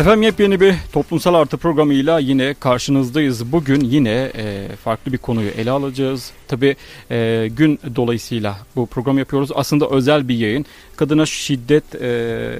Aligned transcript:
Efendim 0.00 0.22
yepyeni 0.22 0.60
bir 0.60 0.74
toplumsal 0.92 1.34
artı 1.34 1.56
programıyla 1.56 2.18
yine 2.18 2.54
karşınızdayız. 2.54 3.52
Bugün 3.52 3.80
yine 3.80 4.32
e, 4.36 4.68
farklı 4.84 5.12
bir 5.12 5.18
konuyu 5.18 5.48
ele 5.48 5.70
alacağız. 5.70 6.30
Tabi 6.48 6.76
e, 7.10 7.48
gün 7.56 7.78
dolayısıyla 7.96 8.58
bu 8.76 8.86
program 8.86 9.18
yapıyoruz. 9.18 9.50
Aslında 9.54 9.88
özel 9.90 10.28
bir 10.28 10.34
yayın. 10.34 10.66
Kadına 10.96 11.26
şiddet, 11.26 11.94
e, 11.94 12.58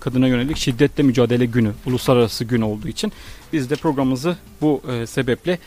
kadına 0.00 0.28
yönelik 0.28 0.56
şiddetle 0.56 1.02
mücadele 1.02 1.46
günü, 1.46 1.72
uluslararası 1.86 2.44
gün 2.44 2.60
olduğu 2.60 2.88
için 2.88 3.12
biz 3.52 3.70
de 3.70 3.76
programımızı 3.76 4.36
bu 4.60 4.82
e, 4.92 5.06
sebeple 5.06 5.58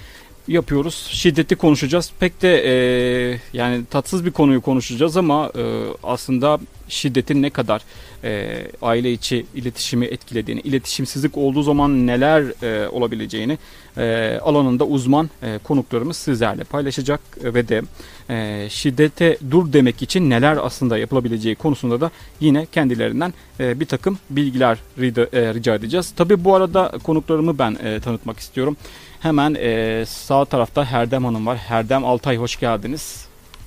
yapıyoruz. 0.48 1.07
Şiddeti 1.09 1.55
konuşacağız. 1.55 2.12
Pek 2.20 2.41
de 2.41 2.64
e, 2.66 3.39
yani 3.54 3.86
tatsız 3.86 4.25
bir 4.25 4.32
konuyu 4.32 4.62
konuşacağız 4.62 5.18
ama 5.18 5.52
e, 5.57 5.84
aslında 6.04 6.59
şiddetin 6.88 7.41
ne 7.41 7.50
kadar 7.50 7.82
e, 8.23 8.63
aile 8.81 9.13
içi 9.13 9.45
iletişimi 9.55 10.05
etkilediğini, 10.05 10.62
iletişimsizlik 10.62 11.38
olduğu 11.38 11.63
zaman 11.63 12.08
neler 12.08 12.63
e, 12.63 12.88
olabileceğini 12.88 13.58
e, 13.98 14.40
alanında 14.44 14.85
uzman 14.85 15.30
e, 15.44 15.59
konuklarımız 15.63 16.18
sizlerle 16.18 16.63
paylaşacak 16.63 17.21
ve 17.43 17.68
de 17.68 17.82
e, 18.30 18.68
şiddete 18.70 19.38
dur 19.52 19.73
demek 19.73 20.02
için 20.02 20.30
neler 20.30 20.57
aslında 20.62 20.98
yapılabileceği 20.98 21.55
konusunda 21.55 22.02
da 22.02 22.12
yine 22.40 22.66
kendilerinden 22.71 23.34
e, 23.59 23.80
bir 23.80 23.85
takım 23.85 24.18
bilgiler 24.30 24.77
rica, 24.99 25.23
e, 25.34 25.54
rica 25.54 25.76
edeceğiz. 25.76 26.12
Tabi 26.12 26.43
bu 26.43 26.55
arada 26.55 26.91
konuklarımı 27.04 27.59
ben 27.59 27.77
e, 27.84 27.99
tanıtmak 27.99 28.40
istiyorum. 28.40 28.77
Hemen 29.25 29.55
e, 29.59 30.05
sağ 30.07 30.45
tarafta 30.45 30.85
Herdem 30.85 31.25
Hanım 31.25 31.45
var. 31.45 31.57
Herdem 31.57 32.05
Altay 32.05 32.38
hoş 32.38 32.59
geldiniz. 32.59 33.25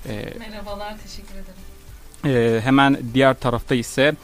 E, 0.09 0.35
Merhabalar, 0.39 0.95
teşekkür 1.03 1.35
ederim. 1.35 2.57
E, 2.57 2.61
hemen 2.61 2.99
diğer 3.15 3.35
tarafta 3.35 3.75
ise 3.75 4.15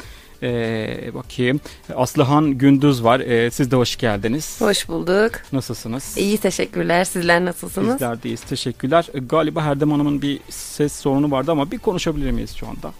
e, 0.43 1.11
bakayım 1.15 1.61
Aslıhan 1.97 2.59
Gündüz 2.59 3.05
var. 3.05 3.21
E, 3.21 3.51
siz 3.51 3.71
de 3.71 3.77
hoş 3.77 3.97
geldiniz. 3.97 4.61
Hoş 4.61 4.89
bulduk. 4.89 5.33
Nasılsınız? 5.53 6.19
İyi 6.19 6.39
teşekkürler. 6.39 7.05
Sizler 7.05 7.45
nasılsınız? 7.45 7.95
Bizler 7.95 8.23
deyiz. 8.23 8.41
Teşekkürler. 8.41 9.07
E, 9.15 9.19
galiba 9.19 9.65
Herdem 9.65 9.91
Hanım'ın 9.91 10.23
bir 10.23 10.41
ses 10.51 10.93
sorunu 10.93 11.31
vardı 11.31 11.51
ama 11.51 11.71
bir 11.71 11.79
konuşabilir 11.79 12.31
miyiz 12.31 12.55
şu 12.57 12.69
anda? 12.69 12.93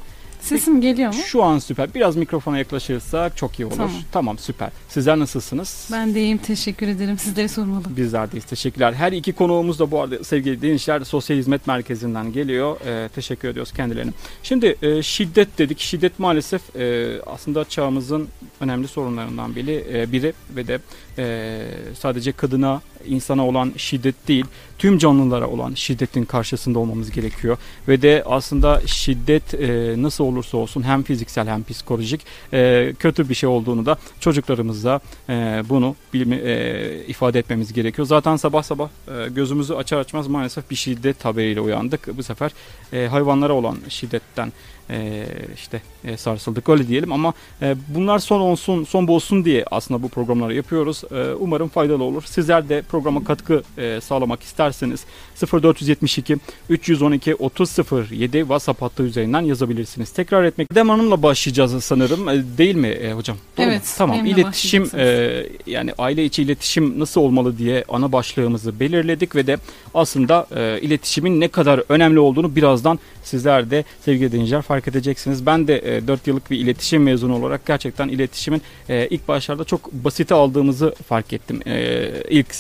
Sesim 0.45 0.81
geliyor 0.81 1.15
mu? 1.15 1.21
Şu 1.27 1.43
an 1.43 1.59
süper. 1.59 1.95
Biraz 1.95 2.17
mikrofona 2.17 2.59
yaklaşırsak 2.59 3.37
çok 3.37 3.61
iyi 3.61 3.67
olur. 3.67 3.77
Tamam, 3.77 3.93
tamam 4.13 4.39
süper. 4.39 4.71
Sizler 4.89 5.19
nasılsınız? 5.19 5.89
Ben 5.93 6.15
de 6.15 6.21
iyiyim. 6.21 6.39
Teşekkür 6.39 6.89
ederim. 6.89 7.19
Sizleri 7.19 7.49
sormalı. 7.49 7.85
Bizler 7.97 8.33
deyiz. 8.33 8.45
Teşekkürler. 8.45 8.93
Her 8.93 9.13
iki 9.13 9.33
konuğumuz 9.33 9.79
da 9.79 9.91
bu 9.91 10.01
arada 10.01 10.25
sevgili 10.25 10.63
dinleyiciler 10.63 11.01
Sosyal 11.05 11.37
Hizmet 11.37 11.67
Merkezi'nden 11.67 12.33
geliyor. 12.33 12.77
Ee, 12.87 13.09
teşekkür 13.09 13.49
ediyoruz 13.49 13.73
kendilerine. 13.73 14.11
Şimdi 14.43 14.77
e, 14.83 15.03
şiddet 15.03 15.59
dedik. 15.59 15.81
Şiddet 15.81 16.19
maalesef 16.19 16.77
e, 16.77 17.13
aslında 17.27 17.65
çağımızın 17.65 18.29
önemli 18.61 18.89
sorunlarından 18.89 19.57
biri, 19.57 19.85
e, 19.93 20.13
biri 20.13 20.33
ve 20.57 20.69
de 20.69 20.79
e, 21.19 21.63
sadece 21.99 22.33
kadına, 22.33 22.83
insana 23.07 23.47
olan 23.47 23.73
şiddet 23.77 24.29
değil, 24.29 24.45
tüm 24.79 24.99
canlılara 24.99 25.49
olan 25.49 25.75
şiddetin 25.75 26.25
karşısında 26.25 26.79
olmamız 26.79 27.11
gerekiyor. 27.11 27.57
Ve 27.89 28.03
de 28.03 28.23
aslında 28.27 28.81
şiddet 28.87 29.55
e, 29.55 29.95
nasıl 29.99 30.25
olursa 30.25 30.57
olsun 30.57 30.83
hem 30.83 31.03
fiziksel 31.03 31.49
hem 31.49 31.65
psikolojik 31.65 32.21
e, 32.53 32.93
kötü 32.99 33.29
bir 33.29 33.35
şey 33.35 33.49
olduğunu 33.49 33.87
da 33.87 33.97
çocuklarımıza 34.21 35.01
e, 35.29 35.63
bunu 35.69 35.97
bilme, 36.15 36.37
e, 36.37 37.05
ifade 37.07 37.39
etmemiz 37.39 37.73
gerekiyor. 37.73 38.07
Zaten 38.07 38.37
sabah 38.37 38.63
sabah 38.63 38.89
e, 39.09 39.29
gözümüzü 39.29 39.75
açar 39.75 39.99
açmaz 39.99 40.27
maalesef 40.27 40.71
bir 40.71 40.77
şiddet 40.77 41.25
haberiyle 41.25 41.61
uyandık. 41.61 42.17
Bu 42.17 42.23
sefer 42.23 42.51
e, 42.93 43.07
hayvanlara 43.07 43.53
olan 43.53 43.77
şiddetten 43.89 44.53
e, 44.91 45.27
işte 45.55 45.83
e, 46.05 46.17
sarsıldık 46.17 46.69
öyle 46.69 46.89
diyelim 46.89 47.13
ama 47.13 47.35
e, 47.63 47.77
bunlar 47.89 48.19
son 48.19 48.41
olsun 48.41 48.85
son 48.85 49.09
bulsun 49.09 49.45
diye 49.45 49.65
aslında 49.71 50.03
bu 50.03 50.09
programları 50.09 50.55
yapıyoruz. 50.55 51.03
E, 51.13 51.35
umarım 51.35 51.69
faydalı 51.69 52.05
olur. 52.05 52.23
Sizler 52.23 52.69
de 52.69 52.83
programa 52.83 53.25
katkı 53.25 53.63
e, 53.79 54.01
sağlamak 54.01 54.43
isterseniz 54.43 55.05
0472 55.53 56.37
312 56.69 57.33
3007 57.33 58.39
WhatsApp 58.39 58.83
hattı 58.83 59.03
üzerinden 59.03 59.41
yazabilirsiniz. 59.41 60.11
Tekrar 60.11 60.45
etmek 60.45 60.75
Dem 60.75 60.89
Hanım'la 60.89 61.23
başlayacağız 61.23 61.85
sanırım. 61.85 62.29
E, 62.29 62.59
değil 62.59 62.77
mi 62.77 62.89
e, 62.89 63.13
hocam? 63.13 63.37
Doğru 63.57 63.67
evet. 63.67 63.83
Mu? 63.83 63.89
Tamam. 63.99 64.27
İletişim 64.27 64.91
e, 64.95 65.33
yani 65.67 65.93
aile 65.99 66.25
içi 66.25 66.43
iletişim 66.43 67.01
nasıl 67.01 67.21
olmalı 67.21 67.59
diye 67.59 67.85
ana 67.89 68.13
başlığımızı 68.13 68.81
belirledik 68.81 69.37
ve 69.37 69.47
de 69.47 69.59
aslında 69.95 70.47
e, 70.57 70.81
iletişimin 70.81 71.41
ne 71.41 71.49
kadar 71.49 71.83
önemli 71.89 72.19
olduğunu 72.21 72.57
birazdan 72.57 72.99
sizler 73.23 73.71
de 73.71 73.85
sevgili 74.05 74.33
dinleyiciler 74.33 74.63
fark 74.75 74.89
edeceksiniz. 74.89 75.47
Ben 75.47 75.69
de 75.69 75.97
e, 75.97 76.07
4 76.07 76.27
yıllık 76.27 76.51
bir 76.51 76.59
iletişim 76.59 77.03
mezunu 77.03 77.37
olarak 77.37 77.67
gerçekten 77.67 78.09
iletişimin 78.09 78.63
e, 78.89 79.09
ilk 79.11 79.29
başlarda 79.29 79.65
çok 79.65 79.93
basite 79.93 80.35
aldığımızı 80.35 80.95
fark 81.09 81.33
ettim. 81.33 81.61
E, 81.67 82.09
ilk 82.31 82.55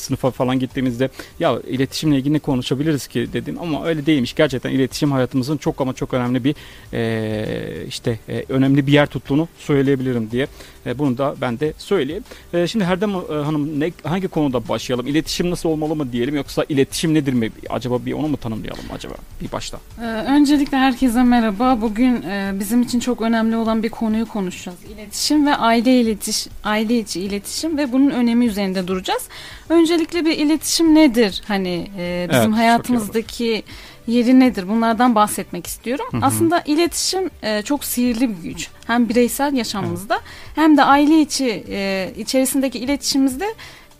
sınıfa 0.00 0.30
falan 0.30 0.58
gittiğimizde 0.58 1.08
ya 1.40 1.58
iletişimle 1.68 2.16
ilgili 2.16 2.32
ne 2.32 2.38
konuşabiliriz 2.38 3.06
ki 3.06 3.32
dedim 3.32 3.56
ama 3.60 3.86
öyle 3.86 4.06
değilmiş. 4.06 4.34
Gerçekten 4.34 4.70
iletişim 4.70 5.12
hayatımızın 5.12 5.56
çok 5.56 5.80
ama 5.80 5.92
çok 5.92 6.14
önemli 6.14 6.44
bir 6.44 6.54
e, 6.92 7.86
işte 7.88 8.18
e, 8.28 8.44
önemli 8.48 8.86
bir 8.86 8.92
yer 8.92 9.06
tuttuğunu 9.06 9.48
söyleyebilirim 9.58 10.30
diye. 10.30 10.46
E, 10.86 10.98
bunu 10.98 11.18
da 11.18 11.34
ben 11.40 11.60
de 11.60 11.72
söyleyeyim. 11.78 12.24
E, 12.54 12.66
şimdi 12.66 12.84
Herdem 12.84 13.10
e, 13.10 13.14
Hanım 13.44 13.80
ne, 13.80 13.92
hangi 14.04 14.28
konuda 14.28 14.68
başlayalım? 14.68 15.06
İletişim 15.06 15.50
nasıl 15.50 15.68
olmalı 15.68 15.96
mı 15.96 16.12
diyelim 16.12 16.36
yoksa 16.36 16.64
iletişim 16.68 17.14
nedir 17.14 17.32
mi? 17.32 17.50
Acaba 17.70 18.06
bir 18.06 18.12
onu 18.12 18.28
mu 18.28 18.36
tanımlayalım 18.36 18.84
acaba 18.94 19.14
bir 19.40 19.52
başta? 19.52 19.78
Ee, 20.00 20.04
öncelikle 20.04 20.76
herkese 20.76 21.22
merhaba. 21.22 21.53
Bugün 21.58 22.22
e, 22.22 22.52
bizim 22.60 22.82
için 22.82 23.00
çok 23.00 23.22
önemli 23.22 23.56
olan 23.56 23.82
bir 23.82 23.88
konuyu 23.88 24.26
konuşacağız. 24.26 24.78
İletişim 24.94 25.46
ve 25.46 25.56
aile 25.56 26.00
iletiş 26.00 26.46
aile 26.64 26.98
içi 26.98 27.20
iletişim 27.20 27.78
ve 27.78 27.92
bunun 27.92 28.10
önemi 28.10 28.46
üzerinde 28.46 28.88
duracağız. 28.88 29.28
Öncelikle 29.68 30.24
bir 30.24 30.38
iletişim 30.38 30.94
nedir? 30.94 31.42
Hani 31.48 31.90
e, 31.98 32.26
bizim 32.30 32.42
evet, 32.42 32.58
hayatımızdaki 32.58 33.62
yeri 34.06 34.40
nedir? 34.40 34.68
Bunlardan 34.68 35.14
bahsetmek 35.14 35.66
istiyorum. 35.66 36.06
Hı 36.10 36.16
hı. 36.16 36.20
Aslında 36.24 36.62
iletişim 36.66 37.30
e, 37.42 37.62
çok 37.62 37.84
sihirli 37.84 38.28
bir 38.28 38.48
güç. 38.48 38.68
Hem 38.86 39.08
bireysel 39.08 39.54
yaşamımızda 39.54 40.14
evet. 40.14 40.56
hem 40.56 40.76
de 40.76 40.84
aile 40.84 41.20
içi 41.20 41.64
e, 41.68 42.12
içerisindeki 42.16 42.78
iletişimimizde 42.78 43.54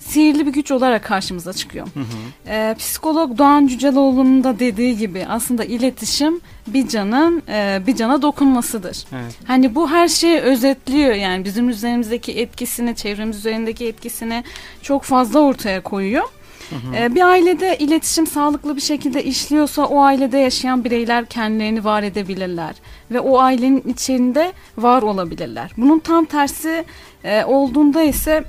sihirli 0.04 0.47
bir 0.47 0.53
güç 0.53 0.70
olarak 0.70 1.04
karşımıza 1.04 1.53
çıkıyor. 1.53 1.87
Hı 1.94 2.00
hı. 2.00 2.53
E, 2.53 2.75
psikolog 2.78 3.38
Doğan 3.38 3.66
Cüceloğlu'nun 3.66 4.44
da 4.44 4.59
dediği 4.59 4.97
gibi 4.97 5.26
aslında 5.28 5.65
iletişim 5.65 6.41
bir 6.66 6.88
canın 6.88 7.42
e, 7.48 7.82
bir 7.87 7.97
cana 7.97 8.22
dokunmasıdır. 8.22 9.04
Evet. 9.12 9.37
Hani 9.47 9.75
bu 9.75 9.91
her 9.91 10.09
şeyi 10.09 10.41
özetliyor 10.41 11.14
yani 11.14 11.44
bizim 11.44 11.69
üzerimizdeki 11.69 12.32
etkisini, 12.32 12.97
çevremiz 12.97 13.37
üzerindeki 13.37 13.87
etkisini 13.87 14.44
çok 14.82 15.03
fazla 15.03 15.41
ortaya 15.41 15.82
koyuyor. 15.82 16.25
Hı 16.70 16.76
hı. 16.76 16.97
E, 16.97 17.14
bir 17.14 17.22
ailede 17.22 17.78
iletişim 17.78 18.26
sağlıklı 18.26 18.76
bir 18.76 18.81
şekilde 18.81 19.25
işliyorsa 19.25 19.84
o 19.84 20.00
ailede 20.00 20.38
yaşayan 20.38 20.84
bireyler 20.84 21.26
kendilerini 21.26 21.84
var 21.84 22.03
edebilirler 22.03 22.75
ve 23.10 23.20
o 23.20 23.38
ailenin 23.38 23.82
içinde 23.88 24.53
var 24.78 25.03
olabilirler. 25.03 25.70
Bunun 25.76 25.98
tam 25.98 26.25
tersi 26.25 26.84
e, 27.25 27.44
olduğunda 27.44 28.03
ise 28.03 28.44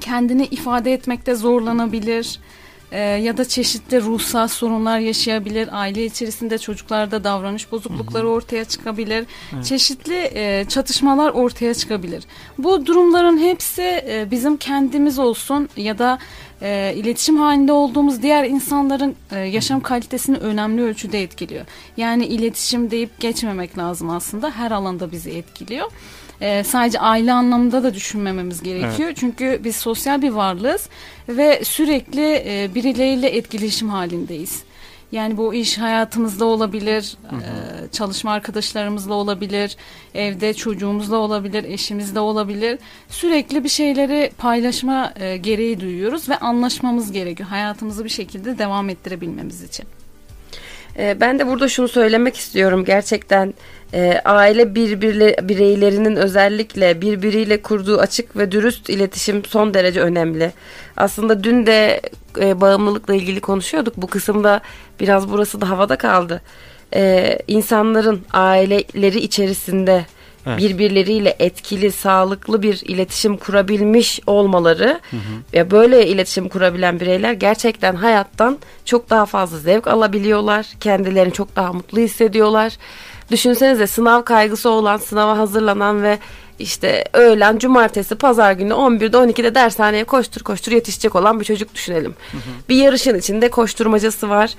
kendini 0.00 0.44
ifade 0.44 0.92
etmekte 0.92 1.34
zorlanabilir 1.34 2.38
e, 2.92 3.00
ya 3.00 3.36
da 3.36 3.44
çeşitli 3.44 4.00
ruhsal 4.00 4.48
sorunlar 4.48 4.98
yaşayabilir. 4.98 5.68
Aile 5.72 6.04
içerisinde 6.04 6.58
çocuklarda 6.58 7.24
davranış 7.24 7.72
bozuklukları 7.72 8.28
ortaya 8.28 8.64
çıkabilir. 8.64 9.26
Evet. 9.54 9.64
Çeşitli 9.64 10.30
e, 10.34 10.64
çatışmalar 10.68 11.30
ortaya 11.30 11.74
çıkabilir. 11.74 12.24
Bu 12.58 12.86
durumların 12.86 13.38
hepsi 13.38 13.82
e, 13.82 14.26
bizim 14.30 14.56
kendimiz 14.56 15.18
olsun 15.18 15.68
ya 15.76 15.98
da 15.98 16.18
e, 16.62 16.94
iletişim 16.96 17.36
halinde 17.36 17.72
olduğumuz 17.72 18.22
diğer 18.22 18.44
insanların 18.44 19.16
e, 19.30 19.38
yaşam 19.38 19.80
kalitesini 19.80 20.36
önemli 20.36 20.82
ölçüde 20.82 21.22
etkiliyor. 21.22 21.66
Yani 21.96 22.26
iletişim 22.26 22.90
deyip 22.90 23.20
geçmemek 23.20 23.78
lazım 23.78 24.10
aslında. 24.10 24.50
Her 24.50 24.70
alanda 24.70 25.12
bizi 25.12 25.30
etkiliyor 25.30 25.90
e, 26.40 26.64
sadece 26.64 27.00
aile 27.00 27.32
anlamında 27.32 27.82
da 27.82 27.94
düşünmememiz 27.94 28.62
gerekiyor. 28.62 29.08
Evet. 29.08 29.16
Çünkü 29.16 29.60
biz 29.64 29.76
sosyal 29.76 30.22
bir 30.22 30.30
varlığız 30.30 30.88
ve 31.28 31.64
sürekli 31.64 32.34
e, 32.46 32.70
birileriyle 32.74 33.28
etkileşim 33.28 33.88
halindeyiz. 33.88 34.62
Yani 35.12 35.36
bu 35.36 35.54
iş 35.54 35.78
hayatımızda 35.78 36.44
olabilir, 36.44 37.16
hı 37.30 37.36
hı. 37.36 37.40
E, 37.40 37.92
çalışma 37.92 38.32
arkadaşlarımızla 38.32 39.14
olabilir, 39.14 39.76
evde 40.14 40.54
çocuğumuzla 40.54 41.16
olabilir, 41.16 41.64
eşimizle 41.64 42.20
olabilir. 42.20 42.78
Sürekli 43.08 43.64
bir 43.64 43.68
şeyleri 43.68 44.30
paylaşma 44.38 45.12
e, 45.20 45.36
gereği 45.36 45.80
duyuyoruz 45.80 46.28
ve 46.28 46.36
anlaşmamız 46.36 47.12
gerekiyor 47.12 47.48
hayatımızı 47.48 48.04
bir 48.04 48.08
şekilde 48.10 48.58
devam 48.58 48.88
ettirebilmemiz 48.88 49.62
için. 49.62 49.86
E, 50.98 51.20
ben 51.20 51.38
de 51.38 51.46
burada 51.46 51.68
şunu 51.68 51.88
söylemek 51.88 52.36
istiyorum 52.36 52.84
gerçekten 52.84 53.54
e, 53.94 54.20
aile 54.24 54.74
birbirle, 54.74 55.36
bireylerinin 55.42 56.16
özellikle 56.16 57.00
birbiriyle 57.00 57.62
kurduğu 57.62 57.98
açık 57.98 58.36
ve 58.36 58.52
dürüst 58.52 58.90
iletişim 58.90 59.44
son 59.44 59.74
derece 59.74 60.00
önemli. 60.00 60.52
Aslında 60.96 61.44
dün 61.44 61.66
de 61.66 62.00
e, 62.40 62.60
bağımlılıkla 62.60 63.14
ilgili 63.14 63.40
konuşuyorduk. 63.40 63.96
Bu 63.96 64.06
kısımda 64.06 64.60
biraz 65.00 65.30
burası 65.30 65.60
da 65.60 65.70
havada 65.70 65.96
kaldı. 65.96 66.42
E, 66.94 67.38
insanların 67.46 68.22
aileleri 68.32 69.20
içerisinde 69.20 70.06
Evet. 70.46 70.58
Birbirleriyle 70.58 71.36
etkili, 71.38 71.92
sağlıklı 71.92 72.62
bir 72.62 72.82
iletişim 72.84 73.36
kurabilmiş 73.36 74.20
olmaları 74.26 75.00
hı 75.10 75.16
hı. 75.16 75.20
ve 75.54 75.70
böyle 75.70 76.06
iletişim 76.06 76.48
kurabilen 76.48 77.00
bireyler 77.00 77.32
gerçekten 77.32 77.94
hayattan 77.94 78.58
çok 78.84 79.10
daha 79.10 79.26
fazla 79.26 79.58
zevk 79.58 79.86
alabiliyorlar. 79.86 80.66
Kendilerini 80.80 81.32
çok 81.32 81.56
daha 81.56 81.72
mutlu 81.72 81.98
hissediyorlar. 81.98 82.72
Düşünsenize 83.30 83.86
sınav 83.86 84.22
kaygısı 84.22 84.70
olan, 84.70 84.96
sınava 84.96 85.38
hazırlanan 85.38 86.02
ve 86.02 86.18
işte 86.58 87.04
öğlen, 87.12 87.58
cumartesi, 87.58 88.14
pazar 88.14 88.52
günü 88.52 88.72
11'de 88.72 89.16
12'de 89.16 89.54
dershaneye 89.54 90.04
koştur 90.04 90.42
koştur 90.42 90.72
yetişecek 90.72 91.16
olan 91.16 91.40
bir 91.40 91.44
çocuk 91.44 91.74
düşünelim. 91.74 92.14
Hı 92.32 92.36
hı. 92.36 92.40
Bir 92.68 92.74
yarışın 92.74 93.18
içinde 93.18 93.48
koşturmacası 93.48 94.28
var. 94.28 94.50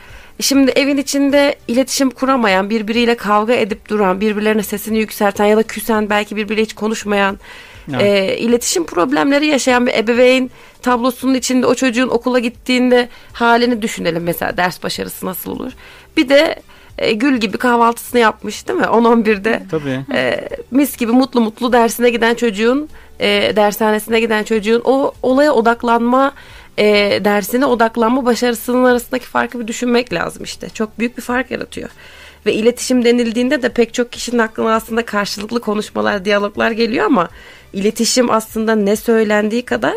Şimdi 0.42 0.72
evin 0.72 0.98
içinde 0.98 1.56
iletişim 1.68 2.10
kuramayan, 2.10 2.70
birbiriyle 2.70 3.16
kavga 3.16 3.54
edip 3.54 3.90
duran, 3.90 4.22
birbirlerine 4.22 4.64
sesini 4.64 4.98
yükselten 4.98 5.46
ya 5.46 5.58
da 5.58 5.64
küsen, 5.64 6.10
belki 6.10 6.36
birbiriyle 6.36 6.62
hiç 6.62 6.74
konuşmayan, 6.74 7.40
evet. 7.90 8.02
e, 8.02 8.38
iletişim 8.38 8.86
problemleri 8.86 9.48
yaşayan 9.48 9.88
bir 9.88 9.94
ebeveyn 9.94 10.52
tablosunun 10.82 11.34
içinde 11.34 11.66
o 11.66 11.76
çocuğun 11.76 12.08
okula 12.08 12.40
gittiğinde 12.40 13.10
halini 13.34 13.82
düşünelim 13.82 14.24
mesela 14.24 14.58
ders 14.58 14.84
başarısı 14.84 15.26
nasıl 15.26 15.52
olur. 15.52 15.72
Bir 16.18 16.30
de 16.30 16.56
e, 17.00 17.14
gül 17.14 17.38
gibi 17.38 17.58
kahvaltısını 17.58 18.20
yapmış 18.20 18.68
değil 18.68 18.80
mi? 18.80 18.86
10-11'de. 18.86 19.64
Tabii. 19.72 20.00
E, 20.14 20.50
mis 20.72 20.98
gibi 20.98 21.12
mutlu 21.12 21.42
mutlu 21.42 21.74
dersine 21.74 22.10
giden 22.10 22.34
çocuğun, 22.36 22.90
e, 23.20 23.56
dershanesine 23.56 24.20
giden 24.20 24.44
çocuğun 24.44 24.82
o 24.86 25.12
olaya 25.24 25.54
odaklanma, 25.54 26.32
e, 26.78 26.86
dersine 27.26 27.66
odaklanma 27.66 28.26
başarısının 28.26 28.84
arasındaki 28.84 29.26
farkı 29.26 29.60
bir 29.60 29.68
düşünmek 29.68 30.14
lazım 30.14 30.44
işte. 30.44 30.70
Çok 30.70 31.00
büyük 31.00 31.18
bir 31.18 31.22
fark 31.22 31.52
yaratıyor. 31.52 31.90
Ve 32.46 32.54
iletişim 32.54 33.06
denildiğinde 33.06 33.62
de 33.62 33.70
pek 33.70 33.94
çok 33.94 34.12
kişinin 34.12 34.40
aklına 34.40 34.76
aslında 34.76 35.06
karşılıklı 35.06 35.62
konuşmalar, 35.62 36.26
diyaloglar 36.26 36.72
geliyor 36.72 37.06
ama 37.06 37.30
iletişim 37.74 38.32
aslında 38.32 38.76
ne 38.76 38.96
söylendiği 38.96 39.62
kadar 39.62 39.96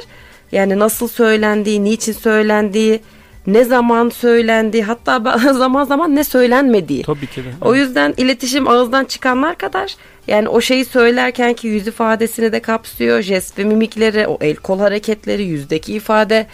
yani 0.52 0.78
nasıl 0.78 1.08
söylendiği, 1.08 1.84
niçin 1.84 2.12
söylendiği, 2.12 3.00
ne 3.46 3.64
zaman 3.64 4.08
söylendiği 4.08 4.82
hatta 4.82 5.38
zaman 5.52 5.84
zaman 5.84 6.16
ne 6.16 6.24
söylenmediği. 6.24 7.02
Tabii 7.02 7.26
ki 7.26 7.44
de. 7.44 7.48
O 7.60 7.74
yüzden 7.74 8.14
iletişim 8.16 8.68
ağızdan 8.68 9.04
çıkanlar 9.04 9.58
kadar 9.58 9.96
yani 10.26 10.48
o 10.48 10.60
şeyi 10.60 10.84
söylerken 10.84 11.54
ki 11.54 11.68
yüz 11.68 11.86
ifadesini 11.86 12.52
de 12.52 12.60
kapsıyor. 12.60 13.22
Jest 13.22 13.58
ve 13.58 13.64
mimikleri, 13.64 14.26
o 14.26 14.38
el 14.40 14.56
kol 14.56 14.78
hareketleri, 14.78 15.42
yüzdeki 15.42 15.94
ifade, 15.94 16.46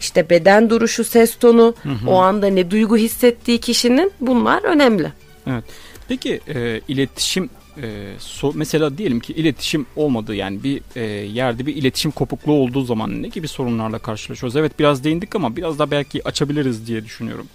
işte 0.00 0.30
beden 0.30 0.70
duruşu, 0.70 1.04
ses 1.04 1.36
tonu, 1.36 1.74
hı 1.82 1.88
hı. 1.88 2.10
o 2.10 2.16
anda 2.16 2.46
ne 2.46 2.70
duygu 2.70 2.96
hissettiği 2.96 3.60
kişinin 3.60 4.12
bunlar 4.20 4.62
önemli. 4.62 5.12
Evet. 5.46 5.64
Peki 6.08 6.40
e, 6.54 6.80
iletişim 6.88 7.50
e, 7.82 8.14
so, 8.18 8.52
mesela 8.54 8.98
diyelim 8.98 9.20
ki 9.20 9.32
iletişim 9.32 9.86
olmadı 9.96 10.34
yani 10.34 10.62
bir 10.62 10.80
e, 10.96 11.04
yerde 11.26 11.66
bir 11.66 11.76
iletişim 11.76 12.10
kopukluğu 12.10 12.52
olduğu 12.52 12.84
zaman 12.84 13.22
ne 13.22 13.28
gibi 13.28 13.48
sorunlarla 13.48 13.98
karşılaşıyoruz? 13.98 14.56
Evet 14.56 14.78
biraz 14.78 15.04
değindik 15.04 15.36
ama 15.36 15.56
biraz 15.56 15.78
da 15.78 15.90
belki 15.90 16.28
açabiliriz 16.28 16.86
diye 16.86 17.04
düşünüyorum. 17.04 17.46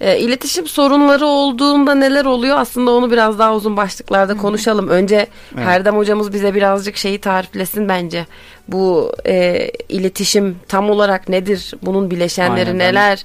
E, 0.00 0.18
iletişim 0.18 0.66
sorunları 0.66 1.26
olduğunda 1.26 1.94
neler 1.94 2.24
oluyor 2.24 2.56
aslında 2.58 2.90
onu 2.90 3.10
biraz 3.10 3.38
daha 3.38 3.54
uzun 3.54 3.76
başlıklarda 3.76 4.36
konuşalım. 4.36 4.88
Önce 4.88 5.26
evet. 5.54 5.66
Herdem 5.66 5.96
hocamız 5.96 6.32
bize 6.32 6.54
birazcık 6.54 6.96
şeyi 6.96 7.18
tariflesin 7.18 7.88
bence. 7.88 8.26
Bu 8.68 9.12
e, 9.26 9.68
iletişim 9.88 10.56
tam 10.68 10.90
olarak 10.90 11.28
nedir? 11.28 11.74
Bunun 11.82 12.10
bileşenleri 12.10 12.70
Aynen, 12.70 12.78
neler? 12.78 13.24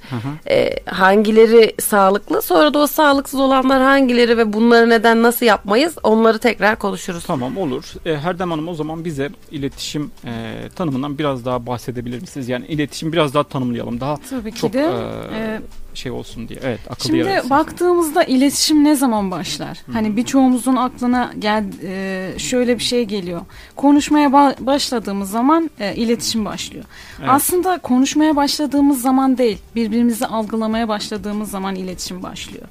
E, 0.50 0.70
hangileri 0.86 1.74
sağlıklı? 1.80 2.42
Sonra 2.42 2.74
da 2.74 2.78
o 2.78 2.86
sağlıksız 2.86 3.40
olanlar 3.40 3.82
hangileri 3.82 4.38
ve 4.38 4.52
bunları 4.52 4.90
neden 4.90 5.22
nasıl 5.22 5.46
yapmayız? 5.46 5.94
Onları 6.02 6.38
tekrar 6.38 6.78
konuşuruz. 6.78 7.24
Tamam 7.24 7.56
olur. 7.56 7.84
E, 8.06 8.16
Herdem 8.16 8.50
Hanım 8.50 8.68
o 8.68 8.74
zaman 8.74 9.04
bize 9.04 9.30
iletişim 9.50 10.10
e, 10.24 10.54
tanımından 10.76 11.18
biraz 11.18 11.44
daha 11.44 11.66
bahsedebilir 11.66 12.20
misiniz? 12.20 12.48
Yani 12.48 12.66
iletişim 12.66 13.12
biraz 13.12 13.34
daha 13.34 13.44
tanımlayalım. 13.44 14.00
Daha 14.00 14.16
Tabii 14.30 14.52
ki 14.52 14.60
çok 14.60 14.72
de. 14.72 14.90
E, 15.34 15.38
e 15.38 15.60
şey 15.94 16.12
olsun 16.12 16.48
diye. 16.48 16.60
Evet, 16.62 16.80
akıllı 16.90 17.06
Şimdi 17.06 17.18
yaratılsın. 17.18 17.50
baktığımızda 17.50 18.24
iletişim 18.24 18.84
ne 18.84 18.94
zaman 18.94 19.30
başlar? 19.30 19.78
Hı-hı. 19.86 19.92
Hani 19.92 20.16
birçoğumuzun 20.16 20.76
aklına 20.76 21.32
gel 21.38 21.64
e, 21.82 22.38
şöyle 22.38 22.78
bir 22.78 22.82
şey 22.82 23.04
geliyor. 23.04 23.40
Konuşmaya 23.76 24.28
ba- 24.28 24.66
başladığımız 24.66 25.27
zaman 25.30 25.70
e, 25.80 25.94
iletişim 25.94 26.44
başlıyor. 26.44 26.84
Evet. 27.18 27.28
Aslında 27.32 27.78
konuşmaya 27.78 28.36
başladığımız 28.36 29.02
zaman 29.02 29.38
değil, 29.38 29.58
birbirimizi 29.74 30.26
algılamaya 30.26 30.88
başladığımız 30.88 31.50
zaman 31.50 31.74
iletişim 31.74 32.22
başlıyor. 32.22 32.64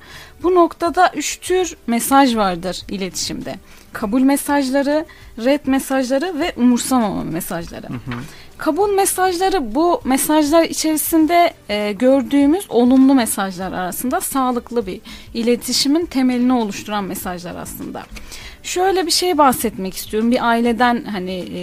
Bu 0.44 0.56
noktada 0.56 1.12
üç 1.16 1.38
tür 1.38 1.78
mesaj 1.88 2.36
vardır 2.36 2.82
iletişimde. 2.90 3.56
Kabul 3.94 4.22
mesajları, 4.22 5.06
red 5.38 5.66
mesajları 5.66 6.40
ve 6.40 6.54
umursamama 6.58 7.24
mesajları. 7.24 7.88
Hı 7.88 7.94
hı. 7.94 8.20
Kabul 8.58 8.90
mesajları 8.90 9.76
bu 9.76 10.02
mesajlar 10.04 10.64
içerisinde 10.64 11.54
e, 11.70 11.92
gördüğümüz 11.92 12.66
olumlu 12.70 13.14
mesajlar 13.14 13.72
arasında 13.72 14.22
sağlıklı 14.22 14.86
bir 14.88 15.02
iletişimin 15.34 16.06
temelini 16.06 16.54
oluşturan 16.54 17.04
mesajlar 17.04 17.56
aslında. 17.56 18.04
Şöyle 18.68 19.06
bir 19.06 19.12
şey 19.12 19.38
bahsetmek 19.38 19.94
istiyorum. 19.94 20.32
Bir 20.32 20.48
aileden 20.48 21.04
hani 21.04 21.46
e, 21.56 21.62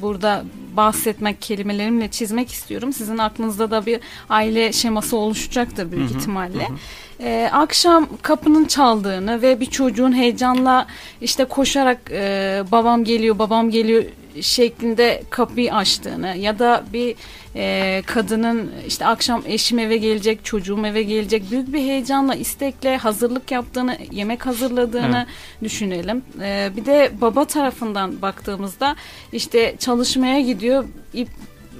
burada 0.00 0.44
bahsetmek 0.76 1.42
kelimelerimle 1.42 2.08
çizmek 2.08 2.50
istiyorum. 2.50 2.92
Sizin 2.92 3.18
aklınızda 3.18 3.70
da 3.70 3.86
bir 3.86 4.00
aile 4.28 4.72
şeması 4.72 5.16
oluşacaktır 5.16 5.92
büyük 5.92 6.10
hı 6.10 6.14
hı, 6.14 6.18
ihtimalle. 6.18 6.68
Hı. 6.68 6.72
Ee, 7.20 7.50
akşam 7.52 8.08
kapının 8.22 8.64
çaldığını 8.64 9.42
ve 9.42 9.60
bir 9.60 9.66
çocuğun 9.66 10.12
heyecanla 10.12 10.86
işte 11.20 11.44
koşarak 11.44 11.98
e, 12.10 12.62
babam 12.72 13.04
geliyor 13.04 13.38
babam 13.38 13.70
geliyor 13.70 14.04
şeklinde 14.42 15.22
kapıyı 15.30 15.74
açtığını 15.74 16.36
ya 16.36 16.58
da 16.58 16.84
bir 16.92 17.14
e, 17.56 18.02
kadının 18.06 18.70
işte 18.86 19.06
akşam 19.06 19.42
eşim 19.46 19.78
eve 19.78 19.96
gelecek, 19.96 20.44
çocuğum 20.44 20.86
eve 20.86 21.02
gelecek 21.02 21.50
büyük 21.50 21.72
bir 21.72 21.78
heyecanla, 21.78 22.34
istekle 22.34 22.96
hazırlık 22.96 23.50
yaptığını, 23.50 23.98
yemek 24.10 24.46
hazırladığını 24.46 25.26
evet. 25.26 25.62
düşünelim. 25.62 26.22
E, 26.42 26.70
bir 26.76 26.84
de 26.84 27.12
baba 27.20 27.44
tarafından 27.44 28.22
baktığımızda 28.22 28.96
işte 29.32 29.74
çalışmaya 29.78 30.40
gidiyor, 30.40 30.84
ip 31.14 31.28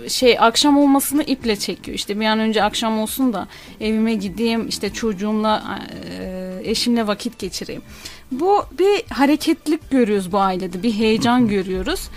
şey 0.08 0.36
akşam 0.40 0.78
olmasını 0.78 1.22
iple 1.22 1.56
çekiyor. 1.56 1.94
İşte 1.94 2.20
bir 2.20 2.26
an 2.26 2.38
önce 2.38 2.62
akşam 2.62 3.00
olsun 3.00 3.32
da 3.32 3.48
evime 3.80 4.14
gideyim 4.14 4.68
işte 4.68 4.92
çocuğumla 4.92 5.78
e, 6.18 6.60
eşimle 6.64 7.06
vakit 7.06 7.38
geçireyim. 7.38 7.82
Bu 8.30 8.64
bir 8.78 9.14
hareketlik 9.14 9.90
görüyoruz 9.90 10.32
bu 10.32 10.38
ailede. 10.38 10.82
Bir 10.82 10.92
heyecan 10.92 11.48
görüyoruz 11.48 12.08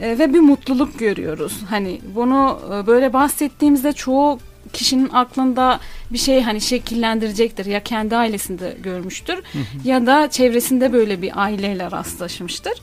e, 0.00 0.18
ve 0.18 0.34
bir 0.34 0.40
mutluluk 0.40 0.98
görüyoruz. 0.98 1.62
Hani 1.70 2.00
bunu 2.14 2.60
e, 2.66 2.86
böyle 2.86 3.12
bahsettiğimizde 3.12 3.92
çoğu 3.92 4.38
kişinin 4.72 5.08
aklında 5.12 5.80
bir 6.12 6.18
şey 6.18 6.42
hani 6.42 6.60
şekillendirecektir. 6.60 7.66
Ya 7.66 7.82
kendi 7.82 8.16
ailesinde 8.16 8.76
görmüştür 8.82 9.42
ya 9.84 10.06
da 10.06 10.30
çevresinde 10.30 10.92
böyle 10.92 11.22
bir 11.22 11.42
aileyle 11.42 11.90
rastlaşmıştır. 11.90 12.74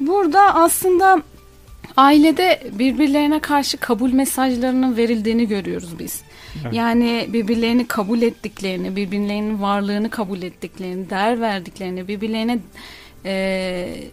Burada 0.00 0.54
aslında 0.54 1.22
ailede 1.96 2.62
birbirlerine 2.72 3.38
karşı 3.38 3.76
kabul 3.76 4.12
mesajlarının 4.12 4.96
verildiğini 4.96 5.48
görüyoruz 5.48 5.98
biz. 5.98 6.22
Evet. 6.62 6.74
Yani 6.74 7.28
birbirlerini 7.28 7.86
kabul 7.86 8.22
ettiklerini, 8.22 8.96
birbirlerinin 8.96 9.62
varlığını 9.62 10.10
kabul 10.10 10.42
ettiklerini, 10.42 11.10
değer 11.10 11.40
verdiklerini, 11.40 12.08
birbirlerine 12.08 12.58
e, 13.24 14.04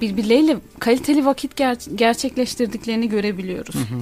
birbirleriyle 0.00 0.56
kaliteli 0.78 1.24
vakit 1.24 1.60
ger- 1.60 1.96
gerçekleştirdiklerini 1.96 3.08
görebiliyoruz. 3.08 3.74
Hı 3.74 3.78
hı. 3.78 3.98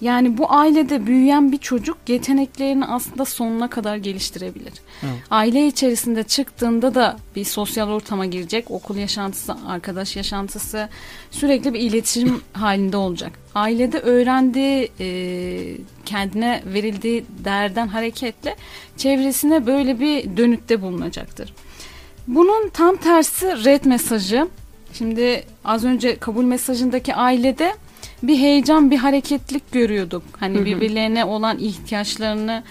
Yani 0.00 0.38
bu 0.38 0.52
ailede 0.52 1.06
büyüyen 1.06 1.52
bir 1.52 1.58
çocuk 1.58 1.98
yeteneklerini 2.08 2.86
aslında 2.86 3.24
sonuna 3.24 3.70
kadar 3.70 3.96
geliştirebilir. 3.96 4.72
Evet. 5.02 5.14
Aile 5.30 5.66
içerisinde 5.66 6.22
çıktığında 6.22 6.94
da 6.94 7.16
bir 7.36 7.44
sosyal 7.44 7.88
ortama 7.88 8.26
girecek. 8.26 8.70
Okul 8.70 8.96
yaşantısı, 8.96 9.56
arkadaş 9.66 10.16
yaşantısı 10.16 10.88
sürekli 11.30 11.74
bir 11.74 11.80
iletişim 11.80 12.40
halinde 12.52 12.96
olacak. 12.96 13.32
Ailede 13.54 13.98
öğrendiği, 13.98 14.90
e, 15.00 15.06
kendine 16.04 16.62
verildiği 16.66 17.24
değerden 17.44 17.88
hareketle 17.88 18.56
çevresine 18.96 19.66
böyle 19.66 20.00
bir 20.00 20.36
dönütte 20.36 20.82
bulunacaktır. 20.82 21.54
Bunun 22.26 22.68
tam 22.68 22.96
tersi 22.96 23.46
red 23.46 23.84
mesajı. 23.84 24.48
Şimdi 24.92 25.44
az 25.64 25.84
önce 25.84 26.16
kabul 26.16 26.44
mesajındaki 26.44 27.14
ailede 27.14 27.74
bir 28.22 28.36
heyecan, 28.38 28.90
bir 28.90 28.96
hareketlik 28.96 29.72
görüyorduk. 29.72 30.22
Hani 30.40 30.64
birbirlerine 30.64 31.24
olan 31.24 31.58
ihtiyaçlarını 31.58 32.62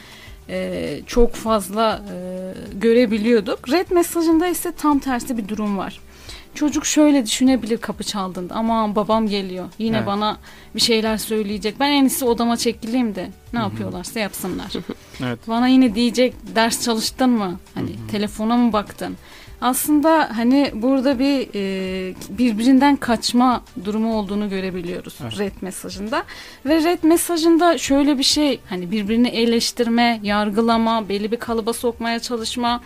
e, 0.49 0.99
çok 1.07 1.33
fazla 1.33 2.01
e, 2.13 2.17
görebiliyorduk. 2.73 3.69
Red 3.71 3.91
mesajında 3.91 4.47
ise 4.47 4.71
tam 4.71 4.99
tersi 4.99 5.37
bir 5.37 5.47
durum 5.47 5.77
var. 5.77 5.99
Çocuk 6.55 6.85
şöyle 6.85 7.25
düşünebilir 7.25 7.77
kapı 7.77 8.03
çaldığında. 8.03 8.55
Aman 8.55 8.95
babam 8.95 9.27
geliyor. 9.27 9.65
Yine 9.79 9.97
evet. 9.97 10.07
bana 10.07 10.37
bir 10.75 10.79
şeyler 10.79 11.17
söyleyecek. 11.17 11.79
Ben 11.79 11.91
en 11.91 12.05
iyisi 12.05 12.25
odama 12.25 12.57
çekileyim 12.57 13.15
de 13.15 13.29
ne 13.53 13.59
yapıyorlarsa 13.59 14.19
yapsınlar. 14.19 14.71
evet. 15.23 15.39
Bana 15.47 15.67
yine 15.67 15.95
diyecek 15.95 16.33
ders 16.55 16.83
çalıştın 16.83 17.29
mı? 17.29 17.59
Hani 17.75 17.89
telefona 18.11 18.57
mı 18.57 18.73
baktın? 18.73 19.17
Aslında 19.61 20.29
hani 20.37 20.71
burada 20.73 21.19
bir 21.19 21.47
e, 21.55 22.13
birbirinden 22.29 22.95
kaçma 22.95 23.61
durumu 23.85 24.15
olduğunu 24.17 24.49
görebiliyoruz 24.49 25.15
Evet. 25.21 25.39
red 25.39 25.51
mesajında. 25.61 26.23
Ve 26.65 26.83
red 26.83 27.03
mesajında 27.03 27.77
şöyle 27.77 28.17
bir 28.17 28.23
şey 28.23 28.59
hani 28.69 28.91
birbirini 28.91 29.27
eleştirme, 29.27 30.19
yargılama, 30.23 31.09
belli 31.09 31.31
bir 31.31 31.37
kalıba 31.37 31.73
sokmaya 31.73 32.19
çalışma. 32.19 32.81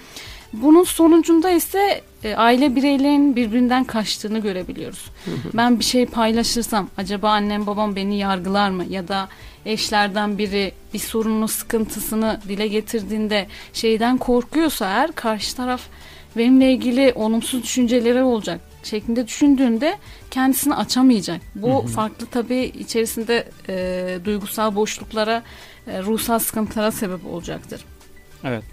Bunun 0.54 0.84
sonucunda 0.84 1.50
ise 1.52 2.02
e, 2.24 2.36
aile 2.36 2.76
bireylerinin 2.76 3.36
birbirinden 3.36 3.84
kaçtığını 3.84 4.40
görebiliyoruz. 4.40 5.06
ben 5.54 5.80
bir 5.80 5.84
şey 5.84 6.06
paylaşırsam 6.06 6.90
acaba 6.98 7.30
annem 7.30 7.68
babam 7.68 7.96
beni 7.96 8.18
yargılar 8.18 8.70
mı 8.70 8.86
ya 8.90 9.08
da 9.08 9.30
eşlerden 9.66 10.38
biri 10.38 10.72
bir 10.94 11.00
sorununu 11.00 11.48
sıkıntısını 11.48 12.42
dile 12.48 12.68
getirdiğinde 12.68 13.48
şeyden 13.74 14.18
korkuyorsa 14.18 14.86
eğer 14.86 15.12
karşı 15.12 15.56
taraf 15.56 15.82
benimle 16.38 16.72
ilgili 16.74 17.14
olumsuz 17.16 17.64
düşünceleri 17.64 18.24
olacak 18.24 18.62
şeklinde 18.84 19.28
düşündüğünde 19.28 19.98
kendisini 20.32 20.76
açamayacak. 20.76 21.42
Bu 21.56 21.84
Hı 21.84 21.84
hı. 21.84 21.88
farklı 21.88 22.26
tabii 22.26 22.72
içerisinde 22.80 23.48
e, 23.70 24.18
duygusal 24.26 24.76
boşluklara, 24.76 25.44
e, 25.88 26.02
ruhsal 26.02 26.40
sıkıntılara 26.40 26.92
sebep 26.92 27.26
olacaktır. 27.26 27.86
Evet. 28.44 28.64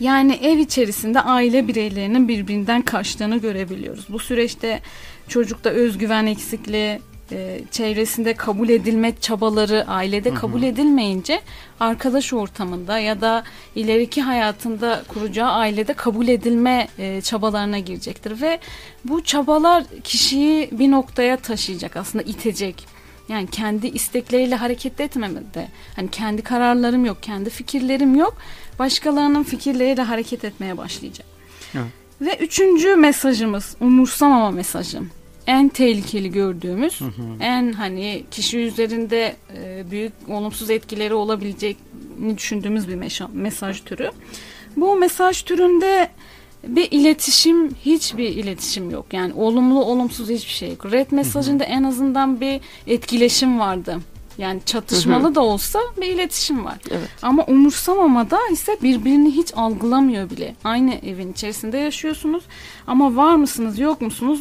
Yani 0.00 0.38
ev 0.42 0.58
içerisinde 0.58 1.20
aile 1.20 1.68
bireylerinin 1.68 2.28
birbirinden 2.28 2.82
kaçtığını 2.82 3.36
görebiliyoruz. 3.36 4.06
Bu 4.08 4.18
süreçte 4.18 4.80
çocukta 5.28 5.70
özgüven 5.70 6.26
eksikliği, 6.26 7.00
e, 7.32 7.60
çevresinde 7.70 8.34
kabul 8.34 8.68
edilme 8.68 9.12
çabaları 9.20 9.84
ailede 9.88 10.34
kabul 10.34 10.62
edilmeyince 10.62 11.40
arkadaş 11.80 12.32
ortamında 12.32 12.98
ya 12.98 13.20
da 13.20 13.44
ileriki 13.74 14.22
hayatında 14.22 15.02
kuracağı 15.08 15.50
ailede 15.50 15.94
kabul 15.94 16.28
edilme 16.28 16.88
e, 16.98 17.20
çabalarına 17.20 17.78
girecektir 17.78 18.40
ve 18.40 18.60
bu 19.04 19.24
çabalar 19.24 19.84
kişiyi 20.04 20.68
bir 20.72 20.90
noktaya 20.90 21.36
taşıyacak 21.36 21.96
aslında 21.96 22.24
itecek. 22.24 22.86
Yani 23.28 23.46
kendi 23.46 23.86
istekleriyle 23.86 24.54
hareket 24.54 25.00
etmemede. 25.00 25.68
Hani 25.96 26.10
kendi 26.10 26.42
kararlarım 26.42 27.04
yok, 27.04 27.22
kendi 27.22 27.50
fikirlerim 27.50 28.14
yok. 28.14 28.36
Başkalarının 28.78 29.42
fikirleriyle 29.42 30.02
hareket 30.02 30.44
etmeye 30.44 30.78
başlayacak. 30.78 31.26
Evet. 31.74 31.86
Ve 32.20 32.36
üçüncü 32.44 32.96
mesajımız 32.96 33.76
umursamama 33.80 34.50
mesajı. 34.50 35.00
En 35.46 35.68
tehlikeli 35.68 36.30
gördüğümüz, 36.32 37.00
Hı 37.00 37.04
hı. 37.04 37.10
en 37.40 37.72
hani 37.72 38.24
kişi 38.30 38.58
üzerinde 38.58 39.36
e, 39.56 39.90
büyük 39.90 40.12
olumsuz 40.28 40.70
etkileri 40.70 41.14
olabileceğini 41.14 42.36
düşündüğümüz 42.36 42.88
bir 42.88 42.94
meşa- 42.94 43.32
mesaj 43.32 43.80
türü. 43.80 44.10
Bu 44.76 44.96
mesaj 44.96 45.42
türünde 45.42 46.08
bir 46.66 46.88
iletişim, 46.90 47.74
hiçbir 47.74 48.28
iletişim 48.28 48.90
yok. 48.90 49.06
Yani 49.12 49.32
olumlu, 49.34 49.84
olumsuz 49.84 50.28
hiçbir 50.28 50.52
şey 50.52 50.68
yok. 50.70 50.92
Red 50.92 51.06
mesajında 51.10 51.64
en 51.64 51.82
azından 51.84 52.40
bir 52.40 52.60
etkileşim 52.86 53.58
vardı. 53.58 53.98
Yani 54.38 54.60
çatışmalı 54.66 55.34
da 55.34 55.40
olsa 55.40 55.78
bir 56.00 56.06
iletişim 56.06 56.64
var. 56.64 56.78
Evet. 56.90 57.08
Ama 57.22 57.44
umursamamada 57.44 58.38
ise 58.52 58.76
birbirini 58.82 59.30
hiç 59.30 59.52
algılamıyor 59.56 60.30
bile. 60.30 60.54
Aynı 60.64 60.94
evin 60.94 61.32
içerisinde 61.32 61.78
yaşıyorsunuz 61.78 62.44
ama 62.86 63.16
var 63.16 63.34
mısınız 63.34 63.78
yok 63.78 64.00
musunuz 64.00 64.40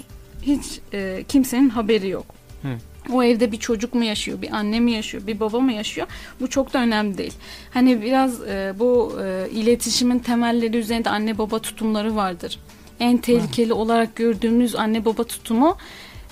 hiç 0.57 0.79
e, 0.93 1.23
kimsenin 1.27 1.69
haberi 1.69 2.09
yok. 2.09 2.25
Evet. 2.67 2.81
O 3.13 3.23
evde 3.23 3.51
bir 3.51 3.57
çocuk 3.57 3.93
mu 3.93 4.03
yaşıyor, 4.03 4.41
bir 4.41 4.51
anne 4.55 4.79
mi 4.79 4.91
yaşıyor, 4.91 5.27
bir 5.27 5.39
baba 5.39 5.59
mı 5.59 5.73
yaşıyor? 5.73 6.07
Bu 6.41 6.49
çok 6.49 6.73
da 6.73 6.79
önemli 6.79 7.17
değil. 7.17 7.33
Hani 7.73 8.01
biraz 8.01 8.41
e, 8.41 8.73
bu 8.79 9.19
e, 9.23 9.49
iletişimin 9.51 10.19
temelleri 10.19 10.77
üzerinde 10.77 11.09
anne 11.09 11.37
baba 11.37 11.59
tutumları 11.59 12.15
vardır. 12.15 12.59
En 12.99 13.17
tehlikeli 13.17 13.73
olarak 13.73 14.15
gördüğümüz 14.15 14.75
anne 14.75 15.05
baba 15.05 15.23
tutumu 15.23 15.77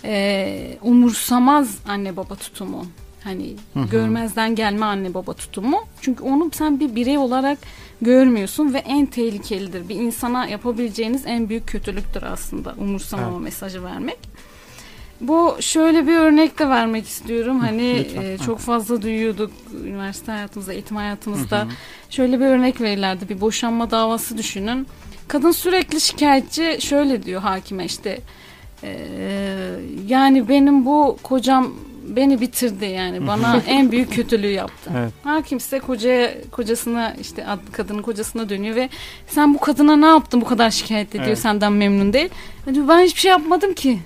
e, 0.03 0.77
umursamaz 0.81 1.77
anne 1.87 2.17
baba 2.17 2.35
tutumu. 2.35 2.85
Hani 3.23 3.55
Hı 3.73 3.79
hı. 3.79 3.89
görmezden 3.89 4.55
gelme 4.55 4.85
anne 4.85 5.13
baba 5.13 5.33
tutumu. 5.33 5.83
Çünkü 6.01 6.23
onu 6.23 6.49
sen 6.53 6.79
bir 6.79 6.95
birey 6.95 7.17
olarak 7.17 7.57
görmüyorsun 8.01 8.73
ve 8.73 8.77
en 8.77 9.05
tehlikelidir. 9.05 9.89
Bir 9.89 9.95
insana 9.95 10.45
yapabileceğiniz 10.47 11.25
en 11.25 11.49
büyük 11.49 11.67
kötülüktür 11.67 12.23
aslında 12.23 12.75
umursamama 12.77 13.31
Evet. 13.31 13.43
mesajı 13.43 13.83
vermek. 13.83 14.17
Bu 15.21 15.57
şöyle 15.59 16.07
bir 16.07 16.15
örnek 16.17 16.59
de 16.59 16.69
vermek 16.69 17.07
istiyorum. 17.07 17.59
Hani 17.59 17.99
lütfen. 17.99 18.21
e, 18.21 18.37
çok 18.37 18.59
fazla 18.59 19.01
duyuyorduk 19.01 19.51
üniversite 19.85 20.31
hayatımızda, 20.31 20.73
eğitim 20.73 20.97
hayatımızda. 20.97 21.59
Hı 21.59 21.63
hı. 21.63 21.69
Şöyle 22.09 22.39
bir 22.39 22.45
örnek 22.45 22.81
verirlerdi. 22.81 23.29
Bir 23.29 23.41
boşanma 23.41 23.91
davası 23.91 24.37
düşünün. 24.37 24.87
Kadın 25.27 25.51
sürekli 25.51 26.01
şikayetçi 26.01 26.77
şöyle 26.79 27.23
diyor 27.23 27.41
hakime 27.41 27.85
işte 27.85 28.19
e, 28.83 28.97
yani 30.07 30.49
benim 30.49 30.85
bu 30.85 31.17
kocam 31.23 31.73
beni 32.07 32.41
bitirdi 32.41 32.85
yani 32.85 33.27
bana 33.27 33.61
en 33.67 33.91
büyük 33.91 34.13
kötülüğü 34.13 34.51
yaptı. 34.51 34.91
Evet. 34.97 35.51
İse 35.51 35.79
kocaya 35.79 36.33
kocasına 36.51 37.15
işte 37.21 37.47
ad- 37.47 37.71
kadının 37.71 38.01
kocasına 38.01 38.49
dönüyor 38.49 38.75
ve 38.75 38.89
sen 39.27 39.53
bu 39.53 39.59
kadına 39.59 39.95
ne 39.95 40.05
yaptın 40.05 40.41
bu 40.41 40.45
kadar 40.45 40.71
şikayet 40.71 41.09
ediyor 41.09 41.25
Evet. 41.27 41.39
senden 41.39 41.73
memnun 41.73 42.13
değil. 42.13 42.29
Ya 42.67 42.75
diyor, 42.75 42.87
ben 42.87 42.99
hiçbir 42.99 43.19
şey 43.19 43.31
yapmadım 43.31 43.73
ki. 43.73 43.99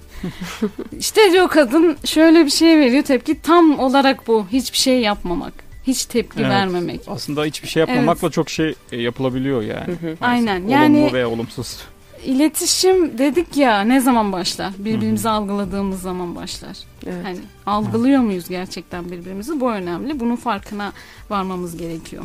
işte 0.99 1.21
diyor 1.31 1.47
kadın 1.49 1.97
şöyle 2.05 2.45
bir 2.45 2.51
şey 2.51 2.79
veriyor 2.79 3.03
tepki 3.03 3.41
tam 3.41 3.79
olarak 3.79 4.27
bu 4.27 4.45
hiçbir 4.51 4.77
şey 4.77 4.99
yapmamak. 4.99 5.53
Hiç 5.87 6.05
tepki 6.05 6.39
Evet. 6.41 6.51
vermemek. 6.51 7.01
Aslında 7.07 7.45
hiçbir 7.45 7.67
şey 7.67 7.79
yapmamakla 7.79 8.29
çok 8.29 8.49
şey 8.49 8.75
e, 8.91 9.01
yapılabiliyor 9.01 9.61
yani. 9.61 9.85
Hı 9.85 9.91
hı. 9.91 10.15
Aynen, 10.21 10.57
Olumlu 10.61 10.71
yani- 10.71 11.13
ve 11.13 11.25
olumsuz. 11.25 11.77
İletişim 12.25 13.17
dedik 13.17 13.57
ya 13.57 13.81
ne 13.81 13.99
zaman 13.99 14.31
başlar? 14.31 14.71
Birbirimizi 14.77 15.29
algıladığımız 15.29 16.01
zaman 16.01 16.35
başlar. 16.35 16.77
Evet. 17.05 17.25
Hani 17.25 17.37
algılıyor 17.65 18.19
muyuz 18.21 18.49
gerçekten 18.49 19.11
birbirimizi? 19.11 19.59
Bu 19.59 19.71
önemli. 19.71 20.19
Bunun 20.19 20.35
farkına 20.35 20.93
varmamız 21.29 21.77
gerekiyor. 21.77 22.23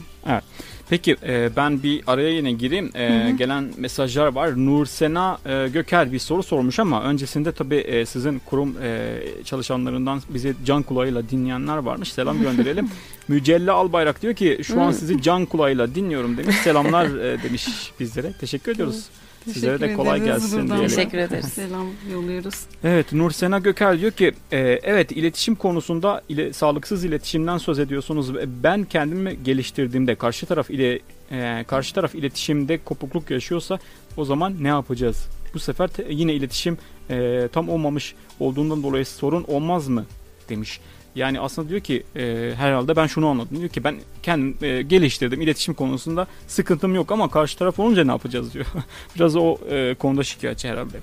Peki 0.88 1.16
e, 1.26 1.50
ben 1.56 1.82
bir 1.82 2.02
araya 2.06 2.30
yine 2.30 2.52
gireyim. 2.52 2.90
E, 2.94 3.24
Hı 3.24 3.28
hı. 3.28 3.30
Gelen 3.30 3.70
mesajlar 3.76 4.26
var. 4.26 4.66
Nursena 4.66 5.38
e, 5.46 5.68
Göker 5.68 6.12
bir 6.12 6.18
soru 6.18 6.42
sormuş 6.42 6.78
ama 6.78 7.02
öncesinde 7.02 7.52
tabii 7.52 7.76
e, 7.76 8.06
sizin 8.06 8.38
kurum 8.38 8.76
e, 8.82 9.18
çalışanlarından 9.44 10.22
bizi 10.28 10.54
can 10.64 10.82
kulağıyla 10.82 11.28
dinleyenler 11.30 11.76
varmış. 11.76 12.12
Selam 12.12 12.42
gönderelim. 12.42 12.90
Mücella 13.28 13.74
Albayrak 13.74 14.22
diyor 14.22 14.34
ki 14.34 14.60
şu 14.62 14.80
an 14.80 14.88
Hı. 14.90 14.94
sizi 14.94 15.22
can 15.22 15.46
kulağıyla 15.46 15.94
dinliyorum 15.94 16.36
demiş. 16.36 16.56
Selamlar 16.56 17.06
e, 17.06 17.42
demiş 17.42 17.68
bizlere. 18.00 18.32
Teşekkür 18.40 18.72
ediyoruz. 18.72 19.04
Sizlere 19.52 19.80
de 19.80 19.94
kolay 19.94 20.18
ederiz 20.18 20.32
gelsin 20.42 20.60
buradan. 20.62 20.78
diyelim. 20.78 20.96
Teşekkür 20.96 21.18
ederiz. 21.18 21.44
Selam 21.46 21.86
yolluyoruz. 22.12 22.54
Evet 22.84 23.12
Nursena 23.12 23.58
Göker 23.58 24.00
diyor 24.00 24.12
ki 24.12 24.32
e, 24.52 24.58
evet 24.82 25.12
iletişim 25.12 25.54
konusunda 25.54 26.22
ile, 26.28 26.52
sağlıksız 26.52 27.04
iletişimden 27.04 27.58
söz 27.58 27.78
ediyorsunuz. 27.78 28.34
ve 28.34 28.62
Ben 28.62 28.84
kendimi 28.84 29.42
geliştirdiğimde 29.44 30.14
karşı 30.14 30.46
taraf 30.46 30.70
ile 30.70 31.00
e, 31.30 31.64
karşı 31.68 31.94
taraf 31.94 32.14
iletişimde 32.14 32.78
kopukluk 32.84 33.30
yaşıyorsa 33.30 33.78
o 34.16 34.24
zaman 34.24 34.54
ne 34.60 34.68
yapacağız? 34.68 35.26
Bu 35.54 35.58
sefer 35.58 35.88
te- 35.88 36.06
yine 36.10 36.34
iletişim 36.34 36.78
e, 37.10 37.48
tam 37.52 37.68
olmamış 37.68 38.14
olduğundan 38.40 38.82
dolayı 38.82 39.06
sorun 39.06 39.44
olmaz 39.48 39.88
mı 39.88 40.04
demiş. 40.48 40.80
Yani 41.16 41.40
aslında 41.40 41.68
diyor 41.68 41.80
ki 41.80 42.02
e, 42.16 42.52
herhalde 42.56 42.96
ben 42.96 43.06
şunu 43.06 43.28
anladım. 43.28 43.58
Diyor 43.58 43.68
ki 43.68 43.84
ben 43.84 43.96
kendim 44.22 44.56
e, 44.62 44.82
geliştirdim 44.82 45.40
iletişim 45.40 45.74
konusunda 45.74 46.26
sıkıntım 46.46 46.94
yok 46.94 47.12
ama 47.12 47.30
karşı 47.30 47.58
taraf 47.58 47.78
olunca 47.78 48.04
ne 48.04 48.10
yapacağız 48.10 48.54
diyor. 48.54 48.66
Biraz 49.16 49.36
o 49.36 49.56
e, 49.70 49.94
konuda 49.94 50.22
şikayetçi 50.22 50.68
herhalde. 50.68 50.96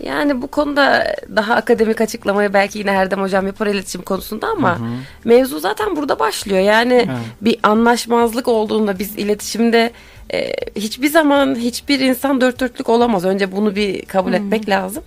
Yani 0.00 0.42
bu 0.42 0.46
konuda 0.46 1.14
daha 1.36 1.54
akademik 1.54 2.00
açıklamayı 2.00 2.52
belki 2.52 2.78
yine 2.78 2.90
Erdem 2.90 3.20
Hocam 3.20 3.46
yapar 3.46 3.66
iletişim 3.66 4.02
konusunda 4.02 4.48
ama 4.48 4.78
Hı 4.78 4.82
hı. 4.82 4.88
mevzu 5.24 5.58
zaten 5.60 5.96
burada 5.96 6.18
başlıyor. 6.18 6.60
Yani 6.60 6.94
Evet. 6.94 7.08
bir 7.40 7.58
anlaşmazlık 7.62 8.48
olduğunda 8.48 8.98
biz 8.98 9.18
iletişimde 9.18 9.92
e, 10.32 10.52
hiçbir 10.76 11.08
zaman 11.08 11.54
hiçbir 11.54 12.00
insan 12.00 12.40
dört 12.40 12.60
dörtlük 12.60 12.88
olamaz. 12.88 13.24
Önce 13.24 13.52
bunu 13.52 13.76
bir 13.76 14.04
kabul 14.04 14.32
Hı 14.32 14.36
hı. 14.36 14.36
etmek 14.36 14.68
lazım. 14.68 15.02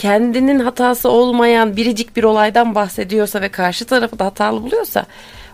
Kendinin 0.00 0.58
hatası 0.58 1.08
olmayan 1.08 1.76
biricik 1.76 2.16
bir 2.16 2.24
olaydan 2.24 2.74
bahsediyorsa 2.74 3.40
ve 3.40 3.48
karşı 3.48 3.84
tarafı 3.84 4.18
da 4.18 4.24
hatalı 4.24 4.62
buluyorsa 4.62 5.06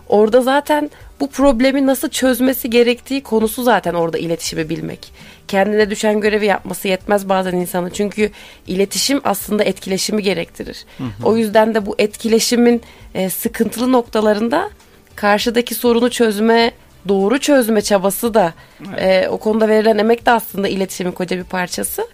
orada 0.09 0.41
zaten 0.41 0.89
bu 1.19 1.29
problemi 1.29 1.85
nasıl 1.85 2.09
çözmesi 2.09 2.69
gerektiği 2.69 3.23
konusu 3.23 3.63
zaten 3.63 3.93
orada 3.93 4.17
iletişimi 4.17 4.69
bilmek. 4.69 5.11
Kendine 5.47 5.89
düşen 5.89 6.21
görevi 6.21 6.45
yapması 6.45 6.87
yetmez 6.87 7.29
bazen 7.29 7.53
insanın. 7.55 7.89
Çünkü 7.89 8.31
iletişim 8.67 9.21
aslında 9.23 9.63
etkileşimi 9.63 10.23
gerektirir. 10.23 10.85
O 11.23 11.37
yüzden 11.37 11.75
de 11.75 11.85
bu 11.85 11.95
etkileşimin 11.97 12.81
e, 13.13 13.29
sıkıntılı 13.29 13.91
noktalarında 13.91 14.69
karşıdaki 15.15 15.75
sorunu 15.75 16.09
çözme, 16.09 16.71
doğru 17.07 17.39
çözme 17.39 17.81
çabası 17.81 18.33
da 18.33 18.53
e, 18.97 19.27
o 19.27 19.37
konuda 19.37 19.67
verilen 19.67 19.97
emek 19.97 20.25
de 20.25 20.31
aslında 20.31 20.67
iletişimin 20.67 21.11
koca 21.11 21.37
bir 21.37 21.43
parçası. 21.43 22.07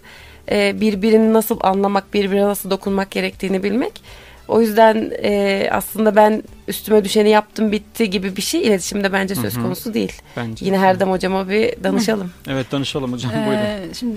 E, 0.50 0.80
birbirini 0.80 1.32
nasıl 1.32 1.58
anlamak, 1.62 2.14
birbirine 2.14 2.44
nasıl 2.44 2.70
dokunmak 2.70 3.10
gerektiğini 3.10 3.62
bilmek. 3.62 4.02
O 4.48 4.60
yüzden 4.60 5.12
e, 5.22 5.68
aslında 5.72 6.16
ben 6.16 6.42
üstüme 6.68 7.04
düşeni 7.04 7.30
yaptım 7.30 7.72
bitti 7.72 8.10
gibi 8.10 8.36
bir 8.36 8.42
şey 8.42 8.62
iletişimde 8.62 9.12
bence 9.12 9.34
söz 9.34 9.56
Hı 9.56 9.60
hı. 9.60 9.62
konusu 9.62 9.94
değil. 9.94 10.12
Bence. 10.36 10.66
Yine 10.66 10.78
Herdem 10.78 11.10
hocama 11.10 11.48
bir 11.48 11.84
danışalım. 11.84 12.30
Evet 12.48 12.72
danışalım 12.72 13.12
hocam 13.12 13.32
buyurun. 13.32 13.64
Ee, 13.64 13.94
şimdi 13.94 14.16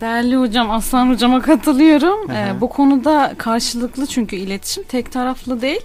Değerli 0.00 0.36
hocam 0.36 0.70
Aslan 0.70 1.10
hocama 1.10 1.42
katılıyorum. 1.42 2.30
Ee, 2.30 2.60
bu 2.60 2.68
konuda 2.68 3.34
karşılıklı 3.38 4.06
çünkü 4.06 4.36
iletişim 4.36 4.84
tek 4.84 5.12
taraflı 5.12 5.62
değil. 5.62 5.80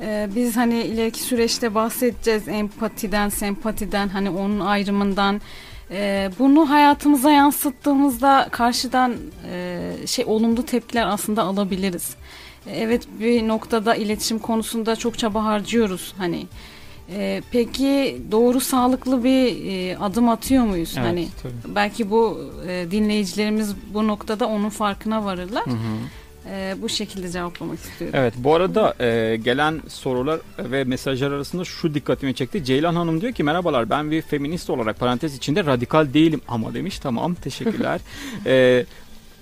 Ee, 0.00 0.28
biz 0.34 0.56
hani 0.56 0.82
ileriki 0.82 1.20
süreçte 1.22 1.74
bahsedeceğiz 1.74 2.48
empatiden, 2.48 3.28
sempatiden 3.28 4.08
hani 4.08 4.30
onun 4.30 4.60
ayrımından. 4.60 5.40
Ee, 5.90 6.30
bunu 6.38 6.70
hayatımıza 6.70 7.30
yansıttığımızda 7.30 8.48
karşıdan 8.50 9.16
e, 9.52 9.80
şey 10.06 10.24
olumlu 10.24 10.62
tepkiler 10.62 11.06
aslında 11.06 11.42
alabiliriz. 11.42 12.14
Evet 12.72 13.02
bir 13.20 13.48
noktada 13.48 13.94
iletişim 13.94 14.38
konusunda 14.38 14.96
çok 14.96 15.18
çaba 15.18 15.44
harcıyoruz 15.44 16.14
hani. 16.18 16.46
Ee, 17.10 17.42
peki 17.50 18.22
doğru 18.30 18.60
sağlıklı 18.60 19.24
bir 19.24 19.66
e, 19.70 19.98
adım 19.98 20.28
atıyor 20.28 20.64
muyuz? 20.64 20.94
Evet, 20.96 21.06
hani 21.06 21.28
tabii. 21.42 21.74
belki 21.74 22.10
bu 22.10 22.52
e, 22.68 22.86
dinleyicilerimiz 22.90 23.74
bu 23.94 24.06
noktada 24.06 24.48
onun 24.48 24.68
farkına 24.68 25.24
varırlar. 25.24 25.66
Hı 25.66 25.70
hı. 25.70 25.98
Ee, 26.50 26.76
bu 26.82 26.88
şekilde 26.88 27.30
cevaplamak 27.30 27.78
istiyorum. 27.78 28.18
Evet 28.20 28.34
bu 28.36 28.54
arada 28.54 28.94
e, 29.00 29.36
gelen 29.36 29.82
sorular 29.88 30.40
ve 30.58 30.84
mesajlar 30.84 31.32
arasında 31.32 31.64
şu 31.64 31.94
dikkatimi 31.94 32.34
çekti. 32.34 32.64
Ceylan 32.64 32.94
Hanım 32.94 33.20
diyor 33.20 33.32
ki 33.32 33.42
merhabalar 33.42 33.90
ben 33.90 34.10
bir 34.10 34.22
feminist 34.22 34.70
olarak 34.70 34.98
parantez 35.00 35.36
içinde 35.36 35.64
radikal 35.64 36.14
değilim 36.14 36.40
ama 36.48 36.74
demiş. 36.74 36.98
Tamam 36.98 37.34
teşekkürler. 37.34 38.00
e, 38.46 38.52
e, 38.52 38.84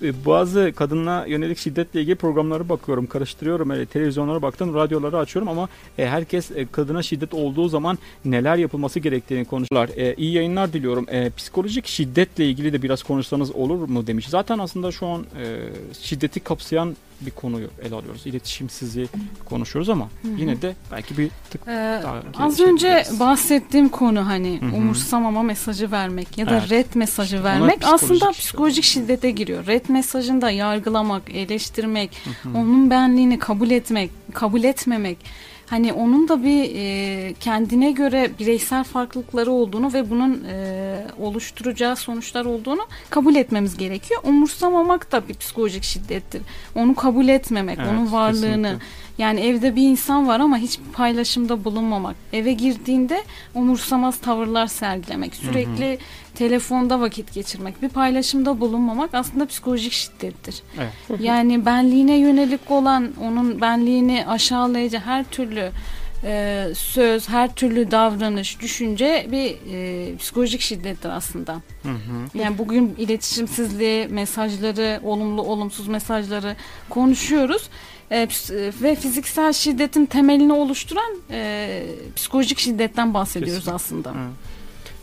bazı 0.01 0.73
kadına 0.75 1.25
yönelik 1.25 1.57
şiddetle 1.57 2.01
ilgili 2.01 2.15
programlara 2.15 2.69
bakıyorum, 2.69 3.07
karıştırıyorum. 3.07 3.69
Öyle 3.69 3.85
televizyonlara 3.85 4.41
baktım, 4.41 4.75
radyoları 4.75 5.17
açıyorum 5.17 5.49
ama 5.49 5.69
e, 5.97 6.07
herkes 6.07 6.51
e, 6.51 6.65
kadına 6.65 7.03
şiddet 7.03 7.33
olduğu 7.33 7.69
zaman 7.69 7.97
neler 8.25 8.57
yapılması 8.57 8.99
gerektiğini 8.99 9.45
konuşuyorlar. 9.45 9.89
E, 9.97 10.15
iyi 10.15 10.33
yayınlar 10.33 10.73
diliyorum. 10.73 11.05
E, 11.09 11.29
psikolojik 11.29 11.87
şiddetle 11.87 12.45
ilgili 12.45 12.73
de 12.73 12.81
biraz 12.81 13.03
konuşsanız 13.03 13.51
olur 13.51 13.89
mu 13.89 14.07
demiş. 14.07 14.27
Zaten 14.29 14.59
aslında 14.59 14.91
şu 14.91 15.07
an 15.07 15.21
e, 15.21 15.57
şiddeti 16.01 16.39
kapsayan 16.39 16.95
bir 17.21 17.31
konuyu 17.31 17.67
ele 17.83 17.95
alıyoruz. 17.95 18.25
İletişimsizliği 18.25 19.07
konuşuyoruz 19.45 19.89
ama 19.89 20.09
yine 20.37 20.61
de 20.61 20.75
belki 20.91 21.17
bir 21.17 21.29
tık 21.49 21.61
Ee, 21.67 22.01
Daha 22.03 22.45
az 22.45 22.57
şey 22.57 22.65
önce 22.65 23.03
bahsettiğim 23.19 23.89
konu 23.89 24.27
hani 24.27 24.61
Hı 24.61 24.65
hı. 24.65 24.75
umursamama 24.75 25.43
mesajı 25.43 25.91
vermek 25.91 26.37
ya 26.37 26.45
da 26.45 26.57
Evet. 26.57 26.69
red 26.69 26.85
mesajı 26.95 27.35
İşte 27.35 27.43
vermek 27.43 27.77
aslında 27.83 28.13
psikolojik 28.15 28.39
psikolojik 28.41 28.83
şiddete 28.83 29.31
giriyor. 29.31 29.65
Red 29.67 29.85
mesajında 29.89 30.51
yargılamak, 30.51 31.29
eleştirmek, 31.35 32.17
onun 32.55 32.89
benliğini 32.89 33.39
kabul 33.39 33.69
etmek, 33.71 34.11
kabul 34.33 34.63
etmemek. 34.63 35.17
Hani 35.69 35.93
onun 35.93 36.27
da 36.27 36.43
bir 36.43 36.71
e, 36.75 37.33
kendine 37.33 37.91
göre 37.91 38.31
bireysel 38.39 38.83
farklılıkları 38.83 39.51
olduğunu 39.51 39.93
ve 39.93 40.09
bunun 40.09 40.43
e, 40.43 40.97
oluşturacağı 41.19 41.95
sonuçlar 41.95 42.45
olduğunu 42.45 42.81
kabul 43.09 43.35
etmemiz 43.35 43.77
gerekiyor. 43.77 44.21
Umursamamak 44.23 45.11
da 45.11 45.27
bir 45.27 45.33
psikolojik 45.33 45.83
şiddettir. 45.83 46.41
Onu 46.75 46.95
kabul 46.95 47.27
etmemek, 47.27 47.77
Evet, 47.79 47.89
onun 47.91 48.11
varlığını. 48.11 48.41
kesinlikle. 48.67 48.85
Yani 49.17 49.39
evde 49.39 49.75
bir 49.75 49.81
insan 49.81 50.27
var 50.27 50.39
ama 50.39 50.57
hiçbir 50.57 50.91
paylaşımda 50.91 51.63
bulunmamak. 51.63 52.15
Eve 52.33 52.53
girdiğinde 52.53 53.23
umursamaz 53.55 54.17
tavırlar 54.17 54.67
sergilemek. 54.67 55.35
Sürekli 55.35 55.99
telefonda 56.35 57.01
vakit 57.01 57.33
geçirmek. 57.33 57.81
Bir 57.81 57.89
paylaşımda 57.89 58.59
bulunmamak 58.59 59.13
aslında 59.13 59.45
psikolojik 59.45 59.93
şiddettir. 59.93 60.61
Evet. 60.77 61.21
Yani 61.21 61.65
benliğine 61.65 62.17
yönelik 62.17 62.71
olan 62.71 63.11
onun 63.21 63.61
benliğini 63.61 64.27
aşağılayıcı 64.27 64.99
her 64.99 65.23
türlü 65.23 65.71
e, 66.23 66.67
söz, 66.75 67.29
her 67.29 67.55
türlü 67.55 67.91
davranış, 67.91 68.61
düşünce 68.61 69.27
bir 69.31 69.57
e, 69.73 70.17
psikolojik 70.17 70.61
şiddettir 70.61 71.09
aslında. 71.09 71.53
Hı 71.83 71.89
hı. 71.89 72.37
Yani 72.37 72.57
bugün 72.57 72.95
iletişimsizliği, 72.97 74.07
mesajları, 74.07 74.99
olumlu 75.03 75.41
olumsuz 75.41 75.87
mesajları 75.87 76.55
konuşuyoruz. 76.89 77.69
Ee, 78.11 78.23
ps- 78.23 78.73
ve 78.83 78.95
fiziksel 78.95 79.53
şiddetin 79.53 80.05
temelini 80.05 80.53
oluşturan 80.53 81.15
e, 81.31 81.83
psikolojik 82.15 82.59
şiddetten 82.59 83.13
bahsediyoruz 83.13 83.65
Kesinlikle. 83.65 83.75
aslında. 83.75 84.09
Hı. 84.09 84.13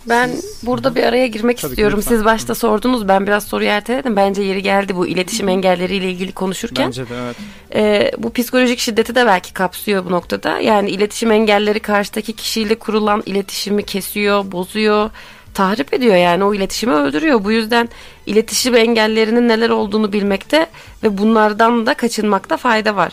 Ben 0.09 0.31
burada 0.63 0.95
bir 0.95 1.03
araya 1.03 1.27
girmek 1.27 1.59
Tabii 1.59 1.71
istiyorum. 1.71 2.03
Siz 2.03 2.25
başta 2.25 2.55
sordunuz. 2.55 3.09
Ben 3.09 3.27
biraz 3.27 3.45
soruyu 3.45 3.69
erteledim. 3.69 4.17
Bence 4.17 4.43
yeri 4.43 4.63
geldi 4.63 4.97
bu 4.97 5.07
iletişim 5.07 5.49
engelleriyle 5.49 6.11
ilgili 6.11 6.33
konuşurken. 6.33 6.87
Bence 6.87 7.09
de 7.09 7.15
evet. 7.25 7.37
Ee, 7.75 8.11
bu 8.19 8.33
psikolojik 8.33 8.79
şiddeti 8.79 9.15
de 9.15 9.27
belki 9.27 9.53
kapsıyor 9.53 10.05
bu 10.05 10.11
noktada. 10.11 10.59
Yani 10.61 10.91
iletişim 10.91 11.33
engelleri 11.33 11.81
karşıdaki 11.81 12.33
kişiyle 12.33 12.75
kurulan 12.75 13.23
iletişimi 13.27 13.83
kesiyor, 13.85 14.53
bozuyor, 14.53 15.11
tahrip 15.55 15.95
ediyor 15.95 16.17
yani 16.17 16.45
o 16.45 16.55
iletişimi 16.55 16.93
öldürüyor. 16.93 17.45
Bu 17.45 17.53
yüzden 17.53 17.89
iletişim 18.27 18.77
engellerinin 18.77 19.49
neler 19.49 19.71
olduğunu 19.71 20.13
bilmekte 20.13 20.67
ve 21.03 21.19
bunlardan 21.19 21.87
da 21.87 21.95
kaçınmakta 21.95 22.57
fayda 22.57 22.97
var. 22.97 23.13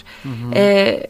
Ee, 0.56 1.08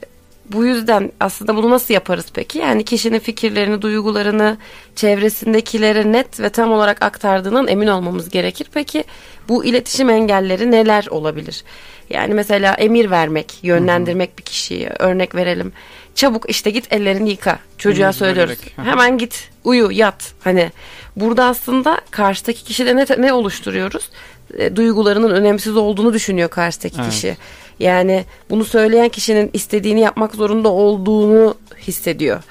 bu 0.50 0.66
yüzden 0.66 1.12
aslında 1.20 1.56
bunu 1.56 1.70
nasıl 1.70 1.94
yaparız 1.94 2.26
peki? 2.34 2.60
Yani 2.60 2.84
kişinin 2.84 3.20
fikirlerini, 3.20 3.82
duygularını 3.82 4.58
çevresindekilere 4.96 6.12
net 6.12 6.40
ve 6.40 6.50
tam 6.50 6.72
olarak 6.72 7.02
aktardığından 7.02 7.68
emin 7.68 7.88
olmamız 7.88 8.30
gerekir. 8.30 8.68
Peki 8.74 9.04
bu 9.50 9.66
iletişim 9.66 10.10
engelleri 10.10 10.72
neler 10.72 11.08
olabilir? 11.10 11.64
Yani 12.10 12.34
mesela 12.34 12.74
emir 12.74 13.12
vermek, 13.12 13.64
yönlendirmek 13.64 14.38
bir 14.38 14.44
kişiyi. 14.44 14.90
Örnek 15.00 15.36
verelim. 15.36 15.74
Çabuk 16.16 16.50
işte 16.50 16.70
git 16.70 16.94
ellerini 16.94 17.30
yıka. 17.30 17.60
Çocuğa 17.78 18.06
Emir 18.06 18.14
söylüyoruz. 18.14 18.52
vererek. 18.52 18.74
Hı 18.78 18.82
hı. 18.82 18.86
Hemen 18.86 19.18
git, 19.18 19.50
uyu, 19.64 19.92
yat. 19.92 20.34
Hani 20.44 20.72
burada 21.16 21.46
aslında 21.46 22.02
karşıdaki 22.12 22.64
kişide 22.64 22.96
ne, 22.96 23.06
ne 23.18 23.34
oluşturuyoruz? 23.34 24.10
E, 24.58 24.76
duygularının 24.76 25.32
önemsiz 25.32 25.78
olduğunu 25.78 26.14
düşünüyor 26.14 26.50
karşıdaki 26.50 26.96
Evet. 27.02 27.10
kişi. 27.10 27.38
Yani 27.80 28.26
bunu 28.50 28.66
söyleyen 28.66 29.10
kişinin 29.10 29.50
istediğini 29.54 30.00
yapmak 30.00 30.36
zorunda 30.36 30.70
olduğunu 30.70 31.56
hissediyor. 31.88 32.44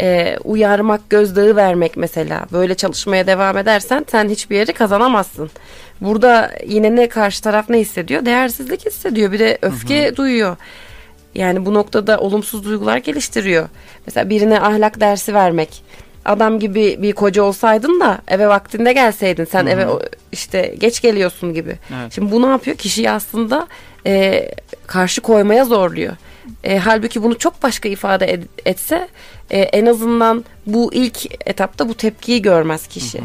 Ee, 0.00 0.36
uyarmak, 0.44 1.10
gözdağı 1.10 1.56
vermek 1.56 1.96
mesela. 1.96 2.46
Böyle 2.52 2.74
çalışmaya 2.74 3.26
devam 3.26 3.58
edersen 3.58 4.04
sen 4.10 4.28
hiçbir 4.28 4.56
yeri 4.56 4.72
kazanamazsın. 4.72 5.50
Burada 6.00 6.50
yine 6.66 6.96
ne 6.96 7.08
karşı 7.08 7.42
taraf 7.42 7.68
ne 7.68 7.78
hissediyor? 7.78 8.24
Değersizlik 8.24 8.86
hissediyor. 8.86 9.32
Bir 9.32 9.38
de 9.38 9.58
öfke 9.62 10.16
duyuyor. 10.16 10.56
Yani 11.34 11.66
bu 11.66 11.74
noktada 11.74 12.18
olumsuz 12.20 12.64
duygular 12.64 12.96
geliştiriyor. 12.96 13.68
Mesela 14.06 14.30
birine 14.30 14.60
ahlak 14.60 15.00
dersi 15.00 15.34
vermek. 15.34 15.82
Adam 16.24 16.58
gibi 16.60 16.96
bir 17.02 17.12
koca 17.12 17.42
olsaydın 17.42 18.00
da 18.00 18.18
eve 18.28 18.48
vaktinde 18.48 18.92
gelseydin. 18.92 19.44
Sen 19.44 19.66
eve 19.66 19.86
o- 19.88 20.02
işte 20.32 20.74
geç 20.78 21.00
geliyorsun 21.02 21.54
gibi. 21.54 21.78
Evet. 22.02 22.12
Şimdi 22.12 22.32
bu 22.32 22.42
ne 22.42 22.46
yapıyor? 22.46 22.76
Kişiyi 22.76 23.10
aslında 23.10 23.66
e, 24.06 24.48
karşı 24.86 25.20
koymaya 25.20 25.64
zorluyor. 25.64 26.12
E, 26.64 26.78
halbuki 26.78 27.22
bunu 27.22 27.38
çok 27.38 27.62
başka 27.62 27.88
ifade 27.88 28.26
ed- 28.34 28.46
etse 28.66 29.08
e, 29.50 29.60
en 29.60 29.86
azından 29.86 30.44
bu 30.66 30.94
ilk 30.94 31.48
etapta 31.48 31.88
bu 31.88 31.94
tepkiyi 31.94 32.42
görmez 32.42 32.86
kişi. 32.86 33.18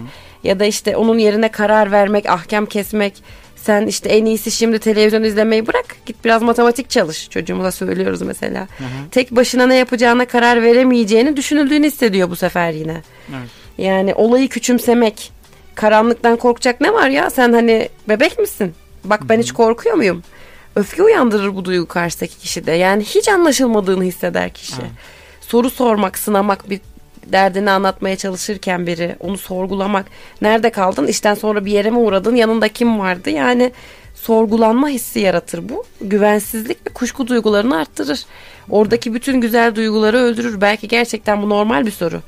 Ya 0.43 0.59
da 0.59 0.65
işte 0.65 0.97
onun 0.97 1.17
yerine 1.17 1.51
karar 1.51 1.91
vermek, 1.91 2.29
ahkam 2.29 2.65
kesmek. 2.65 3.23
Sen 3.63 3.87
işte 3.87 4.09
en 4.09 4.25
iyisi 4.25 4.51
şimdi 4.51 4.79
televizyon 4.79 5.23
izlemeyi 5.23 5.67
bırak. 5.67 5.95
Git 6.05 6.25
biraz 6.25 6.41
matematik 6.41 6.89
çalış. 6.89 7.29
Çocuğumuza 7.29 7.71
söylüyoruz 7.71 8.21
mesela. 8.21 8.67
Tek 9.11 9.31
başına 9.31 9.67
ne 9.67 9.75
yapacağına 9.75 10.25
karar 10.25 10.61
veremeyeceğini 10.61 11.37
düşünüldüğünü 11.37 11.87
hissediyor 11.87 12.29
bu 12.29 12.35
sefer 12.35 12.71
yine. 12.71 13.01
Evet. 13.29 13.49
Yani 13.77 14.13
olayı 14.13 14.49
küçümsemek. 14.49 15.31
Karanlıktan 15.75 16.37
korkacak 16.37 16.81
ne 16.81 16.93
var 16.93 17.09
ya? 17.09 17.29
Sen 17.29 17.53
hani 17.53 17.89
bebek 18.09 18.39
misin? 18.39 18.73
Bak 19.03 19.21
ben 19.29 19.39
hiç 19.39 19.51
korkuyor 19.51 19.95
muyum? 19.95 20.23
Öfke 20.75 21.03
uyandırır 21.03 21.55
bu 21.55 21.65
duygu 21.65 21.87
karşıdaki 21.87 22.37
kişide. 22.37 22.71
Yani 22.71 23.03
hiç 23.03 23.27
anlaşılmadığını 23.27 24.03
hisseder 24.03 24.53
kişi. 24.53 24.81
Evet. 24.81 24.91
Soru 25.41 25.69
sormak, 25.69 26.17
sınamak 26.17 26.69
bir 26.69 26.79
derdini 27.31 27.71
anlatmaya 27.71 28.15
çalışırken 28.15 28.87
biri 28.87 29.15
onu 29.19 29.37
sorgulamak. 29.37 30.05
Nerede 30.41 30.69
kaldın? 30.69 31.07
İşten 31.07 31.33
sonra 31.33 31.65
bir 31.65 31.71
yere 31.71 31.89
mi 31.89 31.97
uğradın? 31.97 32.35
Yanında 32.35 32.67
kim 32.67 32.99
vardı? 32.99 33.29
Yani 33.29 33.71
sorgulanma 34.15 34.89
hissi 34.89 35.19
yaratır 35.19 35.69
bu. 35.69 35.85
Güvensizlik 36.01 36.87
ve 36.87 36.93
kuşku 36.93 37.27
duygularını 37.27 37.77
arttırır. 37.77 38.25
Oradaki 38.69 39.13
bütün 39.13 39.41
güzel 39.41 39.75
duyguları 39.75 40.17
öldürür. 40.17 40.61
Belki 40.61 40.87
gerçekten 40.87 41.41
bu 41.41 41.49
normal 41.49 41.85
bir 41.85 41.91
soru. 41.91 42.21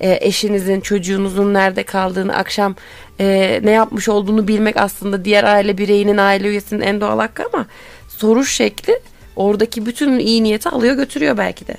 E, 0.00 0.18
eşinizin, 0.20 0.80
çocuğunuzun 0.80 1.54
nerede 1.54 1.82
kaldığını, 1.82 2.36
akşam 2.36 2.74
e, 3.20 3.60
ne 3.62 3.70
yapmış 3.70 4.08
olduğunu 4.08 4.48
bilmek 4.48 4.76
aslında 4.76 5.24
diğer 5.24 5.44
aile 5.44 5.78
bireyinin, 5.78 6.16
aile 6.16 6.48
üyesinin 6.48 6.80
en 6.80 7.00
doğal 7.00 7.18
hakkı 7.18 7.42
ama 7.52 7.66
soruş 8.08 8.52
şekli 8.52 9.00
oradaki 9.36 9.86
bütün 9.86 10.18
iyi 10.18 10.42
niyeti 10.42 10.68
alıyor 10.68 10.94
götürüyor 10.94 11.38
belki 11.38 11.66
de. 11.66 11.74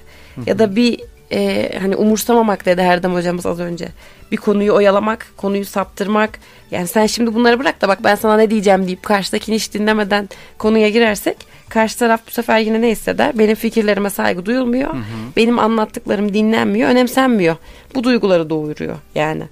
Ya 0.46 0.60
da 0.60 0.76
bir 0.76 1.02
e, 1.32 1.72
hani 1.82 1.96
umursamamak 1.96 2.66
dedi 2.66 2.82
Erdem 2.82 3.14
hocamız 3.14 3.46
az 3.46 3.60
önce. 3.60 3.88
Bir 4.32 4.38
konuyu 4.38 4.74
oyalamak, 4.74 5.28
konuyu 5.38 5.66
saptırmak. 5.66 6.40
Yani 6.72 6.88
sen 6.88 7.06
şimdi 7.06 7.34
bunları 7.34 7.60
bırak 7.60 7.82
da 7.82 7.88
bak 7.88 8.00
ben 8.04 8.16
sana 8.16 8.38
ne 8.38 8.50
diyeceğim 8.50 8.86
deyip 8.88 9.04
karşıdakini 9.04 9.56
hiç 9.56 9.74
dinlemeden 9.74 10.30
konuya 10.58 10.90
girersek 10.90 11.38
karşı 11.70 12.00
taraf 12.00 12.22
bu 12.28 12.32
sefer 12.32 12.60
yine 12.60 12.82
ne 12.82 12.90
hisseder? 12.90 13.38
Benim 13.40 13.56
fikirlerime 13.56 14.10
saygı 14.10 14.46
duyulmuyor. 14.46 14.90
Benim 15.38 15.60
anlattıklarım 15.60 16.34
dinlenmiyor, 16.34 16.90
önemsenmiyor. 16.90 17.56
Bu 17.96 18.04
duyguları 18.04 18.50
doğuruyor 18.50 18.96
yani. 19.16 19.44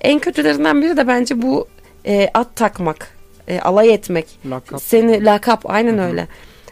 En 0.00 0.18
kötülerinden 0.18 0.82
biri 0.82 0.96
de 0.96 1.08
bence 1.08 1.42
bu 1.42 1.68
e, 2.06 2.30
at 2.34 2.56
takmak. 2.56 3.08
e, 3.48 3.60
alay 3.60 3.94
etmek, 3.94 4.26
Lakap. 4.50 4.82
seni 4.82 5.24
lakap 5.24 5.70
aynen 5.70 5.98
öyle. 5.98 6.26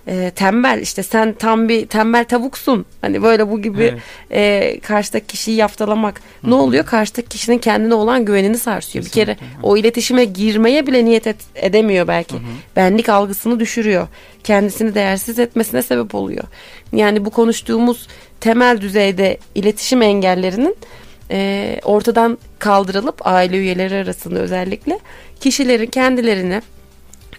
E, 0.08 0.30
tembel 0.30 0.80
işte 0.82 1.02
sen 1.02 1.32
tam 1.32 1.68
bir 1.68 1.86
tembel 1.86 2.24
tavuksun. 2.24 2.84
Hani 3.00 3.22
böyle 3.22 3.50
bu 3.50 3.62
gibi 3.62 3.82
Evet. 3.82 4.00
e, 4.30 4.80
karşıdaki 4.80 5.26
kişiyi 5.26 5.56
yaftalamak. 5.56 6.20
Ne 6.44 6.54
oluyor? 6.54 6.86
Karşıdaki 6.86 7.28
kişinin 7.28 7.58
kendine 7.58 7.94
olan 7.94 8.24
güvenini 8.24 8.58
sarsıyor. 8.58 9.04
Bir 9.04 9.10
kere 9.10 9.34
Kesinlikle. 9.34 9.58
o 9.62 9.76
iletişime 9.76 10.24
girmeye 10.24 10.86
bile 10.86 11.04
niyet 11.04 11.26
et- 11.26 11.36
edemiyor 11.54 12.08
belki. 12.08 12.34
Benlik 12.76 13.08
algısını 13.08 13.60
düşürüyor. 13.60 14.08
Kendisini 14.44 14.94
değersiz 14.94 15.38
etmesine 15.38 15.82
sebep 15.82 16.14
oluyor. 16.14 16.44
Yani 16.92 17.24
bu 17.24 17.30
konuştuğumuz 17.30 18.08
temel 18.40 18.80
düzeyde 18.80 19.38
iletişim 19.54 20.02
engellerinin 20.02 20.76
e, 21.30 21.80
ortadan 21.84 22.38
kaldırılıp 22.58 23.26
aile 23.26 23.56
üyeleri 23.56 23.94
arasında 23.94 24.38
özellikle 24.38 24.98
kişilerin 25.40 25.86
kendilerini 25.86 26.62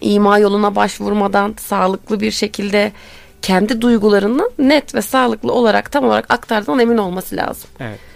ima 0.00 0.38
yoluna 0.38 0.76
başvurmadan 0.76 1.54
sağlıklı 1.58 2.20
bir 2.20 2.30
şekilde 2.30 2.92
kendi 3.42 3.80
duygularını 3.80 4.50
net 4.58 4.94
ve 4.94 5.02
sağlıklı 5.02 5.52
olarak 5.52 5.92
tam 5.92 6.04
olarak 6.04 6.30
aktardığından 6.30 6.78
emin 6.78 6.98
olması 6.98 7.36
lazım. 7.36 7.70
Evet. 7.80 8.09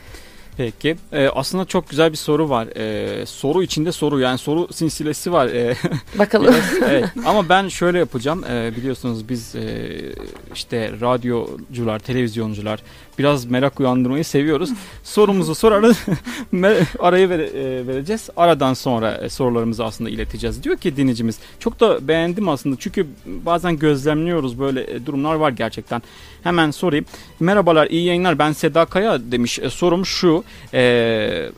Peki. 0.56 0.96
Ee, 1.12 1.28
aslında 1.28 1.64
çok 1.64 1.88
güzel 1.90 2.12
bir 2.12 2.16
soru 2.16 2.48
var. 2.50 2.68
Ee, 2.76 3.26
soru 3.26 3.62
içinde 3.62 3.92
soru 3.92 4.20
yani 4.20 4.38
soru 4.38 4.72
silsilesi 4.72 5.32
var. 5.32 5.46
Ee, 5.46 5.76
Bakalım. 6.18 6.54
Biraz, 6.54 6.90
evet. 6.90 7.04
Ama 7.26 7.48
ben 7.48 7.68
şöyle 7.68 7.98
yapacağım. 7.98 8.44
Ee, 8.50 8.72
biliyorsunuz 8.76 9.28
biz 9.28 9.54
e, 9.54 9.90
işte 10.54 10.90
radyocular, 11.00 11.98
televizyoncular 11.98 12.82
biraz 13.18 13.44
merak 13.44 13.80
uyandırmayı 13.80 14.24
seviyoruz. 14.24 14.70
Sorumuzu 15.02 15.54
sorarız. 15.54 15.98
Arayı 16.98 17.28
vere- 17.28 17.50
e, 17.80 17.86
vereceğiz. 17.86 18.30
Aradan 18.36 18.74
sonra 18.74 19.14
e, 19.16 19.28
sorularımızı 19.28 19.84
aslında 19.84 20.10
ileteceğiz. 20.10 20.62
Diyor 20.64 20.76
ki 20.76 20.96
dinleyicimiz. 20.96 21.38
Çok 21.58 21.80
da 21.80 22.08
beğendim 22.08 22.48
aslında. 22.48 22.76
Çünkü 22.78 23.06
bazen 23.26 23.78
gözlemliyoruz 23.78 24.60
böyle 24.60 24.90
e, 24.94 25.06
durumlar 25.06 25.34
var 25.34 25.50
gerçekten. 25.50 26.02
Hemen 26.42 26.70
sorayım. 26.70 27.04
Merhabalar, 27.40 27.86
iyi 27.86 28.04
yayınlar. 28.04 28.38
Ben 28.38 28.52
Seda 28.52 28.84
Kaya 28.84 29.32
demiş. 29.32 29.58
E, 29.58 29.70
sorum 29.70 30.06
şu. 30.06 30.43
E, 30.74 31.50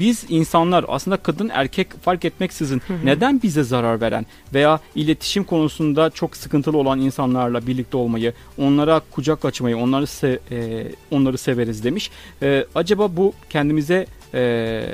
biz 0.00 0.24
insanlar 0.28 0.84
aslında 0.88 1.16
kadın 1.16 1.48
erkek 1.52 2.02
fark 2.02 2.24
etmeksizin 2.24 2.82
neden 3.04 3.42
bize 3.42 3.62
zarar 3.62 4.00
veren 4.00 4.26
veya 4.54 4.80
iletişim 4.94 5.44
konusunda 5.44 6.10
çok 6.10 6.36
sıkıntılı 6.36 6.76
olan 6.78 7.00
insanlarla 7.00 7.66
birlikte 7.66 7.96
olmayı, 7.96 8.32
onlara 8.58 9.00
kucak 9.10 9.44
açmayı, 9.44 9.76
onları 9.76 10.04
se- 10.04 10.38
e, 10.50 10.92
onları 11.10 11.38
severiz 11.38 11.84
demiş. 11.84 12.10
E, 12.42 12.66
acaba 12.74 13.16
bu 13.16 13.32
kendimize 13.50 14.06
e, 14.34 14.84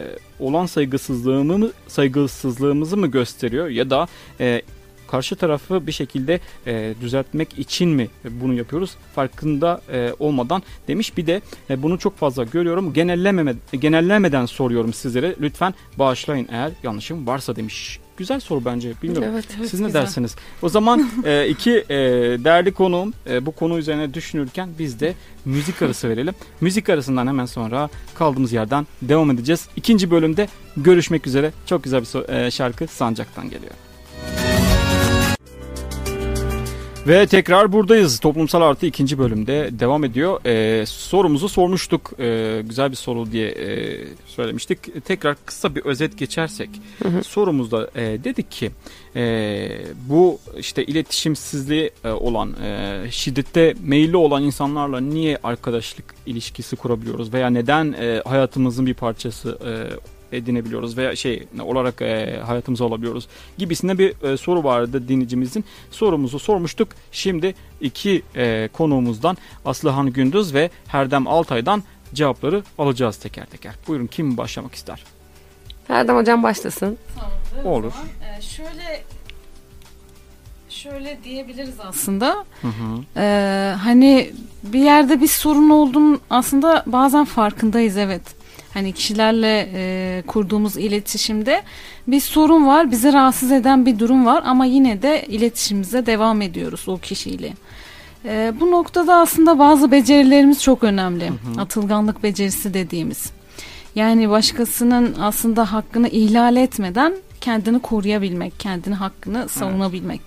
olan 0.41 0.67
saygısızlığımı 0.67 1.59
mı 1.59 1.71
saygısızlığımızı 1.89 2.97
mı 2.97 3.07
gösteriyor 3.07 3.69
ya 3.69 3.91
da 3.91 4.09
e, 4.41 4.63
karşı 5.15 5.37
tarafı 5.37 5.87
bir 5.87 5.93
şekilde 5.93 6.41
e, 6.67 6.95
düzeltmek 7.01 7.59
için 7.59 7.89
mi 7.89 8.09
bunu 8.31 8.55
yapıyoruz? 8.55 8.97
Farkında 9.15 9.81
e, 9.93 10.13
olmadan 10.19 10.63
demiş. 10.89 11.17
Bir 11.17 11.27
de 11.27 11.41
e, 11.71 11.83
bunu 11.83 11.99
çok 11.99 12.17
fazla 12.17 12.45
görüyorum. 12.45 12.93
Genellememe 12.93 13.55
genellemeden 13.73 14.47
soruyorum 14.47 14.93
sizlere. 14.93 15.35
Lütfen 15.41 15.75
bağışlayın 15.99 16.49
eğer 16.51 16.73
yanlışım 16.83 17.27
varsa 17.27 17.57
demiş. 17.57 18.01
Güzel 18.17 18.41
soru 18.41 18.65
bence 18.65 18.93
bilmiyorum. 19.03 19.29
Evet. 19.33 19.45
Evet, 19.59 19.71
siz 19.71 19.81
ne 19.81 19.87
güzel. 19.87 20.03
dersiniz? 20.03 20.37
O 20.63 20.69
zaman 20.69 21.11
e, 21.25 21.49
iki 21.49 21.71
e, 21.71 21.97
değerli 22.45 22.73
konuğum 22.73 23.13
e, 23.31 23.47
bu 23.47 23.53
konu 23.53 23.79
üzerine 23.79 24.15
düşünürken 24.15 24.69
biz 24.79 25.01
de 25.01 25.15
müzik 25.45 25.83
arası 25.83 26.09
verelim. 26.09 26.35
Müzik 26.61 26.89
arasından 26.89 27.27
hemen 27.27 27.47
sonra 27.47 27.89
kaldığımız 28.15 28.53
yerden 28.53 28.87
devam 29.03 29.31
edeceğiz. 29.31 29.69
İkinci 29.77 30.11
bölümde 30.11 30.49
görüşmek 30.77 31.27
üzere. 31.27 31.53
Çok 31.67 31.85
güzel 31.85 32.01
bir 32.01 32.07
so- 32.07 32.47
e, 32.47 32.51
şarkı 32.51 32.87
Sancak'tan 32.87 33.51
geliyor 33.51 33.73
Ve 37.07 37.27
tekrar 37.27 37.73
buradayız. 37.73 38.19
Toplumsal 38.19 38.63
artı 38.63 38.87
ikinci 38.87 39.19
bölümde 39.19 39.71
devam 39.73 40.05
ediyor. 40.05 40.41
Ee, 40.47 40.87
sorumuzu 40.87 41.49
sormuştuk. 41.49 42.13
Ee, 42.19 42.63
güzel 42.65 42.91
bir 42.91 42.97
soru 42.97 43.33
diye 43.33 43.49
e, 43.49 43.99
söylemiştik. 44.27 45.05
Tekrar 45.05 45.37
kısa 45.47 45.75
bir 45.75 45.85
özet 45.85 46.19
geçersek. 46.19 46.71
Sorumuzda 47.23 47.91
e, 47.95 48.25
dedik 48.25 48.51
ki 48.51 48.71
e, 49.17 49.69
bu 50.09 50.39
işte 50.59 50.85
iletişimsizliği 50.85 51.91
e, 52.05 52.11
olan 52.11 52.53
e, 52.63 53.01
şiddette 53.11 53.75
meyilli 53.83 54.17
olan 54.17 54.43
insanlarla 54.43 55.01
niye 55.01 55.39
arkadaşlık 55.43 56.15
ilişkisi 56.27 56.77
kurabiliyoruz 56.77 57.33
veya 57.33 57.51
neden 57.51 57.93
e, 57.93 58.23
hayatımızın 58.25 58.87
bir 58.87 58.95
parçası 58.95 59.59
e, 59.67 59.73
edinebiliyoruz 60.37 60.97
veya 60.97 61.17
şey 61.17 61.47
olarak 61.61 62.03
e, 62.03 62.41
hayatımıza 62.47 62.85
olabiliyoruz 62.85 63.29
gibisinde 63.59 63.99
bir 63.99 64.33
e, 64.33 64.37
soru 64.37 64.65
vardı 64.65 65.09
dinleyicimizin. 65.09 65.65
Sorumuzu 65.91 66.39
sormuştuk. 66.39 66.89
Şimdi 67.13 67.55
iki 67.81 68.23
e, 68.37 68.69
konuğumuzdan 68.73 69.37
Aslıhan 69.65 70.13
Gündüz 70.13 70.55
ve 70.55 70.71
Herdem 70.87 71.27
Altay'dan 71.27 71.83
cevapları 72.15 72.63
alacağız 72.79 73.17
teker 73.17 73.47
teker. 73.47 73.75
Buyurun 73.89 74.07
kim 74.07 74.37
başlamak 74.37 74.75
ister? 74.75 75.05
Erdem 75.89 76.17
hocam 76.17 76.43
başlasın. 76.43 76.99
Tamamdır. 77.15 77.71
Olur. 77.71 77.93
zaman, 77.93 78.39
e, 78.39 78.43
şöyle 78.43 79.05
şöyle 80.85 81.19
diyebiliriz 81.25 81.75
aslında. 81.81 82.45
Hı 82.63 82.69
hı. 82.69 83.05
Ee, 83.17 83.75
hani 83.83 84.33
bir 84.63 84.79
yerde 84.79 85.21
bir 85.21 85.29
sorun 85.29 85.71
olduğunun 85.71 86.21
aslında 86.31 86.83
bazen 86.87 87.25
farkındayız 87.25 87.97
evet. 87.97 88.23
Hani 88.75 88.93
kişilerle 88.93 89.71
e, 89.75 90.23
kurduğumuz 90.27 90.77
iletişimde 90.77 91.63
bir 92.07 92.21
sorun 92.21 92.67
var, 92.67 92.91
bizi 92.91 93.13
rahatsız 93.13 93.53
eden 93.53 93.87
bir 93.87 93.99
durum 93.99 94.27
var 94.27 94.43
ama 94.47 94.65
yine 94.65 95.03
de 95.03 95.25
iletişimimize 95.29 96.07
devam 96.07 96.43
ediyoruz 96.43 96.85
o 96.89 96.99
kişiyle. 96.99 97.53
Ee, 98.25 98.53
bu 98.61 98.71
noktada 98.71 99.15
aslında 99.15 99.59
bazı 99.59 99.91
becerilerimiz 99.91 100.63
çok 100.63 100.85
önemli. 100.85 101.31
Atılganlık 101.59 102.23
becerisi 102.23 102.75
dediğimiz. 102.75 103.31
Yani 103.95 104.31
başkasının 104.31 105.15
aslında 105.21 105.73
hakkını 105.73 106.09
ihlal 106.09 106.57
etmeden 106.57 107.15
kendini 107.41 107.79
koruyabilmek, 107.79 108.61
kendini 108.61 108.95
hakkını 108.95 109.49
savunabilmek. 109.49 110.21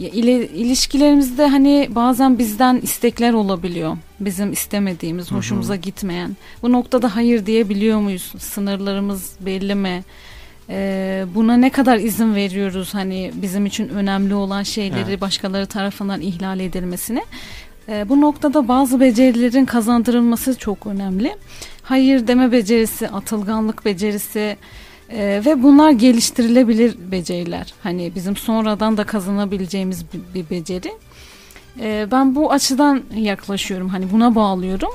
Ya, 0.00 0.08
ile, 0.08 0.48
ilişkilerimizde 0.48 1.46
hani 1.46 1.88
bazen 1.90 2.38
bizden 2.38 2.80
istekler 2.82 3.32
olabiliyor. 3.32 3.96
Bizim 4.20 4.52
istemediğimiz, 4.52 5.32
hoşumuza 5.32 5.76
gitmeyen. 5.76 6.36
Bu 6.62 6.72
noktada 6.72 7.16
hayır 7.16 7.46
diyebiliyor 7.46 8.00
muyuz? 8.00 8.32
Sınırlarımız 8.38 9.32
belli 9.40 9.74
mi? 9.74 10.02
Ee, 10.68 11.24
buna 11.34 11.56
ne 11.56 11.70
kadar 11.70 11.96
izin 11.98 12.34
veriyoruz? 12.34 12.94
Hani 12.94 13.32
bizim 13.34 13.66
için 13.66 13.88
önemli 13.88 14.34
olan 14.34 14.62
şeyleri 14.62 15.04
Evet. 15.08 15.20
başkaları 15.20 15.66
tarafından 15.66 16.20
ihlal 16.20 16.60
edilmesine. 16.60 17.24
Ee, 17.88 18.08
bu 18.08 18.20
noktada 18.20 18.68
bazı 18.68 19.00
becerilerin 19.00 19.64
kazandırılması 19.64 20.58
çok 20.58 20.86
önemli. 20.86 21.36
Hayır 21.82 22.26
deme 22.26 22.52
becerisi, 22.52 23.08
atılganlık 23.08 23.84
becerisi, 23.84 24.56
ee, 25.12 25.42
ve 25.46 25.62
bunlar 25.62 25.90
geliştirilebilir 25.90 26.96
beceriler. 27.12 27.74
Hani 27.82 28.12
bizim 28.14 28.36
sonradan 28.36 28.96
da 28.96 29.04
kazanabileceğimiz 29.04 30.04
bir, 30.12 30.20
bir 30.34 30.50
beceri. 30.50 30.92
Ee, 31.80 32.06
ben 32.10 32.34
bu 32.34 32.52
açıdan 32.52 33.02
yaklaşıyorum. 33.14 33.88
Hani 33.88 34.12
buna 34.12 34.34
bağlıyorum. 34.34 34.90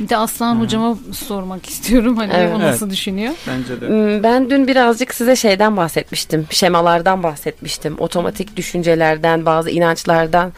Bir 0.00 0.08
de 0.08 0.16
Aslan 0.16 0.56
Hı. 0.56 0.60
hocama 0.60 0.98
sormak 1.12 1.66
istiyorum. 1.66 2.16
Hani 2.16 2.32
Evet. 2.36 2.56
o 2.56 2.60
nasıl 2.60 2.90
düşünüyor? 2.90 3.34
Bence 3.48 3.80
de. 3.80 3.88
Hmm, 3.88 4.22
Ben 4.22 4.50
dün 4.50 4.66
birazcık 4.66 5.14
size 5.14 5.36
şeyden 5.36 5.76
bahsetmiştim. 5.76 6.46
Şemalardan 6.50 7.22
bahsetmiştim. 7.22 7.94
Otomatik 7.98 8.56
düşüncelerden, 8.56 9.46
bazı 9.46 9.70
inançlardan, 9.70 10.52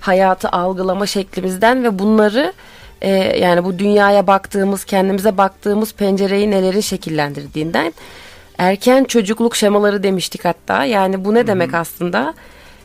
hayatı 0.00 0.48
algılama 0.48 1.06
şeklimizden 1.06 1.84
ve 1.84 1.98
bunları 1.98 2.52
e, 3.02 3.10
yani 3.38 3.64
bu 3.64 3.78
dünyaya 3.78 4.26
baktığımız, 4.26 4.84
kendimize 4.84 5.38
baktığımız 5.38 5.94
pencereyi 5.94 6.50
nelerin 6.50 6.80
şekillendirdiğinden 6.80 7.92
erken 8.58 9.04
çocukluk 9.04 9.56
şemaları 9.56 10.02
demiştik 10.02 10.44
hatta. 10.44 10.84
Yani 10.84 11.24
bu 11.24 11.34
ne 11.34 11.46
demek 11.46 11.74
aslında? 11.74 12.34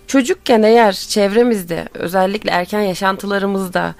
Çocukken 0.07 0.63
eğer 0.63 0.93
çevremizde 0.93 1.89
özellikle 1.93 2.51
erken 2.51 2.81
yaşantılarımızda 2.81 3.95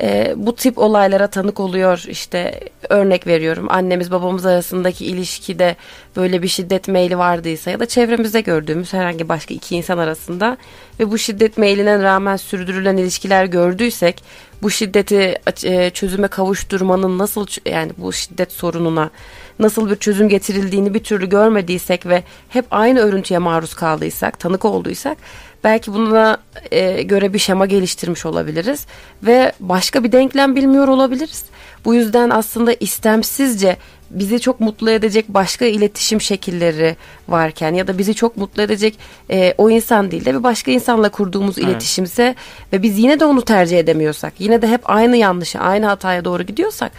e, 0.00 0.32
bu 0.36 0.54
tip 0.54 0.78
olaylara 0.78 1.26
tanık 1.26 1.60
oluyor. 1.60 2.04
İşte 2.08 2.60
örnek 2.88 3.26
veriyorum. 3.26 3.66
Annemiz 3.70 4.10
babamız 4.10 4.46
arasındaki 4.46 5.06
ilişkide 5.06 5.76
böyle 6.16 6.42
bir 6.42 6.48
şiddet 6.48 6.88
meyli 6.88 7.18
vardıysa 7.18 7.70
ya 7.70 7.80
da 7.80 7.86
çevremizde 7.86 8.40
gördüğümüz 8.40 8.92
herhangi 8.92 9.28
başka 9.28 9.54
iki 9.54 9.76
insan 9.76 9.98
arasında 9.98 10.56
ve 11.00 11.10
bu 11.10 11.18
şiddet 11.18 11.58
meyline 11.58 12.02
rağmen 12.02 12.36
sürdürülen 12.36 12.96
ilişkiler 12.96 13.44
gördüysek 13.44 14.22
bu 14.62 14.70
şiddeti 14.70 15.38
e, 15.64 15.90
çözüme 15.90 16.28
kavuşturmanın 16.28 17.18
nasıl 17.18 17.46
yani 17.66 17.92
bu 17.98 18.12
şiddet 18.12 18.52
sorununa 18.52 19.10
nasıl 19.58 19.90
bir 19.90 19.96
çözüm 19.96 20.28
getirildiğini 20.28 20.94
bir 20.94 21.04
türlü 21.04 21.28
görmediysek 21.28 22.06
ve 22.06 22.22
hep 22.48 22.64
aynı 22.70 23.00
örüntüye 23.00 23.38
maruz 23.38 23.74
kaldıysak, 23.74 24.38
tanık 24.38 24.64
olduysak 24.64 25.18
belki 25.64 25.94
buna 25.94 26.36
e, 26.70 27.02
göre 27.02 27.32
bir 27.32 27.38
şema 27.38 27.66
geliştirmiş 27.66 28.26
olabiliriz 28.26 28.86
ve 29.22 29.52
başka 29.60 30.04
bir 30.04 30.12
denklem 30.12 30.56
bilmiyor 30.56 30.88
olabiliriz. 30.88 31.44
Bu 31.84 31.94
yüzden 31.94 32.30
aslında 32.30 32.72
istemsizce 32.80 33.76
bizi 34.10 34.40
çok 34.40 34.60
mutlu 34.60 34.90
edecek 34.90 35.24
başka 35.28 35.64
iletişim 35.64 36.20
şekilleri 36.20 36.96
varken 37.28 37.74
ya 37.74 37.86
da 37.86 37.98
bizi 37.98 38.14
çok 38.14 38.36
mutlu 38.36 38.62
edecek 38.62 38.98
e, 39.30 39.54
o 39.58 39.70
insan 39.70 40.10
değil 40.10 40.24
de 40.24 40.34
bir 40.34 40.42
başka 40.42 40.70
insanla 40.70 41.08
kurduğumuz 41.08 41.58
Evet. 41.58 41.68
iletişimse 41.68 42.34
ve 42.72 42.82
biz 42.82 42.98
yine 42.98 43.20
de 43.20 43.24
onu 43.24 43.42
tercih 43.42 43.78
edemiyorsak 43.78 44.32
yine 44.38 44.62
de 44.62 44.68
hep 44.68 44.90
aynı 44.90 45.16
yanlışı 45.16 45.58
aynı 45.58 45.86
hataya 45.86 46.24
doğru 46.24 46.42
gidiyorsak 46.42 46.92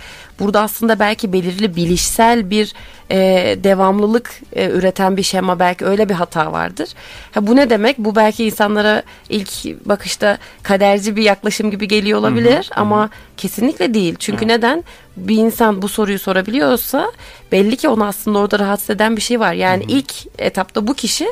burada 0.43 0.61
aslında 0.61 0.99
belki 0.99 1.33
belirli 1.33 1.75
bilişsel 1.75 2.49
bir 2.49 2.73
e, 3.11 3.17
devamlılık 3.63 4.41
e, 4.53 4.69
üreten 4.69 5.17
bir 5.17 5.23
şema 5.23 5.59
belki 5.59 5.85
öyle 5.85 6.09
bir 6.09 6.13
hata 6.13 6.51
vardır. 6.51 6.89
Ha, 7.31 7.47
bu 7.47 7.55
ne 7.55 7.69
demek? 7.69 7.97
Bu 7.97 8.15
belki 8.15 8.45
insanlara 8.45 9.03
ilk 9.29 9.49
bakışta 9.85 10.37
kaderci 10.63 11.15
bir 11.15 11.23
yaklaşım 11.23 11.71
gibi 11.71 11.87
geliyor 11.87 12.19
olabilir 12.19 12.69
ama 12.75 13.09
kesinlikle 13.37 13.93
değil. 13.93 14.15
Çünkü 14.19 14.47
neden? 14.47 14.83
Bir 15.17 15.37
insan 15.37 15.81
bu 15.81 15.87
soruyu 15.87 16.19
sorabiliyorsa 16.19 17.11
belli 17.51 17.77
ki 17.77 17.89
onu 17.89 18.05
aslında 18.05 18.39
orada 18.39 18.59
rahatsız 18.59 18.89
eden 18.89 19.15
bir 19.15 19.21
şey 19.21 19.39
var. 19.39 19.53
Yani 19.53 19.83
ilk 19.87 20.13
etapta 20.39 20.87
bu 20.87 20.93
kişi 20.93 21.27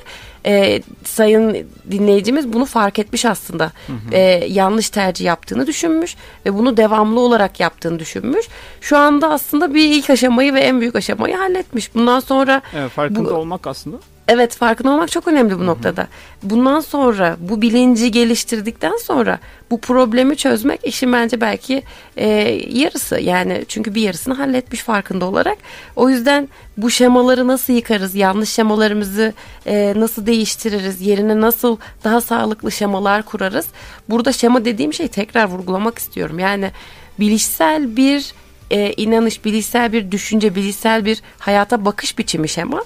e, 0.45 0.81
sayın 1.03 1.67
dinleyicimiz 1.91 2.53
bunu 2.53 2.65
fark 2.65 2.99
etmiş 2.99 3.25
aslında. 3.25 3.71
E, 4.11 4.19
yanlış 4.49 4.89
tercih 4.89 5.25
yaptığını 5.25 5.67
düşünmüş 5.67 6.15
ve 6.45 6.53
bunu 6.57 6.77
devamlı 6.77 7.19
olarak 7.19 7.59
yaptığını 7.59 7.99
düşünmüş. 7.99 8.45
Şu 8.81 8.97
anda 8.97 9.29
aslında 9.31 9.73
bir 9.73 9.85
ilk 9.91 10.09
aşamayı 10.09 10.53
ve 10.53 10.59
en 10.61 10.81
büyük 10.81 10.95
aşamayı 10.95 11.35
halletmiş. 11.35 11.95
Bundan 11.95 12.19
sonra 12.19 12.61
Evet, 12.75 12.91
farkında 12.91 13.29
Bu- 13.29 13.33
olmak 13.33 13.67
aslında. 13.67 13.97
Evet 14.33 14.55
farkında 14.55 14.91
olmak 14.91 15.11
çok 15.11 15.27
önemli 15.27 15.59
bu 15.59 15.65
noktada. 15.65 16.07
Bundan 16.43 16.79
sonra 16.79 17.37
bu 17.39 17.61
bilinci 17.61 18.11
geliştirdikten 18.11 18.97
sonra 18.97 19.39
bu 19.71 19.81
problemi 19.81 20.37
çözmek 20.37 20.79
işin 20.83 21.13
bence 21.13 21.41
belki 21.41 21.83
e, 22.17 22.27
yarısı. 22.69 23.19
Yani 23.19 23.65
çünkü 23.67 23.95
bir 23.95 24.01
yarısını 24.01 24.33
halletmiş 24.33 24.81
farkında 24.81 25.25
olarak. 25.25 25.57
O 25.95 26.09
yüzden 26.09 26.49
bu 26.77 26.89
şemaları 26.89 27.47
nasıl 27.47 27.73
yıkarız, 27.73 28.15
yanlış 28.15 28.49
şemalarımızı 28.49 29.33
e, 29.65 29.93
nasıl 29.95 30.25
değiştiririz, 30.25 31.01
yerine 31.01 31.41
nasıl 31.41 31.77
daha 32.03 32.21
sağlıklı 32.21 32.71
şemalar 32.71 33.23
kurarız. 33.23 33.67
Burada 34.09 34.31
şema 34.31 34.65
dediğim 34.65 34.93
şey 34.93 35.07
tekrar 35.07 35.45
vurgulamak 35.45 35.99
istiyorum. 35.99 36.39
Yani 36.39 36.71
bilişsel 37.19 37.95
bir 37.97 38.33
e, 38.71 38.93
inanış, 38.97 39.45
bilişsel 39.45 39.93
bir 39.93 40.11
düşünce, 40.11 40.55
bilişsel 40.55 41.05
bir 41.05 41.21
hayata 41.39 41.85
bakış 41.85 42.17
biçimi 42.17 42.49
şema. 42.49 42.83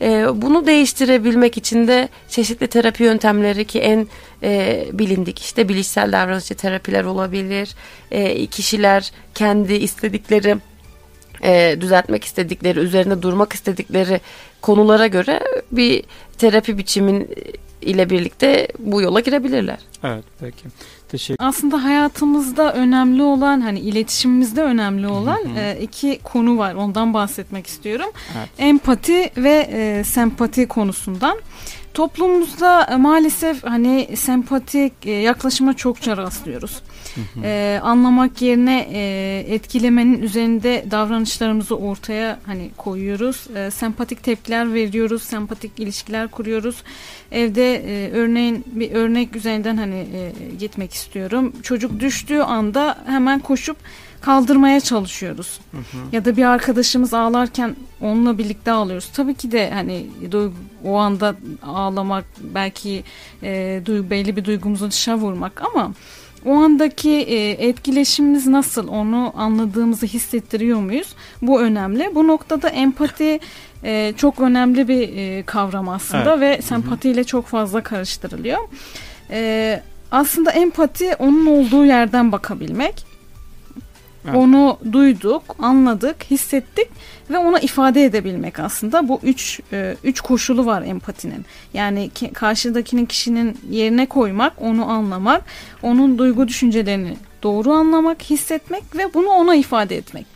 E, 0.00 0.26
bunu 0.42 0.66
değiştirebilmek 0.66 1.56
için 1.56 1.88
de 1.88 2.08
çeşitli 2.28 2.66
terapi 2.66 3.02
yöntemleri 3.02 3.64
ki 3.64 3.80
en 3.80 4.08
e, 4.42 4.84
bilindik 4.92 5.38
işte 5.38 5.68
bilişsel 5.68 6.12
davranışçı 6.12 6.54
terapiler 6.54 7.04
olabilir. 7.04 7.74
E, 8.10 8.46
kişiler 8.46 9.12
kendi 9.34 9.74
istedikleri 9.74 10.56
e, 11.44 11.76
düzeltmek 11.80 12.24
istedikleri, 12.24 12.78
üzerine 12.78 13.22
durmak 13.22 13.52
istedikleri 13.52 14.20
konulara 14.62 15.06
göre 15.06 15.40
bir 15.72 16.02
terapi 16.38 16.78
biçimin 16.78 17.28
ile 17.82 18.10
birlikte 18.10 18.68
bu 18.78 19.02
yola 19.02 19.20
girebilirler. 19.20 19.78
Evet 20.04 20.24
peki. 20.40 20.64
Teşekkür 21.14 21.44
Aslında 21.44 21.84
hayatımızda 21.84 22.74
önemli 22.74 23.22
olan 23.22 23.60
hani 23.60 23.80
iletişimimizde 23.80 24.62
önemli 24.62 25.08
olan 25.08 25.56
e, 25.56 25.78
iki 25.80 26.18
konu 26.24 26.58
var. 26.58 26.74
Ondan 26.74 27.14
bahsetmek 27.14 27.66
istiyorum. 27.66 28.06
Evet. 28.38 28.48
Empati 28.58 29.30
ve 29.36 29.68
e, 29.72 30.04
sempati 30.04 30.68
konusundan. 30.68 31.38
Toplumumuzda 31.94 32.86
e, 32.92 32.96
maalesef 32.96 33.64
hani 33.64 34.08
sempatik 34.16 34.92
e, 35.06 35.10
yaklaşıma 35.10 35.74
çokça 35.74 36.16
rastlıyoruz. 36.16 36.82
E, 37.42 37.80
anlamak 37.82 38.42
yerine 38.42 38.88
e, 38.92 39.54
etkilemenin 39.54 40.22
üzerinde 40.22 40.84
davranışlarımızı 40.90 41.76
ortaya 41.76 42.38
hani 42.46 42.70
koyuyoruz. 42.76 43.46
E, 43.56 43.70
sempatik 43.70 44.22
tepkiler 44.22 44.74
veriyoruz, 44.74 45.22
sempatik 45.22 45.78
ilişkiler 45.78 46.28
kuruyoruz. 46.28 46.82
Evde 47.32 47.74
e, 47.74 48.10
örneğin 48.10 48.64
bir 48.66 48.92
örnek 48.92 49.36
üzerinden 49.36 49.76
hani 49.76 50.06
e, 50.14 50.32
gitmek 50.58 50.92
istiyorum. 50.92 51.52
Çocuk 51.62 52.00
düştüğü 52.00 52.40
anda 52.40 52.98
hemen 53.06 53.38
koşup 53.38 53.76
kaldırmaya 54.24 54.80
çalışıyoruz. 54.80 55.60
Ya 56.12 56.24
da 56.24 56.36
bir 56.36 56.44
arkadaşımız 56.44 57.14
ağlarken 57.14 57.76
onunla 58.00 58.38
birlikte 58.38 58.70
ağlıyoruz. 58.72 59.08
Tabii 59.14 59.34
ki 59.34 59.52
de 59.52 59.70
hani 59.70 60.06
duygu- 60.30 60.52
o 60.84 60.94
anda 60.96 61.34
ağlamak 61.62 62.24
belki 62.54 63.04
e, 63.42 63.82
duygu, 63.84 64.10
belli 64.10 64.36
bir 64.36 64.44
duygumuzu 64.44 64.90
dışa 64.90 65.16
vurmak 65.16 65.62
ama 65.74 65.92
o 66.46 66.54
andaki 66.54 67.10
e, 67.10 67.50
etkileşimimiz 67.68 68.46
nasıl 68.46 68.88
onu 68.88 69.32
anladığımızı 69.36 70.06
hissettiriyor 70.06 70.78
muyuz? 70.80 71.08
Bu 71.42 71.60
önemli. 71.60 72.10
Bu 72.14 72.28
noktada 72.28 72.68
empati 72.68 73.40
e, 73.84 74.12
çok 74.16 74.40
önemli 74.40 74.88
bir 74.88 75.16
e, 75.16 75.42
kavram 75.42 75.88
aslında 75.88 76.40
ve 76.40 76.62
sempatiyle 76.62 77.24
çok 77.24 77.46
fazla 77.46 77.82
karıştırılıyor. 77.82 78.58
E, 79.30 79.80
aslında 80.10 80.50
empati 80.50 81.14
onun 81.18 81.46
olduğu 81.46 81.84
yerden 81.84 82.32
bakabilmek. 82.32 83.13
Evet. 84.24 84.36
Onu 84.36 84.78
duyduk, 84.92 85.42
anladık, 85.58 86.24
hissettik 86.30 86.88
ve 87.30 87.38
ona 87.38 87.58
ifade 87.58 88.04
edebilmek 88.04 88.60
aslında. 88.60 89.08
Bu 89.08 89.20
üç, 89.22 89.60
e, 89.72 89.96
üç 90.04 90.20
koşulu 90.20 90.66
var 90.66 90.82
empatinin. 90.82 91.44
Yani 91.74 92.10
ki, 92.10 92.30
karşıdakinin 92.32 93.06
kişinin 93.06 93.58
yerine 93.70 94.06
koymak, 94.06 94.52
onu 94.62 94.90
anlamak, 94.90 95.42
onun 95.82 96.18
duygu 96.18 96.48
düşüncelerini 96.48 97.16
doğru 97.42 97.72
anlamak, 97.72 98.22
hissetmek 98.22 98.96
ve 98.96 99.14
bunu 99.14 99.28
ona 99.28 99.54
ifade 99.54 99.96
etmek. 99.96 100.26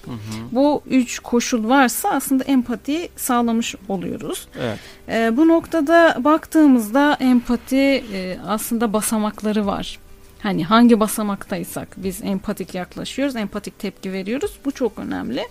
Bu 0.53 0.83
üç 0.91 1.19
koşul 1.19 1.69
varsa 1.69 2.11
aslında 2.11 2.45
empatiyi 2.45 3.09
sağlamış 3.17 3.75
oluyoruz. 3.89 4.49
Evet. 4.61 4.79
E, 5.09 5.37
bu 5.37 5.49
noktada 5.49 6.17
baktığımızda 6.19 7.17
empati 7.21 7.77
e, 8.13 8.39
aslında 8.47 8.93
basamakları 8.93 9.67
var. 9.67 9.99
Hani 10.39 10.65
hangi 10.65 11.01
basamaktaysak 11.01 11.89
biz 11.97 12.21
empatik 12.25 12.75
yaklaşıyoruz, 12.75 13.37
empatik 13.37 13.79
tepki 13.79 14.13
veriyoruz. 14.13 14.59
Bu 14.65 14.73
çok 14.73 14.99
önemli. 14.99 15.43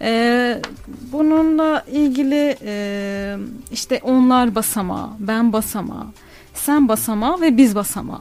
E, 0.00 0.62
bununla 1.12 1.84
ilgili 1.92 2.56
e, 2.62 3.36
işte 3.72 4.00
onlar 4.02 4.54
basamağı, 4.54 5.08
ben 5.18 5.52
basamağı, 5.52 6.06
sen 6.54 6.88
basamağı 6.88 7.40
ve 7.40 7.56
biz 7.56 7.74
basamağı. 7.74 8.20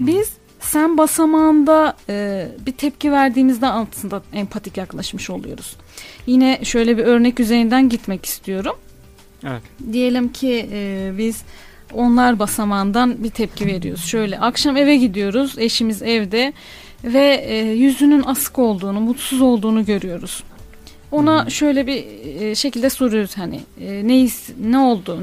Biz 0.00 0.32
sen 0.60 0.98
basamağında 0.98 1.96
e, 2.08 2.48
bir 2.66 2.72
tepki 2.72 3.12
verdiğimizde 3.12 3.66
aslında 3.66 4.22
empatik 4.32 4.76
yaklaşmış 4.76 5.30
oluyoruz. 5.30 5.76
Yine 6.26 6.60
şöyle 6.64 6.98
bir 6.98 7.04
örnek 7.04 7.40
üzerinden 7.40 7.88
gitmek 7.88 8.26
istiyorum. 8.26 8.76
Evet. 9.46 9.62
Diyelim 9.92 10.32
ki 10.32 10.68
e, 10.72 11.12
biz 11.18 11.42
onlar 11.94 12.38
basamağından 12.38 13.24
bir 13.24 13.30
tepki 13.30 13.66
veriyoruz. 13.66 14.04
Şöyle 14.04 14.38
akşam 14.38 14.76
eve 14.76 14.96
gidiyoruz, 14.96 15.58
eşimiz 15.58 16.02
evde 16.02 16.52
ve 17.04 17.44
e, 17.48 17.56
yüzünün 17.56 18.22
asık 18.26 18.58
olduğunu, 18.58 19.00
mutsuz 19.00 19.40
olduğunu 19.40 19.84
görüyoruz. 19.84 20.42
Ona 21.12 21.50
şöyle 21.50 21.86
bir 21.86 22.04
e, 22.40 22.54
şekilde 22.54 22.90
soruyoruz 22.90 23.36
hani 23.38 23.60
e, 23.80 24.08
ne 24.08 24.14
his- 24.20 24.52
ne 24.64 24.78
oldu, 24.78 25.20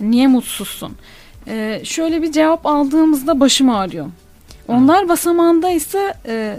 niye 0.00 0.26
mutsuzsun? 0.26 0.92
E, 1.48 1.80
şöyle 1.84 2.22
bir 2.22 2.32
cevap 2.32 2.66
aldığımızda 2.66 3.40
başım 3.40 3.70
ağrıyor. 3.70 4.06
Onlar 4.68 5.08
basamağındaysa 5.08 6.14
e, 6.26 6.56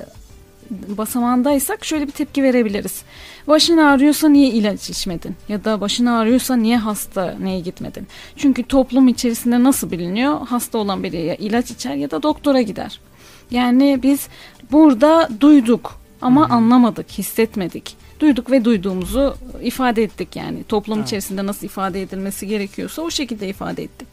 basamağındaysak 0.69 1.85
şöyle 1.85 2.07
bir 2.07 2.11
tepki 2.11 2.43
verebiliriz. 2.43 3.03
Başın 3.47 3.77
ağrıyorsa 3.77 4.29
niye 4.29 4.49
ilaç 4.49 4.89
içmedin? 4.89 5.35
Ya 5.49 5.63
da 5.63 5.81
başın 5.81 6.05
ağrıyorsa 6.05 6.55
niye 6.55 6.77
hastaneye 6.77 7.59
gitmedin? 7.59 8.07
Çünkü 8.35 8.63
toplum 8.63 9.07
içerisinde 9.07 9.63
nasıl 9.63 9.91
biliniyor? 9.91 10.47
Hasta 10.47 10.77
olan 10.77 11.03
biri 11.03 11.21
ya 11.21 11.35
ilaç 11.35 11.71
içer 11.71 11.95
ya 11.95 12.11
da 12.11 12.23
doktora 12.23 12.61
gider. 12.61 12.99
Yani 13.51 13.99
biz 14.03 14.27
burada 14.71 15.29
duyduk 15.41 15.99
ama 16.21 16.45
anlamadık, 16.45 17.09
hissetmedik. 17.11 17.95
Duyduk 18.19 18.51
ve 18.51 18.65
duyduğumuzu 18.65 19.35
ifade 19.61 20.03
ettik 20.03 20.35
yani. 20.35 20.63
Toplum 20.63 20.97
Evet. 20.97 21.07
içerisinde 21.07 21.45
nasıl 21.45 21.65
ifade 21.65 22.01
edilmesi 22.01 22.47
gerekiyorsa 22.47 23.01
o 23.01 23.11
şekilde 23.11 23.47
ifade 23.47 23.83
ettik. 23.83 24.07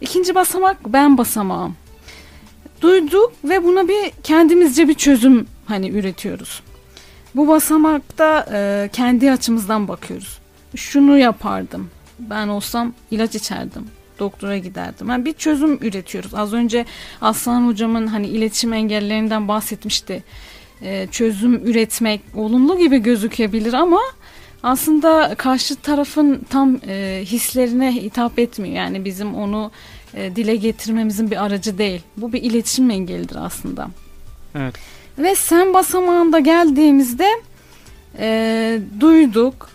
İkinci 0.00 0.34
basamak 0.34 0.76
ben 0.86 1.18
basamağım. 1.18 1.76
Duyduk 2.80 3.32
ve 3.44 3.64
buna 3.64 3.88
bir 3.88 4.10
kendimizce 4.22 4.88
bir 4.88 4.94
çözüm 4.94 5.46
hani 5.66 5.90
üretiyoruz. 5.90 6.62
Bu 7.36 7.48
basamakta 7.48 8.46
e, 8.52 8.90
kendi 8.92 9.32
açımızdan 9.32 9.88
bakıyoruz. 9.88 10.38
Şunu 10.76 11.18
yapardım. 11.18 11.90
Ben 12.18 12.48
olsam 12.48 12.94
ilaç 13.10 13.34
içerdim. 13.34 13.86
Doktora 14.18 14.58
giderdim. 14.58 15.08
Yani 15.08 15.24
bir 15.24 15.32
çözüm 15.32 15.78
üretiyoruz. 15.82 16.34
Az 16.34 16.52
önce 16.52 16.84
Aslan 17.20 17.66
hocamın 17.66 18.06
hani 18.06 18.26
iletişim 18.26 18.72
engellerinden 18.72 19.48
bahsetmişti. 19.48 20.24
E, 20.82 21.06
çözüm 21.10 21.54
üretmek 21.66 22.20
olumlu 22.34 22.78
gibi 22.78 22.98
gözükebilir 22.98 23.72
ama 23.72 24.00
aslında 24.62 25.34
karşı 25.38 25.76
tarafın 25.76 26.46
tam 26.50 26.80
e, 26.86 27.22
hislerine 27.24 27.94
hitap 27.94 28.38
etmiyor. 28.38 28.74
Yani 28.76 29.04
bizim 29.04 29.34
onu 29.34 29.70
e, 30.14 30.36
dile 30.36 30.56
getirmemizin 30.56 31.30
bir 31.30 31.44
aracı 31.44 31.78
değil. 31.78 32.02
Bu 32.16 32.32
bir 32.32 32.42
iletişim 32.42 32.90
engelidir 32.90 33.36
aslında. 33.36 33.88
Evet. 34.54 34.74
Ve 35.18 35.34
sen 35.34 35.74
basamağında 35.74 36.38
geldiğimizde 36.38 37.28
e, 38.18 38.78
duyduk, 39.00 39.68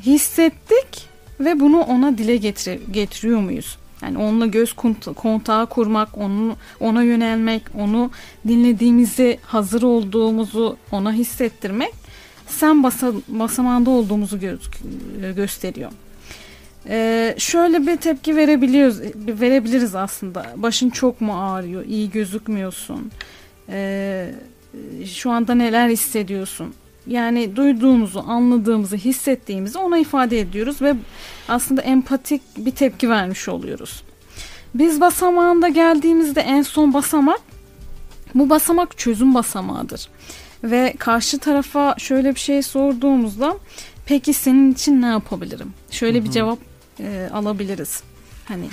hissettik 0.00 1.08
ve 1.40 1.60
bunu 1.60 1.80
ona 1.80 2.18
dile 2.18 2.36
getir 2.36 2.80
getiriyor 2.92 3.40
muyuz? 3.40 3.78
Yani 4.02 4.18
onunla 4.18 4.46
göz 4.46 4.72
kontağı 5.16 5.66
kurmak, 5.66 6.18
onu 6.18 6.56
ona 6.80 7.02
yönelmek, 7.02 7.62
onu 7.78 8.10
dinlediğimizi, 8.48 9.38
hazır 9.42 9.82
olduğumuzu 9.82 10.76
ona 10.92 11.12
hissettirmek 11.12 11.94
sen 12.46 12.82
basa, 12.82 13.12
basamağında 13.28 13.90
olduğumuzu 13.90 14.40
gö 14.40 14.56
gösteriyor. 15.36 15.92
Ee, 16.88 17.34
şöyle 17.38 17.86
bir 17.86 17.96
tepki 17.96 18.36
verebiliyoruz, 18.36 19.00
verebiliriz 19.16 19.94
aslında. 19.94 20.46
Başın 20.56 20.90
çok 20.90 21.20
mu 21.20 21.42
ağrıyor, 21.42 21.84
iyi 21.84 22.10
gözükmüyorsun, 22.10 23.10
ee, 23.68 24.34
şu 25.06 25.30
anda 25.30 25.54
neler 25.54 25.88
hissediyorsun? 25.88 26.74
Yani 27.06 27.56
duyduğumuzu, 27.56 28.24
anladığımızı, 28.26 28.96
hissettiğimizi 28.96 29.78
ona 29.78 29.98
ifade 29.98 30.40
ediyoruz 30.40 30.82
ve 30.82 30.94
aslında 31.48 31.82
empatik 31.82 32.42
bir 32.56 32.70
tepki 32.70 33.10
vermiş 33.10 33.48
oluyoruz. 33.48 34.02
Biz 34.74 35.00
basamağında 35.00 35.68
geldiğimizde 35.68 36.40
en 36.40 36.62
son 36.62 36.94
basamak 36.94 37.40
bu 38.34 38.50
basamak 38.50 38.98
çözüm 38.98 39.34
basamağıdır. 39.34 40.08
Ve 40.64 40.94
karşı 40.98 41.38
tarafa 41.38 41.94
şöyle 41.98 42.34
bir 42.34 42.40
şey 42.40 42.62
sorduğumuzda 42.62 43.58
peki 44.06 44.34
senin 44.34 44.72
için 44.72 45.02
ne 45.02 45.06
yapabilirim? 45.06 45.74
Şöyle 45.90 46.18
Hı-hı. 46.18 46.26
bir 46.26 46.30
cevap 46.30 46.58
e, 47.00 47.28
alabiliriz. 47.32 48.02
Hani 48.44 48.64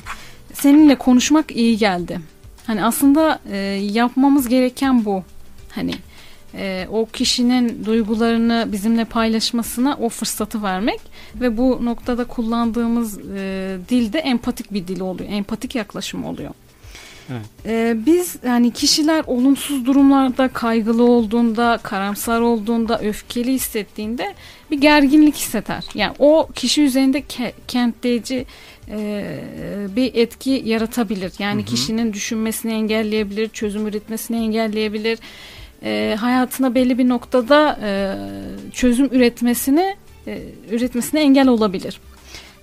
seninle 0.54 0.98
konuşmak 0.98 1.52
iyi 1.52 1.78
geldi. 1.78 2.20
Hani 2.68 2.84
aslında 2.84 3.40
e, 3.52 3.58
yapmamız 3.92 4.48
gereken 4.48 5.06
bu. 5.06 5.24
Hani 5.70 5.94
e, 6.56 6.88
o 6.92 7.06
kişinin 7.06 7.86
duygularını 7.86 8.68
bizimle 8.72 9.06
paylaşmasına 9.06 9.98
o 10.02 10.10
fırsatı 10.10 10.64
vermek 10.64 11.00
ve 11.36 11.58
bu 11.58 11.86
noktada 11.86 12.26
kullandığımız 12.26 13.20
e, 13.20 13.78
dil 13.90 14.14
de 14.14 14.20
empatik 14.20 14.74
bir 14.74 14.88
dil 14.88 15.00
oluyor. 15.00 15.30
Empatik 15.32 15.76
yaklaşım 15.76 16.26
oluyor. 16.26 16.52
Evet. 17.32 17.46
Ee, 17.66 17.96
biz 18.06 18.36
yani 18.46 18.72
kişiler 18.72 19.24
olumsuz 19.28 19.86
durumlarda 19.86 20.48
kaygılı 20.48 21.04
olduğunda, 21.04 21.80
karamsar 21.84 22.42
olduğunda, 22.42 23.00
öfkeli 23.00 23.54
hissettiğinde 23.54 24.34
bir 24.72 24.82
gerginlik 24.82 25.36
hisseder. 25.36 25.84
Yani 25.94 26.16
o 26.20 26.48
kişi 26.56 26.82
üzerinde 26.82 27.20
ke- 27.20 27.54
kentleyici 27.68 28.46
e, 28.90 29.26
bir 29.96 30.16
etki 30.16 30.62
yaratabilir. 30.66 31.34
Yani 31.40 31.62
hı 31.62 31.66
hı. 31.66 31.70
kişinin 31.70 32.14
düşünmesini 32.14 32.72
engelleyebilir, 32.72 33.50
çözüm 33.50 33.88
üretmesini 33.88 34.38
engelleyebilir. 34.38 35.20
E, 35.84 36.16
hayatına 36.20 36.76
belli 36.76 36.98
bir 36.98 37.10
noktada 37.10 37.80
e, 37.84 38.16
çözüm 38.72 39.06
üretmesini 39.12 39.96
e, 40.28 40.42
üretmesine 40.72 41.22
engel 41.22 41.48
olabilir. 41.48 42.00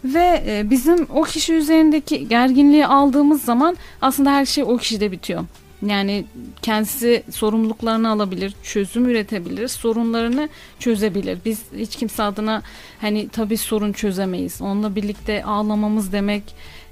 Ve 0.05 0.43
e, 0.47 0.71
bizim 0.71 1.07
o 1.15 1.23
kişi 1.23 1.55
üzerindeki 1.55 2.29
gerginliği 2.29 2.87
aldığımız 2.87 3.45
zaman 3.45 3.77
aslında 4.03 4.33
her 4.33 4.47
şey 4.47 4.65
o 4.65 4.77
kişide 4.77 5.13
bitiyor. 5.13 5.45
Yani 5.87 6.25
kendisi 6.63 7.23
sorumluluklarını 7.31 8.11
alabilir, 8.11 8.55
çözüm 8.63 9.09
üretebilir, 9.09 9.69
sorunlarını 9.69 10.49
çözebilir. 10.79 11.39
Biz 11.45 11.63
hiç 11.77 11.97
kimse 11.97 12.23
adına 12.23 12.63
hani 13.01 13.29
tabii 13.29 13.57
sorun 13.57 13.93
çözemeyiz. 13.93 14.63
Onunla 14.63 14.97
birlikte 14.97 15.45
ağlamamız 15.45 16.13
demek 16.13 16.43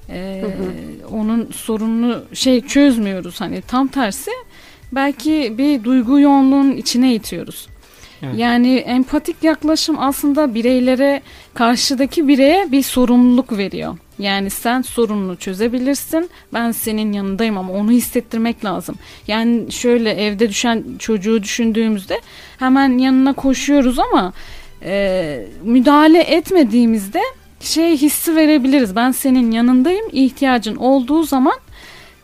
e, 0.09 0.43
hı 0.43 0.47
hı. 0.47 1.17
onun 1.17 1.51
sorununu 1.53 2.25
şey 2.33 2.61
çözmüyoruz. 2.61 3.41
Hani 3.41 3.63
tam 3.63 3.89
tersi 3.89 4.31
belki 4.93 5.55
bir 5.59 5.85
duygu 5.85 6.21
yoğunluğun 6.21 6.73
içine 6.73 7.15
itiyoruz. 7.15 7.69
Evet. 8.23 8.35
Yani 8.39 8.77
empatik 8.77 9.43
yaklaşım 9.43 9.97
aslında 9.99 10.55
bireylere 10.55 11.23
karşıdaki 11.55 12.29
bireye 12.29 12.73
bir 12.73 12.83
sorumluluk 12.83 13.59
veriyor. 13.59 13.99
Yani 14.19 14.51
sen 14.51 14.83
sorununu 14.83 15.37
çözebilirsin. 15.37 16.31
Ben 16.53 16.73
senin 16.73 17.13
yanındayım 17.13 17.59
ama 17.59 17.73
onu 17.73 17.91
hissettirmek 17.91 18.65
lazım. 18.65 18.95
Yani 19.27 19.73
şöyle 19.73 20.11
evde 20.11 20.49
düşen 20.49 20.85
çocuğu 20.99 21.43
düşündüğümüzde 21.43 22.21
hemen 22.59 22.99
yanına 22.99 23.33
koşuyoruz 23.33 23.99
ama 23.99 24.33
e, 24.83 25.47
müdahale 25.65 26.21
etmediğimizde 26.21 27.21
şey 27.61 27.97
hissi 27.97 28.37
verebiliriz. 28.37 28.97
Ben 28.97 29.11
senin 29.11 29.51
yanındayım. 29.51 30.05
İhtiyacın 30.13 30.77
olduğu 30.77 31.23
zaman 31.23 31.59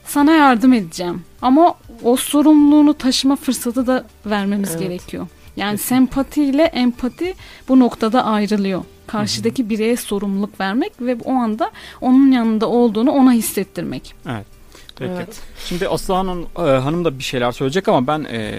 sana 0.04 0.32
yardım 0.32 0.72
edeceğim. 0.72 1.22
Ama 1.42 1.74
o 2.02 2.16
sorumluluğunu 2.16 2.94
taşıma 2.94 3.36
fırsatı 3.36 3.86
da 3.86 4.04
vermemiz 4.26 4.70
evet. 4.70 4.80
gerekiyor. 4.80 5.26
Yani 5.56 5.76
Kesinlikle. 5.76 5.96
sempati 5.96 6.44
ile 6.44 6.62
empati 6.62 7.34
bu 7.68 7.80
noktada 7.80 8.24
ayrılıyor. 8.24 8.84
Karşıdaki 9.06 9.70
bireye 9.70 9.96
sorumluluk 9.96 10.60
vermek 10.60 10.92
ve 11.00 11.16
o 11.24 11.32
anda 11.32 11.70
onun 12.00 12.30
yanında 12.32 12.68
olduğunu 12.68 13.10
ona 13.10 13.32
hissettirmek. 13.32 14.14
Evet. 14.26 14.59
Peki. 15.00 15.12
Evet. 15.16 15.40
Şimdi 15.64 15.88
Aslı 15.88 16.14
Hanım, 16.14 16.46
e, 16.58 16.60
Hanım 16.60 17.04
da 17.04 17.18
bir 17.18 17.24
şeyler 17.24 17.52
söyleyecek 17.52 17.88
ama 17.88 18.06
ben 18.06 18.26
e, 18.30 18.52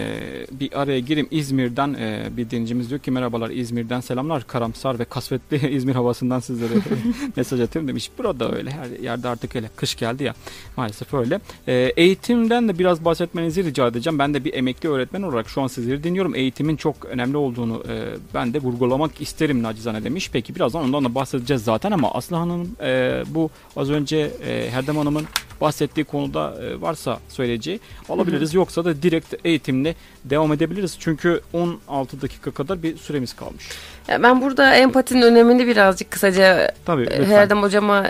bir 0.52 0.80
araya 0.80 1.00
gireyim. 1.00 1.28
İzmir'den 1.30 1.94
e, 1.94 2.28
bir 2.36 2.50
dinleyicimiz 2.50 2.90
diyor 2.90 3.00
ki 3.00 3.10
merhabalar 3.10 3.50
İzmir'den 3.50 4.00
selamlar. 4.00 4.46
Karamsar 4.46 4.98
ve 4.98 5.04
kasvetli 5.04 5.70
İzmir 5.76 5.94
havasından 5.94 6.40
sizlere 6.40 6.72
mesaj 7.36 7.60
atıyorum 7.60 7.88
demiş. 7.88 8.10
Burada 8.18 8.52
öyle 8.52 8.70
her 8.70 9.02
yerde 9.02 9.28
artık 9.28 9.56
öyle 9.56 9.70
kış 9.76 9.94
geldi 9.94 10.24
ya 10.24 10.34
maalesef 10.76 11.14
öyle. 11.14 11.40
E, 11.66 11.92
eğitimden 11.96 12.68
de 12.68 12.78
biraz 12.78 13.04
bahsetmenizi 13.04 13.64
rica 13.64 13.86
edeceğim. 13.86 14.18
Ben 14.18 14.34
de 14.34 14.44
bir 14.44 14.54
emekli 14.54 14.88
öğretmen 14.88 15.22
olarak 15.22 15.48
şu 15.48 15.62
an 15.62 15.66
sizleri 15.66 16.04
dinliyorum. 16.04 16.34
Eğitimin 16.34 16.76
çok 16.76 17.04
önemli 17.04 17.36
olduğunu 17.36 17.82
e, 17.88 18.04
ben 18.34 18.54
de 18.54 18.58
vurgulamak 18.58 19.20
isterim 19.20 19.62
nacizane 19.62 20.04
demiş. 20.04 20.30
Peki 20.32 20.54
birazdan 20.54 20.82
ondan 20.82 21.04
da 21.04 21.14
bahsedeceğiz 21.14 21.64
zaten 21.64 21.90
ama 21.90 22.10
Aslı 22.12 22.36
Hanım 22.36 22.76
e, 22.82 23.22
bu 23.28 23.50
az 23.76 23.90
önce 23.90 24.30
e, 24.46 24.70
Herdem 24.70 24.96
Hanım'ın 24.96 25.26
bahsettiği 25.62 26.04
konuda 26.04 26.54
e, 26.62 26.80
varsa 26.80 27.18
söyleyeceği 27.28 27.80
alabiliriz. 28.08 28.48
Hı 28.50 28.52
hı. 28.52 28.56
Yoksa 28.56 28.84
da 28.84 29.02
direkt 29.02 29.34
eğitimle 29.44 29.94
devam 30.24 30.52
edebiliriz. 30.52 30.96
Çünkü 30.98 31.40
16 31.52 32.22
dakika 32.22 32.50
kadar 32.50 32.82
bir 32.82 32.96
süremiz 32.96 33.36
kalmış. 33.36 33.68
Ya 34.08 34.22
ben 34.22 34.42
burada 34.42 34.74
empatinin 34.74 35.22
önemini 35.22 35.66
birazcık 35.66 36.10
kısaca 36.10 36.74
Tabii, 36.84 37.04
e, 37.04 37.26
Herdem 37.26 37.62
hocama 37.62 38.06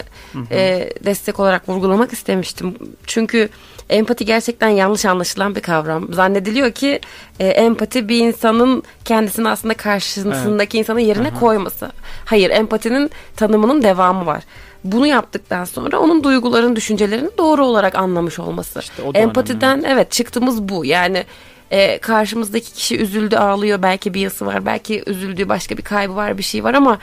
e, 0.51 0.91
destek 1.05 1.41
olarak 1.41 1.69
vurgulamak 1.69 2.13
istemiştim. 2.13 2.75
Çünkü 3.07 3.49
empati 3.91 4.25
gerçekten 4.25 4.69
yanlış 4.69 5.05
anlaşılan 5.05 5.55
bir 5.55 5.61
kavram. 5.61 6.13
Zannediliyor 6.13 6.73
ki 6.73 7.01
e, 7.41 7.47
empati 7.49 8.09
bir 8.09 8.19
insanın 8.19 8.83
kendisini 9.05 9.49
aslında 9.49 9.75
karşısındaki 9.75 10.77
evet. 10.77 10.89
insanın 10.89 11.01
yerine 11.01 11.29
Aha. 11.29 11.41
koyması. 11.41 11.93
Hayır, 12.25 12.51
empatinin 12.51 13.11
tanımının 13.37 13.83
devamı 13.83 14.27
var 14.27 14.43
bunu 14.85 15.07
yaptıktan 15.07 15.65
sonra 15.65 15.99
onun 15.99 16.25
duyguların, 16.25 16.77
düşüncelerini 16.77 17.31
doğru 17.39 17.67
olarak 17.67 17.95
anlamış 17.95 18.39
olması. 18.39 18.81
İşte 18.81 19.03
Empatiden 19.15 19.79
önemli. 19.79 19.93
evet 19.93 20.11
çıktığımız 20.11 20.69
bu. 20.69 20.85
Yani 20.85 21.25
e, 21.71 21.99
karşımızdaki 21.99 22.73
kişi 22.73 22.99
üzüldü, 22.99 23.37
ağlıyor. 23.37 23.83
Belki 23.83 24.15
bir 24.15 24.21
yası 24.21 24.47
var, 24.47 24.67
belki 24.67 25.03
üzüldüğü 25.07 25.49
başka 25.49 25.77
bir 25.77 25.83
kaybı 25.83 26.15
var, 26.17 26.39
bir 26.39 26.43
şey 26.43 26.65
var 26.65 26.75
ama 26.75 26.99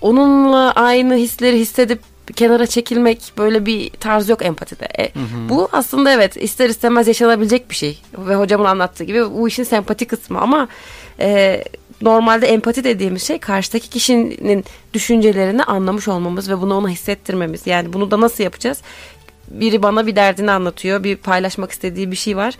onunla 0.00 0.72
aynı 0.72 1.14
hisleri 1.14 1.58
hissedip 1.58 2.00
kenara 2.36 2.66
çekilmek 2.66 3.32
böyle 3.38 3.66
bir 3.66 3.90
tarz 3.90 4.28
yok 4.28 4.44
empatide. 4.44 4.88
E, 4.98 5.04
hı 5.04 5.18
hı. 5.18 5.48
Bu 5.48 5.68
aslında 5.72 6.12
evet 6.12 6.36
ister 6.36 6.68
istemez 6.68 7.08
yaşanabilecek 7.08 7.70
bir 7.70 7.74
şey. 7.74 7.98
Ve 8.18 8.34
hocamın 8.34 8.64
anlattığı 8.64 9.04
gibi 9.04 9.30
bu 9.30 9.48
işin 9.48 9.64
sempati 9.64 10.04
kısmı 10.04 10.40
ama 10.40 10.68
e, 11.20 11.64
normalde 12.02 12.46
empati 12.46 12.84
dediğimiz 12.84 13.22
şey 13.22 13.38
karşıdaki 13.38 13.90
kişinin 13.90 14.64
düşüncelerini 14.94 15.64
anlamış 15.64 16.08
olmamız 16.08 16.50
ve 16.50 16.60
bunu 16.60 16.74
ona 16.74 16.88
hissettirmemiz. 16.88 17.66
Yani 17.66 17.92
bunu 17.92 18.10
da 18.10 18.20
nasıl 18.20 18.44
yapacağız? 18.44 18.82
Biri 19.48 19.82
bana 19.82 20.06
bir 20.06 20.16
derdini 20.16 20.50
anlatıyor, 20.50 21.04
bir 21.04 21.16
paylaşmak 21.16 21.70
istediği 21.70 22.10
bir 22.10 22.16
şey 22.16 22.36
var. 22.36 22.54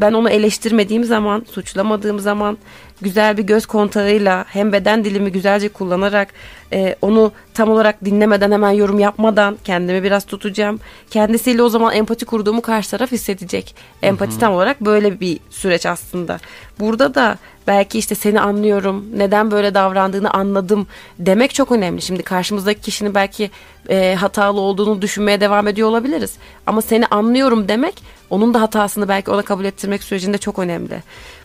Ben 0.00 0.12
onu 0.12 0.30
eleştirmediğim 0.30 1.04
zaman, 1.04 1.46
suçlamadığım 1.50 2.18
zaman 2.18 2.58
güzel 3.00 3.36
bir 3.36 3.42
göz 3.42 3.66
kontağıyla 3.66 4.44
hem 4.48 4.72
beden 4.72 5.04
dilimi 5.04 5.32
güzelce 5.32 5.68
kullanarak 5.68 6.28
e, 6.72 6.96
onu 7.02 7.32
tam 7.54 7.70
olarak 7.70 8.04
dinlemeden 8.04 8.52
hemen 8.52 8.70
yorum 8.70 8.98
yapmadan 8.98 9.58
kendimi 9.64 10.02
biraz 10.02 10.24
tutacağım. 10.24 10.80
Kendisiyle 11.10 11.62
o 11.62 11.68
zaman 11.68 11.94
empati 11.94 12.24
kurduğumu 12.24 12.62
karşı 12.62 12.90
taraf 12.90 13.12
hissedecek. 13.12 13.74
Empati 14.02 14.32
Hı-hı. 14.32 14.40
tam 14.40 14.54
olarak 14.54 14.80
böyle 14.80 15.20
bir 15.20 15.40
süreç 15.50 15.86
aslında. 15.86 16.38
Burada 16.80 17.14
da 17.14 17.38
belki 17.66 17.98
işte 17.98 18.14
seni 18.14 18.40
anlıyorum, 18.40 19.06
neden 19.16 19.50
böyle 19.50 19.74
davrandığını 19.74 20.30
anladım 20.30 20.86
demek 21.18 21.54
çok 21.54 21.72
önemli. 21.72 22.02
Şimdi 22.02 22.22
karşımızdaki 22.22 22.80
kişinin 22.80 23.14
belki 23.14 23.50
e, 23.88 24.14
hatalı 24.14 24.60
olduğunu 24.60 25.02
düşünmeye 25.02 25.40
devam 25.40 25.68
ediyor 25.68 25.88
olabiliriz. 25.88 26.34
Ama 26.66 26.82
seni 26.82 27.06
anlıyorum 27.06 27.68
demek 27.68 27.94
onun 28.34 28.54
da 28.54 28.60
hatasını 28.60 29.08
belki 29.08 29.30
ona 29.30 29.42
kabul 29.42 29.64
ettirmek 29.64 30.02
sürecinde 30.02 30.38
çok 30.38 30.58
önemli. 30.58 31.02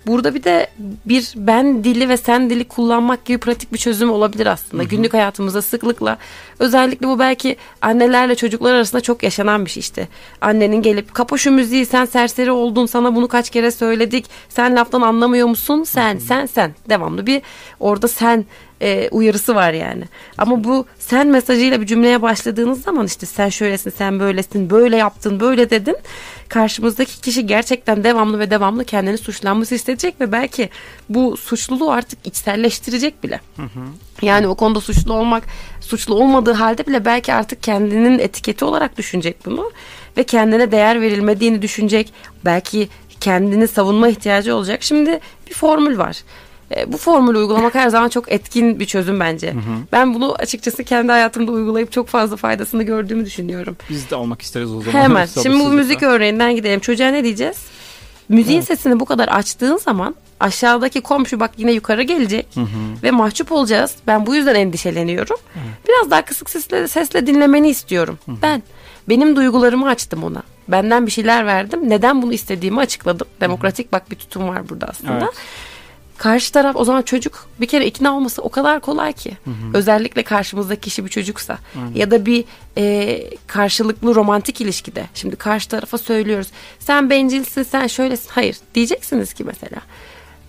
Burada 0.08 0.36
bir 0.36 0.44
de 0.44 0.68
bir 1.06 1.34
ben 1.36 1.84
dili 1.84 2.10
ve 2.10 2.18
sen 2.18 2.50
dili 2.50 2.68
kullanmak 2.68 3.26
gibi 3.26 3.38
pratik 3.38 3.74
bir 3.74 3.78
çözüm 3.78 4.12
olabilir 4.12 4.46
aslında. 4.46 4.84
Hı 4.84 4.86
hı. 4.86 4.90
Günlük 4.90 5.14
hayatımızda 5.14 5.62
sıklıkla 5.62 6.18
özellikle 6.60 7.08
bu 7.08 7.20
belki 7.20 7.56
annelerle 7.82 8.36
çocuklar 8.36 8.74
arasında 8.74 9.02
çok 9.02 9.24
yaşanan 9.24 9.66
bir 9.66 9.70
şey 9.70 9.82
işte. 9.82 10.08
Annenin 10.42 10.82
gelip 10.82 11.14
kapa 11.14 11.38
şu 11.38 11.52
müziği 11.52 11.86
sen 11.86 12.06
serseri 12.06 12.52
oldun 12.52 12.86
sana 12.86 13.16
bunu 13.16 13.28
kaç 13.28 13.50
kere 13.50 13.72
söyledik 13.72 14.26
sen 14.50 14.76
laftan 14.76 15.02
anlamıyor 15.02 15.48
musun 15.48 15.84
sen 15.84 16.14
hı 16.14 16.18
hı. 16.18 16.22
sen 16.22 16.46
sen 16.46 16.72
devamlı 16.90 17.28
bir 17.28 17.42
orada 17.80 18.08
sen 18.08 18.46
e, 18.82 19.10
uyarısı 19.12 19.56
var 19.56 19.74
yani. 19.74 20.04
Ama 20.38 20.64
bu 20.64 20.86
sen 21.00 21.28
mesajıyla 21.28 21.82
bir 21.82 21.86
cümleye 21.86 22.22
başladığınız 22.22 22.82
zaman 22.82 23.06
işte 23.06 23.26
sen 23.26 23.50
şöylesin, 23.50 23.90
sen 23.90 24.20
böylesin, 24.20 24.70
böyle 24.70 24.98
yaptın, 24.98 25.40
böyle 25.40 25.70
dedin. 25.70 25.98
Karşımızdaki 26.50 27.22
kişi 27.22 27.48
gerçekten 27.48 28.04
devamlı 28.04 28.40
ve 28.40 28.52
devamlı 28.52 28.86
kendini 28.86 29.18
suçlanması 29.18 29.76
hissedecek 29.76 30.22
ve 30.22 30.32
belki 30.32 30.70
bu 31.10 31.38
suçluluğu 31.38 31.92
artık 31.92 32.28
içselleştirecek 32.28 33.24
bile. 33.24 33.42
Yani 34.22 34.48
o 34.48 34.56
konuda 34.56 34.82
suçlu 34.82 35.14
olmak, 35.14 35.44
suçlu 35.82 36.16
olmadığı 36.16 36.54
halde 36.54 36.88
bile 36.88 37.06
belki 37.06 37.34
artık 37.34 37.64
kendinin 37.64 38.20
etiketi 38.20 38.66
olarak 38.66 38.98
düşünecek 38.98 39.46
bunu 39.46 39.72
ve 40.18 40.24
kendine 40.24 40.72
değer 40.72 41.02
verilmediğini 41.02 41.62
düşünecek. 41.62 42.14
Belki 42.46 42.90
kendini 43.20 43.68
savunma 43.68 44.08
ihtiyacı 44.08 44.56
olacak. 44.56 44.84
Şimdi 44.84 45.20
bir 45.50 45.54
formül 45.54 45.98
var. 45.98 46.24
E, 46.76 46.93
bu 46.93 46.97
formülü 46.97 47.38
uygulamak 47.38 47.76
her 47.76 47.89
zaman 47.89 48.09
çok 48.09 48.32
etkin 48.32 48.80
bir 48.80 48.86
çözüm 48.86 49.20
bence. 49.20 49.53
Ben 49.91 50.13
bunu 50.13 50.36
açıkçası 50.36 50.84
kendi 50.84 51.11
hayatımda 51.11 51.51
uygulayıp 51.51 51.91
çok 51.91 52.07
fazla 52.07 52.36
faydasını 52.36 52.84
gördüğümü 52.84 53.26
düşünüyorum. 53.26 53.78
Biz 53.89 54.09
de 54.11 54.15
almak 54.15 54.41
isteriz 54.41 54.72
o 54.72 54.82
zaman. 54.82 54.99
Hemen. 55.01 55.26
Şimdi 55.43 55.59
bu 55.59 55.70
müzik 55.70 56.03
örneğinden 56.03 56.55
gidelim. 56.55 56.80
Çocuğa 56.80 57.07
ne 57.07 57.24
diyeceğiz? 57.24 57.57
Müziğin 58.30 58.57
Evet. 58.57 58.67
sesini 58.67 58.99
bu 58.99 59.05
kadar 59.05 59.28
açtığın 59.28 59.78
zaman 59.78 60.15
aşağıdaki 60.39 61.01
komşu 61.01 61.39
bak 61.39 61.51
yine 61.57 61.72
yukarı 61.72 62.03
gelecek 62.03 62.47
ve 63.03 63.11
mahcup 63.11 63.51
olacağız. 63.51 63.95
Ben 64.07 64.26
bu 64.26 64.36
yüzden 64.36 64.55
endişeleniyorum. 64.55 65.38
Biraz 65.88 66.11
daha 66.11 66.22
kısık 66.26 66.49
sesle, 66.49 66.88
sesle 66.88 67.28
dinlemeni 67.28 67.70
istiyorum. 67.70 68.20
Ben 68.28 68.63
benim 69.09 69.36
duygularımı 69.36 69.88
açtım 69.88 70.24
ona. 70.24 70.43
Benden 70.67 71.05
bir 71.05 71.11
şeyler 71.11 71.45
verdim. 71.45 71.89
Neden 71.89 72.22
bunu 72.22 72.34
istediğimi 72.34 72.80
açıkladım. 72.80 73.28
Demokratik 73.41 73.91
bak 73.91 74.11
bir 74.11 74.15
tutum 74.15 74.47
var 74.47 74.70
burada 74.70 74.88
aslında. 74.88 75.13
Evet. 75.13 75.34
Karşı 76.20 76.51
taraf 76.51 76.76
o 76.76 76.86
zaman 76.86 77.01
çocuk 77.01 77.47
bir 77.61 77.65
kere 77.65 77.86
ikna 77.86 78.15
olması 78.15 78.41
o 78.41 78.49
kadar 78.49 78.80
kolay 78.80 79.13
ki. 79.13 79.38
Özellikle 79.74 80.24
karşımızdaki 80.24 80.82
kişi 80.82 81.05
bir 81.05 81.09
çocuksa 81.09 81.57
ya 81.95 82.11
da 82.11 82.26
bir 82.26 82.45
e, 82.78 83.24
karşılıklı 83.47 84.15
romantik 84.15 84.61
ilişkide. 84.61 85.05
Şimdi 85.13 85.36
karşı 85.36 85.70
tarafa 85.70 85.97
söylüyoruz. 85.97 86.47
Sen 86.80 87.09
bencilsin, 87.09 87.63
sen 87.63 87.88
şöylesin. 87.88 88.30
Hayır, 88.32 88.57
diyeceksiniz 88.76 89.34
ki 89.34 89.43
mesela. 89.43 89.82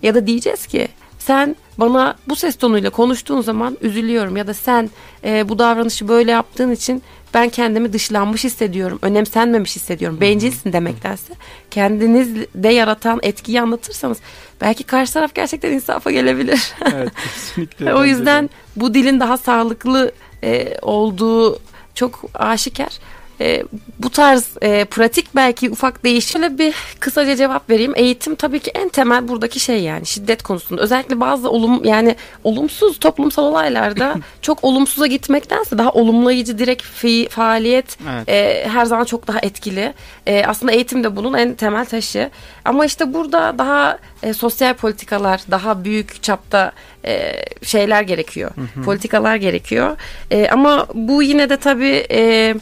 Ya 0.02 0.14
da 0.14 0.26
diyeceğiz 0.26 0.66
ki 0.66 0.88
sen 1.20 1.56
bana 1.78 2.14
bu 2.28 2.36
ses 2.36 2.56
tonuyla 2.56 2.90
konuştuğun 2.90 3.40
zaman 3.40 3.78
üzülüyorum 3.80 4.36
ya 4.36 4.46
da 4.46 4.54
sen 4.54 4.90
e, 5.24 5.48
bu 5.48 5.58
davranışı 5.58 6.08
böyle 6.08 6.30
yaptığın 6.30 6.70
için 6.70 7.02
ben 7.34 7.48
kendimi 7.48 7.92
dışlanmış 7.92 8.44
hissediyorum, 8.44 8.98
önemsenmemiş 9.02 9.76
hissediyorum. 9.76 10.20
Bencilsin 10.20 10.72
demektense 10.72 11.34
kendinizde 11.70 12.68
yaratan 12.68 13.20
etkiyi 13.22 13.60
anlatırsanız 13.60 14.18
belki 14.60 14.84
karşı 14.84 15.12
taraf 15.12 15.34
gerçekten 15.34 15.72
insafa 15.72 16.10
gelebilir. 16.10 16.72
Evet 16.94 17.12
kesinlikle. 17.34 17.94
o 17.94 18.04
yüzden 18.04 18.44
de. 18.44 18.48
bu 18.76 18.94
dilin 18.94 19.20
daha 19.20 19.36
sağlıklı 19.36 20.12
e, 20.44 20.76
olduğu 20.82 21.58
çok 21.94 22.24
aşikar. 22.34 22.98
E, 23.40 23.62
bu 23.98 24.10
tarz 24.10 24.48
e, 24.62 24.84
pratik 24.84 25.36
belki 25.36 25.70
ufak 25.70 26.04
değişim. 26.04 26.40
Şöyle 26.40 26.58
bir 26.58 26.74
kısaca 27.00 27.36
cevap 27.36 27.70
vereyim. 27.70 27.92
Eğitim 27.96 28.34
tabii 28.34 28.60
ki 28.60 28.70
en 28.74 28.88
temel 28.88 29.28
buradaki 29.28 29.60
şey 29.60 29.82
yani 29.82 30.06
şiddet 30.06 30.42
konusunda. 30.42 30.82
Özellikle 30.82 31.20
bazı 31.20 31.50
olum 31.50 31.84
yani 31.84 32.16
olumsuz 32.44 32.98
toplumsal 32.98 33.44
olaylarda 33.44 34.14
çok 34.42 34.64
olumsuza 34.64 35.06
gitmektense 35.06 35.78
daha 35.78 35.90
olumlayıcı 35.90 36.58
direkt 36.58 36.82
fi- 36.82 37.28
faaliyet 37.28 37.96
Evet. 38.14 38.28
e, 38.28 38.68
her 38.68 38.84
zaman 38.84 39.04
çok 39.04 39.26
daha 39.28 39.38
etkili. 39.42 39.94
E, 40.26 40.44
aslında 40.46 40.72
eğitim 40.72 41.04
de 41.04 41.16
bunun 41.16 41.34
en 41.34 41.54
temel 41.54 41.84
taşı. 41.86 42.30
Ama 42.64 42.84
işte 42.84 43.14
burada 43.14 43.58
daha 43.58 43.98
e, 44.22 44.32
sosyal 44.32 44.74
politikalar, 44.74 45.40
daha 45.50 45.84
büyük 45.84 46.22
çapta 46.22 46.72
e, 47.04 47.32
şeyler 47.62 48.02
gerekiyor. 48.02 48.50
Politikalar 48.84 49.36
gerekiyor. 49.36 49.96
E, 50.30 50.48
ama 50.48 50.86
bu 50.94 51.22
yine 51.22 51.50
de 51.50 51.56
tabii 51.56 52.06
e, 52.10 52.54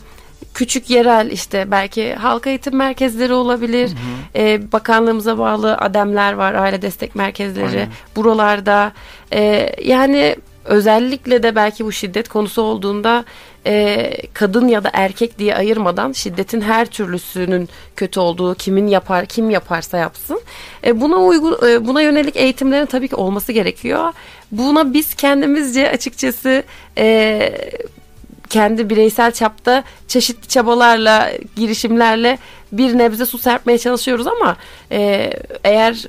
küçük 0.54 0.90
yerel 0.90 1.30
işte 1.30 1.70
belki 1.70 2.14
halka 2.14 2.50
eğitim 2.50 2.76
merkezleri 2.76 3.32
olabilir. 3.32 3.90
E, 4.36 4.72
bakanlığımıza 4.72 5.38
bağlı 5.38 5.76
ademler 5.76 6.32
var, 6.32 6.54
aile 6.54 6.82
destek 6.82 7.14
merkezleri. 7.14 7.66
Aynen. 7.66 7.88
Buralarda 8.16 8.92
e, 9.32 9.72
yani 9.84 10.36
özellikle 10.64 11.42
de 11.42 11.54
belki 11.54 11.84
bu 11.84 11.92
şiddet 11.92 12.28
konusu 12.28 12.62
olduğunda 12.62 13.24
e, 13.66 14.10
kadın 14.34 14.68
ya 14.68 14.84
da 14.84 14.90
erkek 14.92 15.38
diye 15.38 15.54
ayırmadan 15.54 16.12
şiddetin 16.12 16.60
her 16.60 16.86
türlüsünün 16.86 17.68
kötü 17.96 18.20
olduğu 18.20 18.54
kimin 18.54 18.86
yapar 18.86 19.26
kim 19.26 19.50
yaparsa 19.50 19.98
yapsın 19.98 20.40
e, 20.84 21.00
buna 21.00 21.16
uygun 21.16 21.68
e, 21.68 21.86
buna 21.86 22.02
yönelik 22.02 22.36
eğitimlerin 22.36 22.86
tabii 22.86 23.08
ki 23.08 23.16
olması 23.16 23.52
gerekiyor. 23.52 24.12
Buna 24.52 24.92
biz 24.92 25.14
kendimizce 25.14 25.90
açıkçası 25.90 26.62
e, 26.98 27.52
kendi 28.50 28.90
bireysel 28.90 29.32
çapta 29.32 29.84
çeşitli 30.08 30.48
çabalarla, 30.48 31.30
girişimlerle 31.56 32.38
bir 32.72 32.98
nebze 32.98 33.26
su 33.26 33.38
serpmeye 33.38 33.78
çalışıyoruz 33.78 34.26
ama 34.26 34.56
e, 34.92 35.30
eğer 35.64 36.04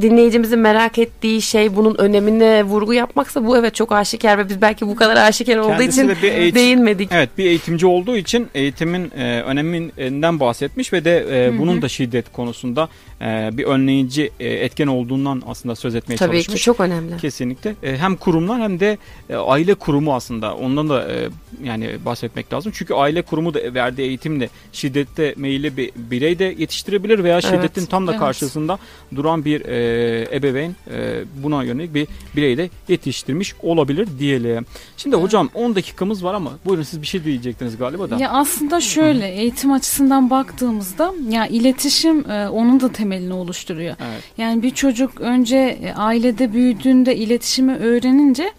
dinleyicimizin 0.00 0.58
merak 0.58 0.98
ettiği 0.98 1.42
şey 1.42 1.76
bunun 1.76 1.94
önemine 1.98 2.62
vurgu 2.64 2.94
yapmaksa 2.94 3.46
bu 3.46 3.56
evet 3.56 3.74
çok 3.74 3.92
aşikar 3.92 4.38
ve 4.38 4.48
biz 4.48 4.62
belki 4.62 4.86
bu 4.86 4.96
kadar 4.96 5.16
aşikar 5.16 5.56
olduğu 5.56 5.68
Kendisi 5.68 6.00
için 6.00 6.08
de 6.08 6.22
bir 6.22 6.32
eğitim- 6.32 6.54
değinmedik. 6.54 7.08
Evet 7.12 7.28
bir 7.38 7.44
eğitimci 7.44 7.86
olduğu 7.86 8.16
için 8.16 8.48
eğitimin 8.54 9.12
e, 9.18 9.42
öneminden 9.42 10.40
bahsetmiş 10.40 10.92
ve 10.92 11.04
de 11.04 11.46
e, 11.46 11.58
bunun 11.58 11.82
da 11.82 11.88
şiddet 11.88 12.32
konusunda 12.32 12.88
e, 13.20 13.50
bir 13.52 13.64
önleyici 13.64 14.30
e, 14.40 14.48
etken 14.48 14.86
olduğundan 14.86 15.42
aslında 15.46 15.76
söz 15.76 15.94
etmeye 15.94 16.16
Tabii 16.16 16.36
çalışmış. 16.36 16.56
ki 16.56 16.62
çok 16.64 16.80
önemli. 16.80 17.16
Kesinlikle. 17.16 17.74
E, 17.82 17.96
hem 17.96 18.16
kurumlar 18.16 18.60
hem 18.62 18.80
de 18.80 18.98
e, 19.30 19.36
aile 19.36 19.74
kurumu 19.74 20.14
aslında 20.14 20.54
ondan 20.54 20.88
da 20.88 21.12
e, 21.12 21.28
yani 21.64 21.90
bahsetmek 22.04 22.52
lazım. 22.52 22.72
Çünkü 22.74 22.94
aile 22.94 23.22
kurumu 23.22 23.54
da 23.54 23.74
verdiği 23.74 24.02
eğitimle 24.02 24.48
şiddette 24.72 25.34
meyilli 25.36 25.76
bir 25.76 25.87
birey 25.96 26.38
de 26.38 26.54
yetiştirebilir 26.58 27.24
veya 27.24 27.40
şiddetin 27.40 27.86
tam 27.86 28.06
da 28.06 28.10
Evet. 28.10 28.20
karşısında 28.20 28.78
duran 29.16 29.44
bir 29.44 29.60
e, 29.60 30.36
ebeveyn 30.36 30.70
e, 30.90 31.24
buna 31.42 31.62
yönelik 31.64 31.94
bir 31.94 32.08
birey 32.36 32.56
de 32.58 32.70
yetiştirmiş 32.88 33.54
olabilir 33.62 34.08
diyelim. 34.18 34.66
Şimdi 34.96 35.16
hocam 35.16 35.50
10 35.54 35.74
dakikamız 35.74 36.24
var 36.24 36.34
ama 36.34 36.50
buyurun 36.64 36.82
siz 36.82 37.02
bir 37.02 37.06
şey 37.06 37.24
diyecektiniz 37.24 37.76
galiba 37.78 38.10
da. 38.10 38.16
Ya 38.16 38.30
aslında 38.30 38.80
şöyle 38.80 39.28
eğitim 39.28 39.72
açısından 39.72 40.30
baktığımızda 40.30 41.14
ya 41.30 41.46
iletişim 41.46 42.30
e, 42.30 42.48
onun 42.48 42.80
da 42.80 42.92
temelini 42.92 43.34
oluşturuyor. 43.34 43.96
Evet. 44.10 44.22
Yani 44.38 44.62
bir 44.62 44.70
çocuk 44.70 45.20
önce 45.20 45.56
e, 45.56 45.92
ailede 45.94 46.52
büyüdüğünde 46.52 47.16
iletişimi 47.16 47.76
öğrenince 47.76 48.52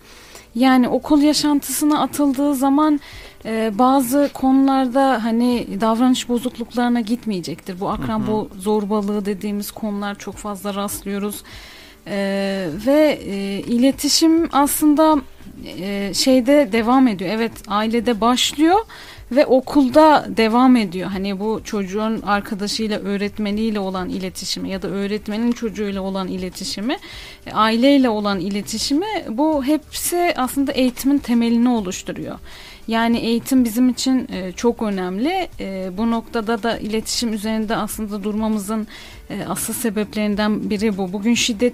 yani 0.55 0.88
okul 0.89 1.21
yaşantısına 1.21 2.01
atıldığı 2.01 2.55
zaman 2.55 2.99
e, 3.46 3.72
bazı 3.78 4.30
konularda 4.34 5.24
hani 5.24 5.68
davranış 5.82 6.30
bozukluklarına 6.30 7.02
gitmeyecektir. 7.02 7.80
Bu 7.80 7.90
akran 7.90 8.28
bu 8.28 8.50
zorbalığı 8.60 9.26
dediğimiz 9.26 9.72
konular 9.72 10.16
çok 10.16 10.36
fazla 10.36 10.76
rastlıyoruz. 10.76 11.44
E, 12.08 12.68
ve 12.86 13.20
e, 13.26 13.60
iletişim 13.60 14.50
aslında 14.52 15.18
e, 15.66 16.14
şeyde 16.14 16.70
devam 16.72 17.08
ediyor. 17.08 17.32
Evet 17.34 17.52
ailede 17.68 18.22
başlıyor 18.22 18.80
ve 19.32 19.46
okulda 19.46 20.26
devam 20.38 20.76
ediyor. 20.76 21.10
Hani 21.10 21.40
bu 21.40 21.62
çocuğun 21.64 22.22
arkadaşıyla, 22.22 23.00
öğretmeniyle 23.00 23.80
olan 23.80 24.10
iletişimi 24.10 24.70
ya 24.70 24.82
da 24.82 24.88
öğretmenin 24.88 25.52
çocuğuyla 25.52 26.02
olan 26.02 26.28
iletişimi, 26.28 26.98
e, 27.46 27.52
aileyle 27.52 28.10
olan 28.10 28.40
iletişimi 28.40 29.26
bu 29.30 29.64
hepsi 29.64 30.34
aslında 30.38 30.72
eğitimin 30.72 31.18
temelini 31.18 31.70
oluşturuyor. 31.70 32.40
Yani 32.90 33.18
eğitim 33.18 33.66
bizim 33.66 33.90
için 33.90 34.28
e, 34.32 34.52
çok 34.52 34.82
önemli. 34.82 35.50
E, 35.60 35.90
bu 35.98 36.12
noktada 36.12 36.64
da 36.64 36.78
iletişim 36.78 37.34
üzerinde 37.34 37.76
aslında 37.76 38.24
durmamızın 38.24 38.88
e, 39.30 39.46
asıl 39.48 39.74
sebeplerinden 39.74 40.70
biri 40.70 40.98
bu. 40.98 41.14
Bugün 41.14 41.34
şiddet 41.34 41.74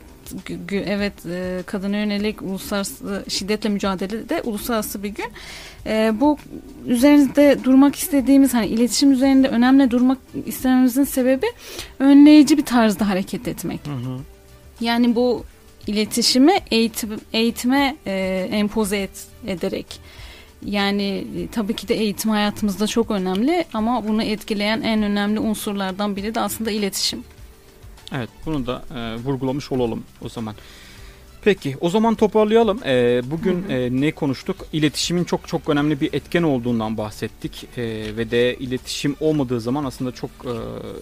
evet 0.72 1.14
e, 1.26 1.64
kadına 1.66 1.98
yönelik 1.98 2.42
uluslararası 2.42 3.26
şiddetle 3.28 3.70
mücadelede 3.70 4.42
uluslararası 4.42 5.04
bir 5.04 5.10
gün. 5.10 5.26
E, 5.86 6.14
bu 6.20 6.38
üzerinde 6.86 7.58
durmak 7.64 7.96
istediğimiz 7.96 8.54
hani 8.54 8.68
iletişim 8.68 9.12
üzerinde 9.12 9.48
önemli 9.48 9.92
durmak 9.92 10.18
istememizin 10.46 11.04
sebebi 11.04 11.46
önleyici 12.00 12.58
bir 12.58 12.66
tarzda 12.66 13.10
hareket 13.10 13.48
etmek. 13.48 13.80
Hı 13.88 13.92
hı. 13.92 14.20
Yani 14.82 15.16
bu 15.16 15.44
iletişimi 15.88 16.54
eğitim, 16.72 17.10
eğitime 17.34 17.96
e, 18.06 18.48
empoze 18.52 18.98
et, 18.98 19.28
ederek 19.48 20.00
yani 20.66 21.28
e, 21.38 21.48
tabii 21.48 21.76
ki 21.76 21.88
de 21.88 21.96
eğitim 21.96 22.32
hayatımızda 22.32 22.88
çok 22.88 23.12
önemli 23.12 23.66
ama 23.74 24.08
bunu 24.08 24.24
etkileyen 24.24 24.82
en 24.82 25.04
önemli 25.04 25.40
unsurlardan 25.40 26.16
biri 26.16 26.36
de 26.36 26.40
aslında 26.40 26.72
iletişim. 26.72 27.24
Evet 28.12 28.30
bunu 28.46 28.68
da 28.68 28.84
e, 28.96 29.16
vurgulamış 29.16 29.72
olalım 29.72 30.04
o 30.22 30.30
zaman. 30.30 30.56
Peki 31.46 31.78
o 31.82 31.90
zaman 31.90 32.16
toparlayalım. 32.16 32.80
Ee, 32.86 33.22
bugün 33.26 33.70
e, 33.70 34.02
ne 34.02 34.12
konuştuk? 34.12 34.56
İletişimin 34.74 35.24
çok 35.24 35.48
çok 35.48 35.70
önemli 35.70 36.02
bir 36.02 36.14
etken 36.14 36.44
olduğundan 36.44 36.98
bahsettik. 36.98 37.68
Ee, 37.78 37.84
ve 38.18 38.32
de 38.32 38.56
iletişim 38.56 39.16
olmadığı 39.20 39.62
zaman 39.62 39.86
aslında 39.86 40.12
çok 40.12 40.30
e, 40.30 40.54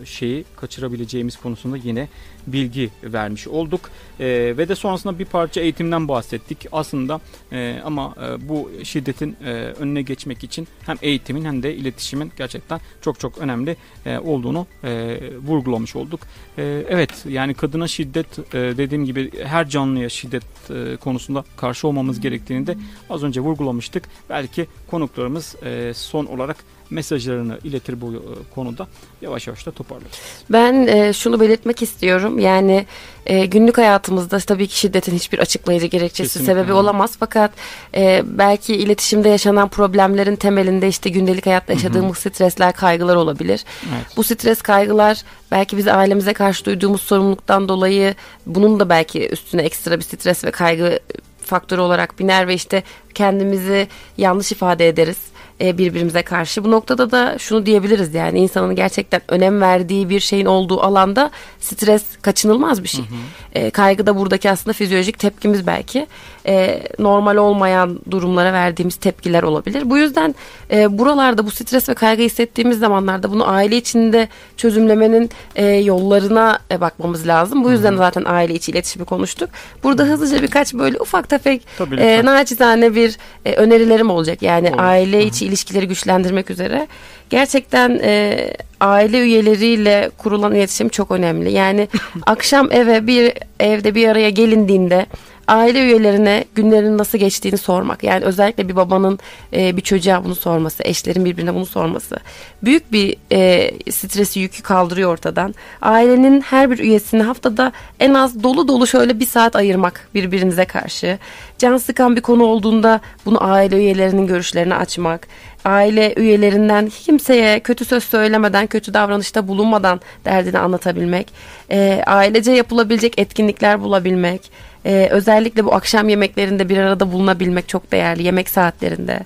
şeyi 0.05 0.45
kaçırabileceğimiz 0.55 1.37
konusunda 1.37 1.77
yine 1.77 2.07
bilgi 2.47 2.89
vermiş 3.03 3.47
olduk. 3.47 3.89
Ee, 4.19 4.53
ve 4.57 4.69
de 4.69 4.75
sonrasında 4.75 5.19
bir 5.19 5.25
parça 5.25 5.61
eğitimden 5.61 6.07
bahsettik. 6.07 6.67
Aslında 6.71 7.21
e, 7.51 7.81
ama 7.85 8.15
e, 8.21 8.49
bu 8.49 8.71
şiddetin 8.83 9.37
e, 9.45 9.51
önüne 9.53 10.01
geçmek 10.01 10.43
için 10.43 10.67
hem 10.85 10.97
eğitimin 11.01 11.45
hem 11.45 11.63
de 11.63 11.75
iletişimin 11.75 12.31
gerçekten 12.37 12.79
çok 13.01 13.19
çok 13.19 13.37
önemli 13.37 13.77
e, 14.05 14.17
olduğunu 14.17 14.67
e, 14.83 15.19
vurgulamış 15.47 15.95
olduk. 15.95 16.19
E, 16.57 16.85
evet 16.89 17.25
yani 17.29 17.53
kadına 17.53 17.87
şiddet 17.87 18.39
e, 18.39 18.53
dediğim 18.53 19.05
gibi 19.05 19.31
her 19.43 19.69
canlıya 19.69 20.09
şiddet 20.09 20.32
e, 20.38 20.97
konusunda 20.97 21.43
karşı 21.57 21.88
olmamız 21.88 22.19
gerektiğini 22.19 22.67
de 22.67 22.77
az 23.09 23.23
önce 23.23 23.41
vurgulamıştık. 23.41 24.03
Belki 24.29 24.67
konuklarımız 24.88 25.55
e, 25.65 25.93
son 25.93 26.25
olarak 26.25 26.57
mesajlarını 26.89 27.59
iletir 27.63 28.01
bu 28.01 28.13
e, 28.13 28.53
konuda. 28.55 28.88
Yavaş 29.21 29.47
yavaş 29.47 29.65
da 29.65 29.71
toparlarız. 29.71 30.11
Ben 30.49 30.88
e, 30.88 31.13
şunu 31.13 31.39
belirtmek 31.39 31.81
istiyorum. 31.81 32.39
Yani 32.39 32.86
e, 33.25 33.45
günlük 33.45 33.77
hayatımızda 33.77 34.39
tabii 34.39 34.67
ki 34.67 34.79
şiddetin 34.79 35.15
hiçbir 35.15 35.39
açıklayıcı 35.39 35.88
gerekçesi 35.88 36.34
Kesinlikle. 36.34 36.53
sebebi 36.53 36.73
olamaz. 36.73 37.15
Fakat 37.19 37.51
e, 37.95 38.23
belki 38.25 38.75
iletişimde 38.75 39.29
yaşanan 39.29 39.67
problemlerin 39.67 40.36
temelinde 40.36 40.88
işte 40.88 41.09
gündelik 41.09 41.45
hayatta 41.45 41.73
yaşadığımız 41.73 42.17
stresler, 42.17 42.73
kaygılar 42.73 43.15
olabilir. 43.15 43.65
Evet. 43.84 44.05
Bu 44.17 44.23
stres, 44.23 44.61
kaygılar 44.61 45.23
belki 45.51 45.77
biz 45.77 45.88
ailemize 45.88 46.34
karşı 46.34 46.65
duyduğumuz 46.65 47.01
sorumluluktan 47.01 47.69
dolayı 47.69 48.15
bunun 48.45 48.79
da 48.79 48.89
belki 48.89 49.29
üstüne 49.29 49.61
ekstra 49.61 49.97
bir 49.97 50.03
stres 50.03 50.22
ve 50.26 50.51
kaygı 50.51 50.99
faktörü 51.45 51.82
olarak 51.82 52.19
biner 52.19 52.47
ve 52.47 52.53
işte 52.53 52.84
kendimizi 53.13 53.88
yanlış 54.17 54.51
ifade 54.51 54.88
ederiz 54.88 55.17
e, 55.61 55.78
birbirimize 55.78 56.21
karşı. 56.21 56.63
Bu 56.63 56.71
noktada 56.71 57.11
da 57.11 57.38
şunu 57.39 57.65
diyebiliriz 57.65 58.15
yani 58.15 58.39
insanın 58.39 58.76
gerçekten 58.76 59.21
önem 59.28 59.61
verdiği 59.61 60.09
bir 60.09 60.19
şeyin 60.19 60.45
olduğu 60.45 60.82
alanda 60.82 61.32
stres 61.59 62.03
kaçınılmaz 62.21 62.84
bir 62.84 62.88
şey. 62.88 63.05
E, 63.53 63.69
kaygı 63.69 64.05
da 64.05 64.17
buradaki 64.17 64.51
aslında 64.51 64.74
fizyolojik 64.74 65.19
tepkimiz 65.19 65.67
belki. 65.67 66.07
E, 66.45 66.83
normal 66.99 67.35
olmayan 67.35 67.99
durumlara 68.11 68.53
verdiğimiz 68.53 68.95
tepkiler 68.95 69.43
olabilir. 69.43 69.89
Bu 69.89 69.97
yüzden 69.97 70.35
e, 70.71 70.97
buralarda 70.97 71.45
bu 71.45 71.51
stres 71.51 71.89
ve 71.89 71.93
kaygı 71.93 72.23
hissettiğimiz 72.23 72.79
zamanlarda 72.79 73.31
bunu 73.31 73.49
aile 73.49 73.77
içinde 73.77 74.27
çözümlemenin 74.57 75.29
e, 75.55 75.65
yollarına 75.65 76.59
e, 76.71 76.81
bakmamız 76.81 77.27
lazım. 77.27 77.63
Bu 77.63 77.71
yüzden 77.71 77.95
zaten 77.95 78.23
aile 78.25 78.53
içi 78.53 78.71
iletişimi 78.71 79.05
konuştuk. 79.05 79.49
Burada 79.83 80.03
hızlıca 80.03 80.41
birkaç 80.41 80.73
böyle 80.73 80.99
ufak 80.99 81.29
tefek 81.29 81.61
Tabii 81.77 81.95
e, 81.95 82.25
naçizane 82.25 82.95
bir 82.95 83.17
e, 83.45 83.53
önerilerim 83.53 84.09
olacak. 84.09 84.41
Yani 84.41 84.69
Olur. 84.69 84.77
aile 84.79 85.25
içi 85.25 85.45
ilişkileri 85.45 85.87
güçlendirmek 85.87 86.49
üzere. 86.49 86.87
Gerçekten 87.29 87.99
e, 88.03 88.53
aile 88.79 89.19
üyeleriyle 89.19 90.11
kurulan 90.17 90.55
iletişim 90.55 90.89
çok 90.89 91.11
önemli. 91.11 91.51
Yani 91.51 91.87
akşam 92.25 92.71
eve 92.71 93.07
bir 93.07 93.33
evde 93.59 93.95
bir 93.95 94.07
araya 94.07 94.29
gelindiğinde 94.29 95.05
aile 95.47 95.83
üyelerine 95.83 96.45
günlerin 96.55 96.97
nasıl 96.97 97.17
geçtiğini 97.17 97.57
sormak. 97.57 98.03
Yani 98.03 98.25
özellikle 98.25 98.69
bir 98.69 98.75
babanın 98.75 99.19
e, 99.53 99.77
bir 99.77 99.81
çocuğa 99.81 100.23
bunu 100.23 100.35
sorması, 100.35 100.83
eşlerin 100.85 101.25
birbirine 101.25 101.55
bunu 101.55 101.65
sorması. 101.65 102.17
Büyük 102.63 102.91
bir 102.91 103.15
e, 103.31 103.71
stresi 103.91 104.39
yükü 104.39 104.63
kaldırıyor 104.63 105.11
ortadan. 105.11 105.55
Ailenin 105.81 106.41
her 106.41 106.71
bir 106.71 106.79
üyesini 106.79 107.23
haftada 107.23 107.71
en 107.99 108.13
az 108.13 108.43
dolu 108.43 108.67
dolu 108.67 108.87
şöyle 108.87 109.19
bir 109.19 109.25
saat 109.25 109.55
ayırmak 109.55 110.09
birbirinize 110.13 110.65
karşı. 110.65 111.17
Can 111.57 111.77
sıkan 111.77 112.15
bir 112.15 112.21
konu 112.21 112.43
olduğunda 112.43 113.01
bunu 113.25 113.43
aile 113.43 113.77
üyelerinin 113.77 114.27
görüşlerini 114.27 114.75
açmak. 114.75 115.27
Aile 115.65 116.13
üyelerinden 116.17 116.89
kimseye 116.89 117.59
kötü 117.59 117.85
söz 117.85 118.03
söylemeden, 118.03 118.67
kötü 118.67 118.93
davranışta 118.93 119.47
bulunmadan 119.47 120.01
derdini 120.25 120.59
anlatabilmek. 120.59 121.33
E, 121.71 122.03
ailece 122.05 122.51
yapılabilecek 122.51 123.19
etkinlikler 123.19 123.81
bulabilmek. 123.81 124.51
Ee, 124.86 125.07
özellikle 125.11 125.65
bu 125.65 125.73
akşam 125.73 126.09
yemeklerinde 126.09 126.69
bir 126.69 126.77
arada 126.77 127.11
bulunabilmek 127.11 127.69
çok 127.69 127.91
değerli 127.91 128.23
yemek 128.23 128.49
saatlerinde. 128.49 129.19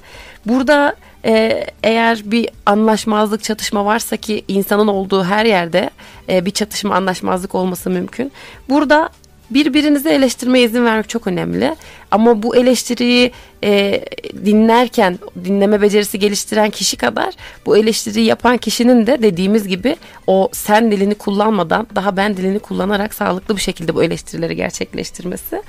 Burada 0.45 0.95
e, 1.25 1.65
eğer 1.83 2.21
bir 2.25 2.49
anlaşmazlık 2.65 3.43
çatışma 3.43 3.85
varsa 3.85 4.17
ki 4.17 4.43
insanın 4.47 4.87
olduğu 4.87 5.23
her 5.23 5.45
yerde 5.45 5.89
e, 6.29 6.45
bir 6.45 6.51
çatışma 6.51 6.95
anlaşmazlık 6.95 7.55
olması 7.55 7.89
mümkün. 7.89 8.31
Burada 8.69 9.09
birbirinize 9.49 10.09
eleştirmeye 10.09 10.65
izin 10.65 10.85
vermek 10.85 11.09
çok 11.09 11.27
önemli. 11.27 11.75
Ama 12.11 12.43
bu 12.43 12.55
eleştiriyi 12.55 13.31
e, 13.63 14.03
dinlerken 14.45 15.19
dinleme 15.45 15.81
becerisi 15.81 16.19
geliştiren 16.19 16.69
kişi 16.69 16.97
kadar 16.97 17.33
bu 17.65 17.77
eleştiriyi 17.77 18.25
yapan 18.25 18.57
kişinin 18.57 19.07
de 19.07 19.21
dediğimiz 19.21 19.67
gibi 19.67 19.95
o 20.27 20.49
sen 20.51 20.91
dilini 20.91 21.15
kullanmadan 21.15 21.87
daha 21.95 22.17
ben 22.17 22.37
dilini 22.37 22.59
kullanarak 22.59 23.13
sağlıklı 23.13 23.55
bir 23.55 23.61
şekilde 23.61 23.95
bu 23.95 24.03
eleştirileri 24.03 24.55
gerçekleştirmesi. 24.55 25.61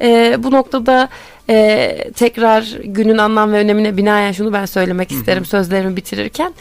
E, 0.00 0.36
bu 0.38 0.50
noktada 0.50 1.08
e, 1.50 1.96
tekrar 2.16 2.62
günün 2.84 3.18
anlam 3.18 3.52
ve 3.52 3.56
önemine 3.56 3.96
binaen 3.96 4.32
şunu 4.32 4.52
ben 4.52 4.64
söylemek 4.66 5.10
isterim 5.12 5.44
sözlerimi 5.44 5.96
bitirirken. 5.96 6.52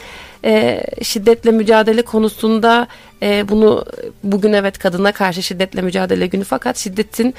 E, 0.46 0.84
şiddetle 1.04 1.52
mücadele 1.52 2.02
konusunda 2.02 2.88
e, 3.22 3.50
bunu 3.50 3.86
bugün 4.24 4.54
evet 4.54 4.78
kadına 4.80 5.12
karşı 5.12 5.44
şiddetle 5.44 5.82
mücadele 5.82 6.28
günü 6.28 6.44
fakat 6.44 6.78
şiddetin 6.78 7.34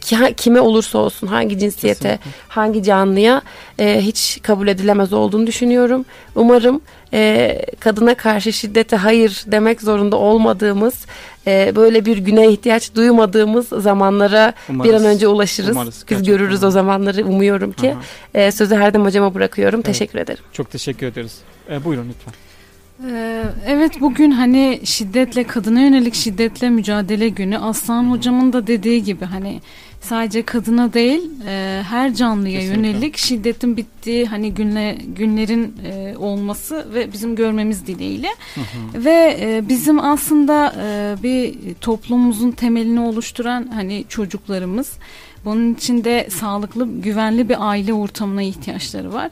ki- 0.00 0.34
kime 0.36 0.60
olursa 0.60 0.98
olsun 0.98 1.26
hangi 1.26 1.58
cinsiyete 1.58 1.98
Kesinlikle. 2.00 2.30
hangi 2.48 2.82
canlıya 2.82 3.42
e, 3.78 4.00
hiç 4.00 4.38
kabul 4.42 4.68
edilemez 4.68 5.12
olduğunu 5.12 5.46
düşünüyorum. 5.46 6.04
Umarım 6.34 6.80
e, 7.12 7.58
kadına 7.80 8.14
karşı 8.14 8.52
şiddete 8.52 8.96
hayır 8.96 9.44
demek 9.46 9.80
zorunda 9.82 10.16
olmadığımız 10.16 11.06
e, 11.46 11.72
böyle 11.76 12.04
bir 12.04 12.18
güne 12.18 12.48
ihtiyaç 12.52 12.94
duymadığımız 12.94 13.68
zamanlara 13.68 14.52
bir 14.68 14.74
Umarız. 14.74 14.94
an 14.94 15.04
önce 15.04 15.28
ulaşırız. 15.28 15.70
Umarız, 15.76 16.04
Biz 16.10 16.22
görürüz 16.22 16.64
o 16.64 16.70
zamanları 16.70 17.24
umuyorum 17.26 17.72
ki. 17.72 17.94
E, 18.34 18.52
sözü 18.52 18.74
Herdem 18.76 19.04
hocama 19.04 19.34
bırakıyorum. 19.34 19.82
Teşekkür 19.82 20.18
ederim. 20.18 20.44
Çok 20.52 20.70
teşekkür 20.70 21.06
ederiz. 21.06 21.38
E, 21.70 21.84
buyurun 21.84 22.08
lütfen. 22.08 22.34
Ee, 23.10 23.42
Evet 23.66 24.00
bugün 24.00 24.30
hani 24.30 24.80
şiddetle 24.84 25.44
kadına 25.44 25.80
yönelik 25.80 26.14
şiddetle 26.14 26.70
mücadele 26.70 27.28
günü 27.28 27.58
Aslan 27.58 28.10
hocamın 28.10 28.52
da 28.52 28.66
dediği 28.66 29.04
gibi 29.04 29.24
hani 29.24 29.60
sadece 30.02 30.42
kadına 30.42 30.92
değil 30.92 31.20
e, 31.48 31.82
her 31.88 32.14
canlıya 32.14 32.60
Kesinlikle. 32.60 32.88
yönelik 32.88 33.16
şiddetin 33.16 33.76
bittiği 33.76 34.26
hani 34.26 34.54
günle, 34.54 34.98
günlerin 35.16 35.74
e, 35.86 36.16
olması 36.16 36.86
ve 36.94 37.12
bizim 37.12 37.36
görmemiz 37.36 37.86
dileğiyle 37.86 38.28
ve 38.94 39.36
e, 39.40 39.68
bizim 39.68 40.00
aslında 40.00 40.74
e, 40.82 41.16
bir 41.22 41.54
toplumumuzun 41.80 42.50
temelini 42.50 43.00
oluşturan 43.00 43.66
hani 43.74 44.04
çocuklarımız 44.08 44.92
bunun 45.44 45.74
içinde 45.74 46.28
sağlıklı, 46.30 46.88
güvenli 47.00 47.48
bir 47.48 47.56
aile 47.68 47.94
ortamına 47.94 48.42
ihtiyaçları 48.42 49.12
var. 49.12 49.30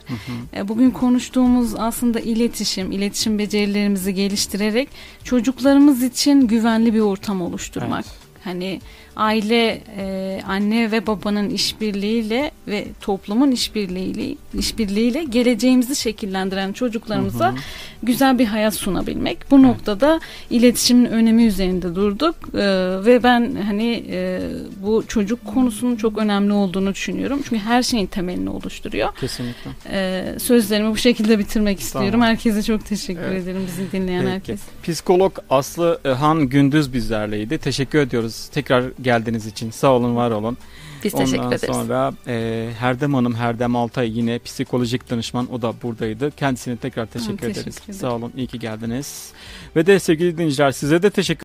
E, 0.55 0.67
Bugün 0.67 0.91
konuştuğumuz 0.91 1.75
aslında 1.75 2.19
iletişim, 2.19 2.91
iletişim 2.91 3.39
becerilerimizi 3.39 4.13
geliştirerek 4.13 4.89
çocuklarımız 5.23 6.03
için 6.03 6.47
güvenli 6.47 6.93
bir 6.93 6.99
ortam 6.99 7.41
oluşturmak. 7.41 8.05
Evet. 8.07 8.21
Hani 8.43 8.81
aile, 9.15 9.81
e, 9.97 10.41
anne 10.47 10.91
ve 10.91 11.07
babanın 11.07 11.49
işbirliğiyle 11.49 12.51
ve 12.67 12.87
toplumun 13.01 13.51
işbirliğiyle, 13.51 14.35
işbirliğiyle 14.53 15.23
geleceğimizi 15.23 15.95
şekillendiren 15.95 16.73
çocuklarımıza 16.73 17.55
güzel 18.03 18.39
bir 18.39 18.45
hayat 18.45 18.73
sunabilmek. 18.75 19.51
Bu 19.51 19.63
noktada 19.63 20.19
iletişimin 20.49 21.05
önemi 21.05 21.43
üzerinde 21.43 21.95
durduk 21.95 22.35
E, 22.53 22.57
ve 23.05 23.23
ben 23.23 23.55
hani 23.65 24.03
e, 24.09 24.41
bu 24.83 25.03
çocuk 25.07 25.45
konusunun 25.45 25.95
çok 25.95 26.17
önemli 26.17 26.53
olduğunu 26.53 26.93
düşünüyorum. 26.93 27.41
Çünkü 27.43 27.57
her 27.57 27.83
şeyin 27.83 28.05
temelini 28.07 28.49
oluşturuyor. 28.49 29.09
Kesinlikle. 29.19 29.71
E, 29.91 30.25
sözlerimi 30.39 30.89
bu 30.91 30.97
şekilde 30.97 31.39
bitirmek 31.39 31.79
istiyorum. 31.79 32.11
Tamam. 32.11 32.27
Herkese 32.27 32.63
çok 32.63 32.85
teşekkür 32.85 33.21
Evet. 33.21 33.43
ederim 33.43 33.61
bizi 33.67 33.91
dinleyen 33.91 34.21
Peki. 34.21 34.33
herkes. 34.33 34.59
Psikolog 34.83 35.37
Aslı 35.49 35.99
Han 36.19 36.49
Gündüz 36.49 36.93
bizlerleydi. 36.93 37.57
Teşekkür 37.57 37.99
ediyoruz 37.99 38.47
tekrar 38.53 38.83
geldiğiniz 39.01 39.45
için. 39.47 39.71
Sağ 39.71 39.91
olun, 39.91 40.15
var 40.15 40.31
olun. 40.31 40.57
Biz 41.03 41.13
Ondan 41.15 41.25
teşekkür 41.25 41.47
ederiz. 41.47 41.61
sonra 41.75 42.13
e, 42.27 42.69
Herdem 42.79 43.13
Hanım, 43.13 43.35
Herdem 43.35 43.75
Altay 43.75 44.17
yine 44.17 44.39
psikolojik 44.39 45.09
danışman. 45.09 45.53
O 45.53 45.61
da 45.61 45.73
buradaydı. 45.83 46.31
Kendisine 46.31 46.77
tekrar 46.77 47.05
teşekkür 47.05 47.37
teşekkür 47.37 47.61
ederiz. 47.61 47.77
ederim. 47.77 47.93
Sağ 47.93 48.15
olun, 48.15 48.31
iyi 48.37 48.47
ki 48.47 48.59
geldiniz. 48.59 49.31
Ve 49.75 49.85
de 49.85 49.99
sevgili 49.99 50.33
dinleyiciler 50.37 50.71
size 50.71 51.03
de 51.03 51.09
teşekkür 51.09 51.39